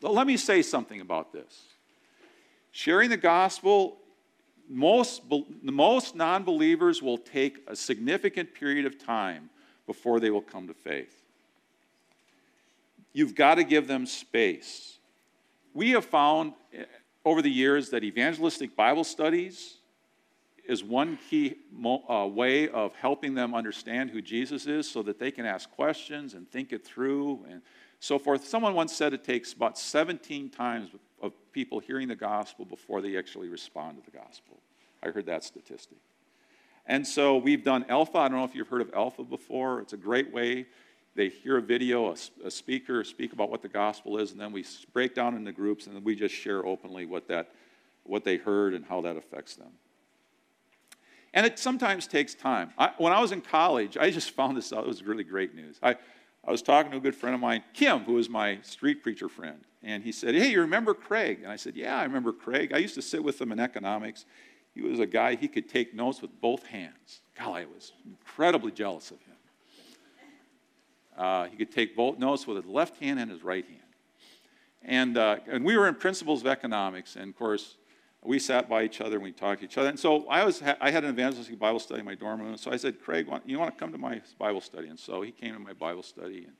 But 0.00 0.12
let 0.12 0.26
me 0.26 0.36
say 0.36 0.62
something 0.62 1.00
about 1.00 1.32
this. 1.32 1.64
Sharing 2.72 3.08
the 3.08 3.16
gospel, 3.16 3.98
most, 4.68 5.22
most 5.62 6.14
non 6.14 6.44
believers 6.44 7.00
will 7.00 7.18
take 7.18 7.62
a 7.66 7.76
significant 7.76 8.52
period 8.52 8.84
of 8.84 8.98
time 9.02 9.48
before 9.86 10.20
they 10.20 10.30
will 10.30 10.42
come 10.42 10.66
to 10.68 10.74
faith. 10.74 11.22
You've 13.12 13.34
got 13.34 13.54
to 13.54 13.64
give 13.64 13.86
them 13.86 14.04
space. 14.04 14.98
We 15.72 15.92
have 15.92 16.04
found 16.04 16.52
over 17.26 17.42
the 17.42 17.50
years 17.50 17.90
that 17.90 18.04
evangelistic 18.04 18.76
Bible 18.76 19.02
studies 19.02 19.78
is 20.68 20.84
one 20.84 21.18
key 21.28 21.56
uh, 22.08 22.24
way 22.24 22.68
of 22.68 22.94
helping 22.94 23.34
them 23.34 23.52
understand 23.52 24.10
who 24.10 24.22
Jesus 24.22 24.66
is 24.66 24.88
so 24.88 25.02
that 25.02 25.18
they 25.18 25.32
can 25.32 25.44
ask 25.44 25.68
questions 25.72 26.34
and 26.34 26.48
think 26.48 26.72
it 26.72 26.86
through 26.86 27.44
and 27.50 27.62
so 27.98 28.16
forth. 28.16 28.46
Someone 28.46 28.74
once 28.74 28.92
said 28.92 29.12
it 29.12 29.24
takes 29.24 29.52
about 29.52 29.76
17 29.76 30.50
times 30.50 30.90
of 31.20 31.32
people 31.52 31.80
hearing 31.80 32.06
the 32.06 32.14
gospel 32.14 32.64
before 32.64 33.02
they 33.02 33.18
actually 33.18 33.48
respond 33.48 33.96
to 33.96 34.08
the 34.08 34.16
gospel. 34.16 34.60
I 35.02 35.08
heard 35.08 35.26
that 35.26 35.42
statistic. 35.42 35.98
And 36.86 37.04
so 37.04 37.38
we've 37.38 37.64
done 37.64 37.86
Alpha. 37.88 38.18
I 38.18 38.28
don't 38.28 38.38
know 38.38 38.44
if 38.44 38.54
you've 38.54 38.68
heard 38.68 38.82
of 38.82 38.92
Alpha 38.94 39.24
before. 39.24 39.80
It's 39.80 39.92
a 39.92 39.96
great 39.96 40.32
way. 40.32 40.66
They 41.16 41.30
hear 41.30 41.56
a 41.56 41.62
video, 41.62 42.10
a, 42.10 42.16
a 42.44 42.50
speaker 42.50 43.02
speak 43.02 43.32
about 43.32 43.50
what 43.50 43.62
the 43.62 43.68
gospel 43.68 44.18
is, 44.18 44.32
and 44.32 44.40
then 44.40 44.52
we 44.52 44.64
break 44.92 45.14
down 45.14 45.34
into 45.34 45.50
groups, 45.50 45.86
and 45.86 46.04
we 46.04 46.14
just 46.14 46.34
share 46.34 46.64
openly 46.64 47.06
what 47.06 47.26
that, 47.28 47.52
what 48.04 48.22
they 48.22 48.36
heard 48.36 48.74
and 48.74 48.84
how 48.84 49.00
that 49.00 49.16
affects 49.16 49.56
them. 49.56 49.70
And 51.32 51.46
it 51.46 51.58
sometimes 51.58 52.06
takes 52.06 52.34
time. 52.34 52.70
I, 52.78 52.92
when 52.98 53.12
I 53.12 53.20
was 53.20 53.32
in 53.32 53.40
college, 53.40 53.96
I 53.96 54.10
just 54.10 54.30
found 54.36 54.56
this 54.56 54.72
out. 54.72 54.84
It 54.84 54.88
was 54.88 55.02
really 55.02 55.24
great 55.24 55.54
news. 55.54 55.78
I, 55.82 55.96
I 56.46 56.50
was 56.50 56.62
talking 56.62 56.92
to 56.92 56.98
a 56.98 57.00
good 57.00 57.16
friend 57.16 57.34
of 57.34 57.40
mine, 57.40 57.64
Kim, 57.72 58.00
who 58.00 58.14
was 58.14 58.28
my 58.28 58.58
street 58.62 59.02
preacher 59.02 59.28
friend. 59.28 59.60
And 59.82 60.02
he 60.02 60.12
said, 60.12 60.34
Hey, 60.34 60.50
you 60.50 60.60
remember 60.60 60.94
Craig? 60.94 61.40
And 61.42 61.50
I 61.50 61.56
said, 61.56 61.76
Yeah, 61.76 61.98
I 61.98 62.04
remember 62.04 62.32
Craig. 62.32 62.72
I 62.72 62.78
used 62.78 62.94
to 62.94 63.02
sit 63.02 63.24
with 63.24 63.40
him 63.40 63.52
in 63.52 63.60
economics. 63.60 64.26
He 64.74 64.82
was 64.82 65.00
a 65.00 65.06
guy, 65.06 65.36
he 65.36 65.48
could 65.48 65.70
take 65.70 65.94
notes 65.94 66.20
with 66.20 66.38
both 66.40 66.66
hands. 66.66 67.22
Golly, 67.38 67.62
I 67.62 67.64
was 67.64 67.92
incredibly 68.04 68.72
jealous 68.72 69.10
of 69.10 69.20
him. 69.22 69.35
Uh, 71.16 71.46
he 71.46 71.56
could 71.56 71.72
take 71.72 71.96
both 71.96 72.18
notes 72.18 72.46
with 72.46 72.56
his 72.58 72.66
left 72.66 73.02
hand 73.02 73.18
and 73.18 73.30
his 73.30 73.42
right 73.42 73.64
hand. 73.64 73.80
And, 74.82 75.18
uh, 75.18 75.38
and 75.48 75.64
we 75.64 75.76
were 75.76 75.88
in 75.88 75.94
principles 75.94 76.42
of 76.42 76.46
economics, 76.46 77.16
and 77.16 77.30
of 77.30 77.36
course, 77.36 77.76
we 78.26 78.38
sat 78.38 78.68
by 78.68 78.82
each 78.82 79.00
other 79.00 79.16
and 79.16 79.24
we 79.24 79.32
talked 79.32 79.60
to 79.60 79.66
each 79.66 79.78
other. 79.78 79.88
And 79.88 79.98
so 79.98 80.26
I, 80.28 80.44
was, 80.44 80.62
I 80.80 80.90
had 80.90 81.04
an 81.04 81.10
evangelistic 81.10 81.58
Bible 81.58 81.78
study 81.78 82.00
in 82.00 82.06
my 82.06 82.14
dorm 82.14 82.40
room. 82.40 82.56
So 82.56 82.72
I 82.72 82.76
said, 82.76 83.00
Craig, 83.00 83.28
you 83.44 83.58
want 83.58 83.72
to 83.72 83.78
come 83.78 83.92
to 83.92 83.98
my 83.98 84.20
Bible 84.38 84.60
study? 84.60 84.88
And 84.88 84.98
so 84.98 85.22
he 85.22 85.30
came 85.30 85.54
to 85.54 85.60
my 85.60 85.72
Bible 85.72 86.02
study. 86.02 86.44
And, 86.44 86.54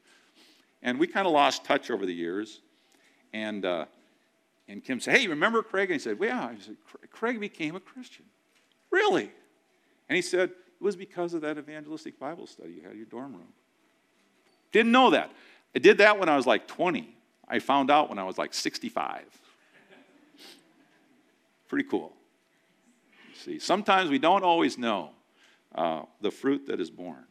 and 0.82 0.98
we 0.98 1.06
kind 1.06 1.26
of 1.26 1.32
lost 1.32 1.64
touch 1.64 1.90
over 1.90 2.06
the 2.06 2.14
years. 2.14 2.60
And, 3.32 3.64
uh, 3.64 3.86
and 4.68 4.84
Kim 4.84 5.00
said, 5.00 5.16
Hey, 5.16 5.22
you 5.22 5.30
remember 5.30 5.62
Craig? 5.62 5.90
And 5.90 6.00
he 6.00 6.02
said, 6.02 6.18
Well, 6.18 6.28
yeah. 6.28 6.46
I 6.46 6.56
said, 6.60 6.76
Craig 7.10 7.40
became 7.40 7.74
a 7.74 7.80
Christian. 7.80 8.24
Really? 8.90 9.30
And 10.08 10.16
he 10.16 10.22
said, 10.22 10.50
It 10.50 10.84
was 10.84 10.96
because 10.96 11.34
of 11.34 11.40
that 11.42 11.58
evangelistic 11.58 12.18
Bible 12.18 12.46
study 12.46 12.74
you 12.74 12.82
had 12.82 12.92
in 12.92 12.98
your 12.98 13.06
dorm 13.06 13.32
room. 13.32 13.52
Didn't 14.72 14.92
know 14.92 15.10
that. 15.10 15.30
I 15.74 15.78
did 15.78 15.98
that 15.98 16.18
when 16.18 16.28
I 16.28 16.36
was 16.36 16.46
like 16.46 16.66
20. 16.66 17.14
I 17.48 17.58
found 17.58 17.90
out 17.90 18.08
when 18.08 18.18
I 18.18 18.24
was 18.24 18.38
like 18.38 18.54
65. 18.54 19.22
Pretty 21.68 21.88
cool. 21.88 22.12
See, 23.34 23.58
sometimes 23.58 24.10
we 24.10 24.18
don't 24.18 24.42
always 24.42 24.78
know 24.78 25.10
uh, 25.74 26.02
the 26.20 26.30
fruit 26.30 26.66
that 26.66 26.80
is 26.80 26.90
born. 26.90 27.24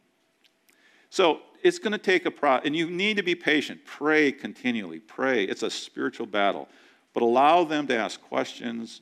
So 1.10 1.40
it's 1.62 1.78
going 1.78 1.92
to 1.92 1.98
take 1.98 2.26
a 2.26 2.30
pro, 2.30 2.56
and 2.58 2.76
you 2.76 2.90
need 2.90 3.16
to 3.16 3.22
be 3.22 3.34
patient. 3.34 3.80
Pray 3.84 4.32
continually. 4.32 5.00
Pray. 5.00 5.44
It's 5.44 5.62
a 5.62 5.70
spiritual 5.70 6.26
battle, 6.26 6.68
but 7.12 7.22
allow 7.22 7.64
them 7.64 7.86
to 7.88 7.96
ask 7.96 8.20
questions. 8.20 9.00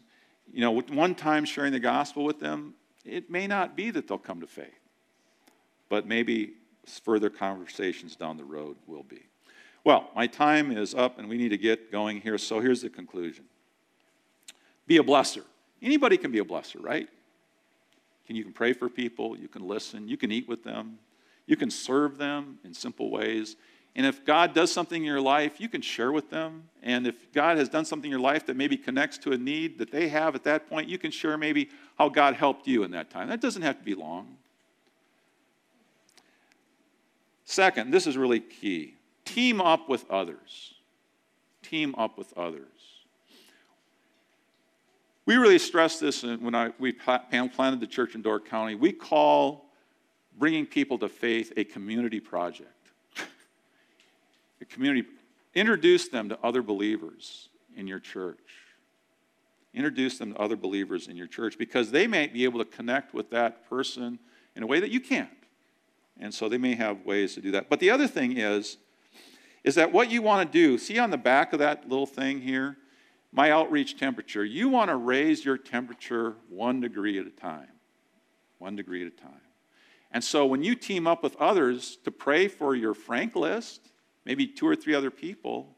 You 0.53 0.61
know, 0.61 0.81
one 0.81 1.15
time 1.15 1.45
sharing 1.45 1.73
the 1.73 1.81
gospel 1.81 2.25
with 2.25 2.41
them, 2.41 2.75
it 3.05 3.31
may 3.31 3.47
not 3.47 3.77
be 3.77 3.91
that 3.91 4.09
they'll 4.09 4.19
come 4.19 4.41
to 4.41 4.47
faith, 4.47 4.81
but 5.89 6.07
maybe 6.07 6.55
further 6.87 7.31
conversations 7.31 8.17
down 8.17 8.37
the 8.37 8.45
road 8.45 8.77
will 8.87 9.03
be. 9.03 9.23
Well, 9.85 10.09
my 10.17 10.27
time 10.27 10.73
is 10.73 10.95
up, 10.95 11.19
and 11.19 11.29
we 11.29 11.37
need 11.37 11.51
to 11.51 11.59
get 11.59 11.93
going 11.93 12.21
here. 12.21 12.39
So 12.39 12.61
here's 12.61 12.83
the 12.83 12.89
conclusion. 12.89 13.45
Be 14.87 14.97
a 14.97 15.03
blesser. 15.03 15.43
Anybody 15.83 16.17
can 16.17 16.33
be 16.33 16.39
a 16.39 16.45
blesser, 16.45 16.83
right? 16.83 17.09
Can, 18.27 18.37
you 18.37 18.43
can 18.43 18.53
pray 18.53 18.73
for 18.73 18.89
people, 18.89 19.37
you 19.37 19.49
can 19.49 19.67
listen, 19.67 20.09
you 20.09 20.17
can 20.17 20.33
eat 20.33 20.49
with 20.49 20.65
them, 20.65 20.99
you 21.47 21.57
can 21.57 21.71
serve 21.71 22.17
them 22.17 22.59
in 22.65 22.73
simple 22.73 23.11
ways. 23.11 23.57
And 23.97 24.07
if 24.07 24.25
God 24.25 24.55
does 24.55 24.73
something 24.73 25.03
in 25.03 25.07
your 25.07 25.21
life, 25.21 25.61
you 25.61 25.69
can 25.69 25.81
share 25.81 26.11
with 26.11 26.31
them. 26.31 26.65
And 26.83 27.07
if 27.07 27.31
God 27.33 27.59
has 27.59 27.69
done 27.69 27.85
something 27.85 28.09
in 28.09 28.11
your 28.11 28.21
life 28.21 28.47
that 28.47 28.57
maybe 28.57 28.77
connects 28.77 29.19
to 29.19 29.33
a 29.33 29.39
need 29.39 29.79
that 29.79 29.93
they 29.93 30.09
have 30.09 30.35
at 30.35 30.43
that 30.45 30.69
point, 30.69 30.89
you 30.89 30.99
can 30.99 31.11
share 31.11 31.37
maybe 31.37 31.69
how 31.97 32.09
God 32.09 32.35
helped 32.35 32.67
you 32.67 32.83
in 32.83 32.91
that 32.93 33.11
time. 33.11 33.29
That 33.29 33.41
doesn't 33.41 33.63
have 33.63 33.79
to 33.79 33.85
be 33.85 33.95
long. 33.95 34.37
Second, 37.45 37.91
this 37.91 38.07
is 38.07 38.17
really 38.17 38.41
key 38.41 38.95
team 39.25 39.61
up 39.61 39.89
with 39.89 40.09
others. 40.11 40.75
Team 41.63 41.95
up 41.97 42.19
with 42.19 42.33
others. 42.37 42.69
We 45.27 45.37
really 45.37 45.59
stress 45.59 45.99
this 45.99 46.23
when 46.23 46.55
I, 46.55 46.71
we 46.79 46.93
planted 46.93 47.81
the 47.81 47.87
church 47.87 48.15
in 48.15 48.21
Door 48.21 48.41
County. 48.41 48.75
We 48.75 48.93
call 48.93 49.65
bringing 50.39 50.67
people 50.67 50.99
to 50.99 51.09
faith 51.09 51.53
a 51.57 51.65
community 51.65 52.21
project. 52.21 52.69
a 54.61 54.65
community, 54.67 55.09
introduce 55.55 56.09
them 56.09 56.29
to 56.29 56.39
other 56.43 56.63
believers 56.63 57.49
in 57.75 57.87
your 57.87 58.01
church. 58.01 58.39
Introduce 59.73 60.19
them 60.19 60.35
to 60.35 60.39
other 60.39 60.57
believers 60.57 61.09
in 61.09 61.17
your 61.17 61.27
church 61.27 61.57
because 61.57 61.91
they 61.91 62.07
may 62.07 62.27
be 62.27 62.45
able 62.45 62.59
to 62.63 62.71
connect 62.71 63.15
with 63.15 63.31
that 63.31 63.69
person 63.69 64.19
in 64.55 64.63
a 64.63 64.67
way 64.67 64.79
that 64.79 64.91
you 64.91 65.01
can't. 65.01 65.31
And 66.19 66.33
so 66.33 66.49
they 66.49 66.59
may 66.59 66.75
have 66.75 67.05
ways 67.05 67.35
to 67.35 67.41
do 67.41 67.51
that. 67.53 67.69
But 67.69 67.81
the 67.81 67.91
other 67.91 68.07
thing 68.07 68.39
is, 68.39 68.79
is 69.65 69.75
that 69.75 69.93
what 69.93 70.11
you 70.11 70.23
want 70.23 70.51
to 70.51 70.59
do, 70.59 70.79
see 70.79 70.99
on 70.99 71.11
the 71.11 71.19
back 71.19 71.53
of 71.53 71.59
that 71.59 71.89
little 71.89 72.07
thing 72.07 72.41
here, 72.41 72.77
my 73.33 73.51
outreach 73.51 73.99
temperature, 73.99 74.45
you 74.45 74.69
want 74.69 74.91
to 74.91 74.97
raise 74.97 75.45
your 75.45 75.59
temperature 75.59 76.37
one 76.49 76.81
degree 76.81 77.19
at 77.19 77.27
a 77.27 77.31
time. 77.31 77.69
One 78.59 78.77
degree 78.77 79.03
at 79.05 79.09
a 79.09 79.17
time. 79.23 79.41
And 80.13 80.23
so 80.23 80.47
when 80.47 80.63
you 80.63 80.77
team 80.77 81.09
up 81.09 81.25
with 81.25 81.35
others 81.37 81.99
to 82.05 82.13
pray 82.13 82.47
for 82.47 82.77
your 82.77 82.95
frank 82.95 83.35
list, 83.35 83.91
maybe 84.25 84.47
two 84.47 84.69
or 84.69 84.77
three 84.77 84.95
other 84.95 85.11
people, 85.11 85.77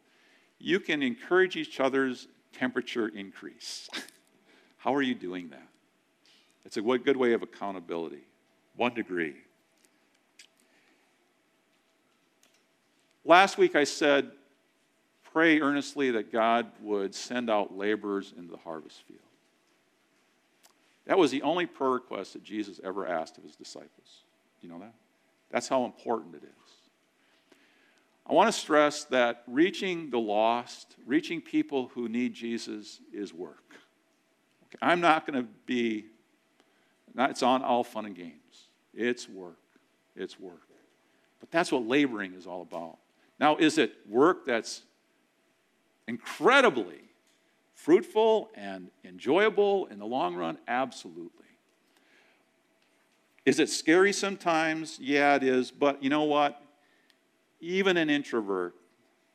you 0.58 0.80
can 0.80 1.02
encourage 1.02 1.56
each 1.56 1.80
other's 1.80 2.28
temperature 2.52 3.08
increase. 3.08 3.88
How 4.76 4.94
are 4.94 5.02
you 5.02 5.14
doing 5.14 5.48
that? 5.50 5.68
It's 6.66 6.76
a 6.76 6.82
good 6.82 7.16
way 7.16 7.32
of 7.32 7.42
accountability. 7.42 8.26
One 8.74 8.92
degree. 8.92 9.36
Last 13.26 13.58
week 13.58 13.74
I 13.74 13.82
said 13.82 14.30
pray 15.32 15.60
earnestly 15.60 16.12
that 16.12 16.32
God 16.32 16.66
would 16.80 17.12
send 17.12 17.50
out 17.50 17.76
laborers 17.76 18.32
into 18.38 18.52
the 18.52 18.58
harvest 18.58 19.02
field. 19.02 19.20
That 21.06 21.18
was 21.18 21.32
the 21.32 21.42
only 21.42 21.66
prayer 21.66 21.90
request 21.90 22.34
that 22.34 22.44
Jesus 22.44 22.80
ever 22.84 23.06
asked 23.06 23.36
of 23.36 23.44
his 23.44 23.56
disciples. 23.56 24.22
Do 24.60 24.66
you 24.66 24.72
know 24.72 24.78
that? 24.78 24.94
That's 25.50 25.68
how 25.68 25.84
important 25.84 26.36
it 26.36 26.44
is. 26.44 27.58
I 28.28 28.32
want 28.32 28.48
to 28.48 28.58
stress 28.58 29.04
that 29.04 29.42
reaching 29.46 30.10
the 30.10 30.18
lost, 30.18 30.94
reaching 31.04 31.40
people 31.40 31.90
who 31.94 32.08
need 32.08 32.32
Jesus, 32.32 33.00
is 33.12 33.34
work. 33.34 33.74
Okay? 34.64 34.78
I'm 34.80 35.00
not 35.00 35.26
going 35.26 35.44
to 35.44 35.48
be, 35.66 36.06
not, 37.14 37.30
it's 37.30 37.42
on 37.42 37.62
all 37.62 37.84
fun 37.84 38.06
and 38.06 38.16
games. 38.16 38.68
It's 38.94 39.28
work. 39.28 39.58
It's 40.16 40.40
work. 40.40 40.66
But 41.40 41.50
that's 41.50 41.70
what 41.70 41.86
laboring 41.86 42.34
is 42.34 42.46
all 42.46 42.62
about. 42.62 42.98
Now, 43.38 43.56
is 43.56 43.78
it 43.78 43.94
work 44.08 44.46
that's 44.46 44.82
incredibly 46.08 47.00
fruitful 47.74 48.50
and 48.54 48.90
enjoyable 49.04 49.86
in 49.86 49.98
the 49.98 50.06
long 50.06 50.34
run? 50.34 50.58
Absolutely. 50.66 51.30
Is 53.44 53.60
it 53.60 53.68
scary 53.68 54.12
sometimes? 54.12 54.98
Yeah, 55.00 55.36
it 55.36 55.42
is. 55.42 55.70
But 55.70 56.02
you 56.02 56.10
know 56.10 56.24
what? 56.24 56.60
Even 57.60 57.96
an 57.96 58.10
introvert 58.10 58.74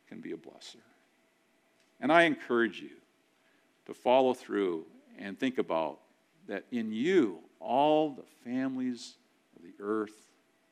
can 0.07 0.19
be 0.19 0.33
a 0.33 0.37
blesser. 0.37 0.75
And 2.01 2.11
I 2.11 2.23
encourage 2.23 2.81
you 2.81 2.89
to 3.85 3.93
follow 3.93 4.33
through 4.33 4.85
and 5.17 5.39
think 5.39 5.57
about 5.59 5.99
that 6.47 6.65
in 6.71 6.91
you, 6.91 7.39
all 7.59 8.09
the 8.09 8.23
families 8.43 9.15
of 9.55 9.63
the 9.63 9.73
earth 9.79 10.31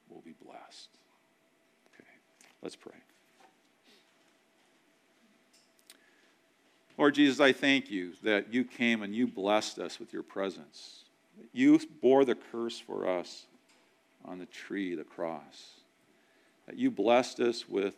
will 0.10 0.22
be 0.22 0.34
blessed. 0.44 0.90
Okay, 1.94 2.10
let's 2.62 2.76
pray. 2.76 2.94
Lord 7.00 7.16
Jesus, 7.16 7.40
I 7.40 7.54
thank 7.54 7.90
you 7.90 8.12
that 8.24 8.54
you 8.54 8.66
came 8.66 9.04
and 9.04 9.16
you 9.16 9.26
blessed 9.26 9.80
us 9.80 10.02
with 10.02 10.12
your 10.12 10.22
presence. 10.22 11.06
You 11.54 11.80
bore 12.02 12.26
the 12.26 12.36
curse 12.36 12.78
for 12.78 13.08
us 13.08 13.46
on 14.26 14.38
the 14.38 14.46
tree, 14.46 14.96
the 14.96 15.06
cross. 15.06 15.80
That 16.68 16.76
you 16.76 16.92
blessed 16.92 17.40
us 17.40 17.70
with 17.70 17.96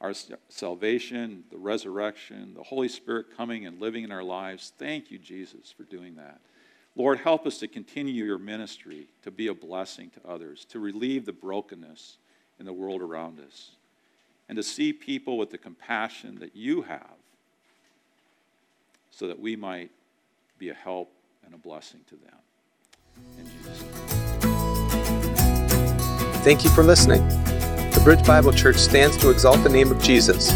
our 0.00 0.12
salvation, 0.48 1.44
the 1.52 1.56
resurrection, 1.56 2.54
the 2.54 2.64
Holy 2.64 2.88
Spirit 2.88 3.26
coming 3.36 3.64
and 3.64 3.80
living 3.80 4.02
in 4.02 4.10
our 4.10 4.24
lives. 4.24 4.72
Thank 4.76 5.12
you, 5.12 5.18
Jesus, 5.18 5.70
for 5.70 5.84
doing 5.84 6.16
that. 6.16 6.40
Lord, 6.96 7.20
help 7.20 7.46
us 7.46 7.58
to 7.58 7.68
continue 7.68 8.24
your 8.24 8.40
ministry, 8.40 9.06
to 9.22 9.30
be 9.30 9.46
a 9.46 9.54
blessing 9.54 10.10
to 10.10 10.28
others, 10.28 10.64
to 10.70 10.80
relieve 10.80 11.26
the 11.26 11.32
brokenness 11.32 12.16
in 12.58 12.66
the 12.66 12.72
world 12.72 13.02
around 13.02 13.38
us, 13.38 13.76
and 14.48 14.56
to 14.56 14.64
see 14.64 14.92
people 14.92 15.38
with 15.38 15.50
the 15.50 15.58
compassion 15.58 16.40
that 16.40 16.56
you 16.56 16.82
have 16.82 17.23
so 19.16 19.28
that 19.28 19.38
we 19.38 19.54
might 19.54 19.90
be 20.58 20.70
a 20.70 20.74
help 20.74 21.12
and 21.44 21.54
a 21.54 21.58
blessing 21.58 22.00
to 22.08 22.16
them. 22.16 22.34
In 23.38 23.46
Jesus'. 23.46 23.82
Thank 26.42 26.64
you 26.64 26.70
for 26.70 26.82
listening. 26.82 27.26
The 27.92 28.00
Bridge 28.02 28.26
Bible 28.26 28.52
Church 28.52 28.76
stands 28.76 29.16
to 29.18 29.30
exalt 29.30 29.62
the 29.62 29.68
name 29.68 29.90
of 29.92 30.02
Jesus. 30.02 30.52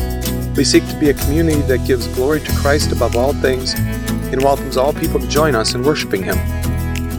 We 0.57 0.65
seek 0.65 0.87
to 0.89 0.99
be 0.99 1.11
a 1.11 1.15
community 1.15 1.61
that 1.63 1.87
gives 1.87 2.09
glory 2.09 2.41
to 2.41 2.53
Christ 2.57 2.91
above 2.91 3.15
all 3.15 3.33
things 3.33 3.75
and 3.75 4.43
welcomes 4.43 4.77
all 4.77 4.93
people 4.93 5.21
to 5.21 5.29
join 5.29 5.55
us 5.55 5.75
in 5.75 5.85
worshiping 5.85 6.25
Him. 6.25 6.37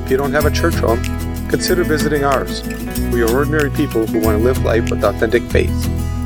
If 0.04 0.12
you 0.12 0.18
don't 0.18 0.34
have 0.34 0.46
a 0.46 0.52
church 0.52 0.76
home, 0.76 1.02
consider 1.48 1.86
visiting 1.86 2.26
ours. 2.26 2.68
We 3.14 3.22
are 3.22 3.34
ordinary 3.34 3.72
people 3.72 4.06
who 4.06 4.20
want 4.20 4.38
to 4.38 4.44
live 4.44 4.64
life 4.66 4.92
with 4.92 5.04
authentic 5.06 5.44
faith. 5.44 5.84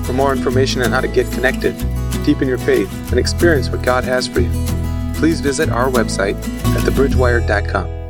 For 0.07 0.13
more 0.13 0.33
information 0.33 0.81
on 0.81 0.91
how 0.91 1.01
to 1.01 1.07
get 1.07 1.31
connected, 1.31 1.77
deepen 2.25 2.47
your 2.47 2.57
faith, 2.57 2.91
and 3.11 3.19
experience 3.19 3.69
what 3.69 3.83
God 3.83 4.03
has 4.03 4.27
for 4.27 4.39
you, 4.39 4.51
please 5.23 5.39
visit 5.39 5.69
our 5.69 5.89
website 5.89 6.35
at 6.75 6.81
thebridgewire.com. 6.81 8.02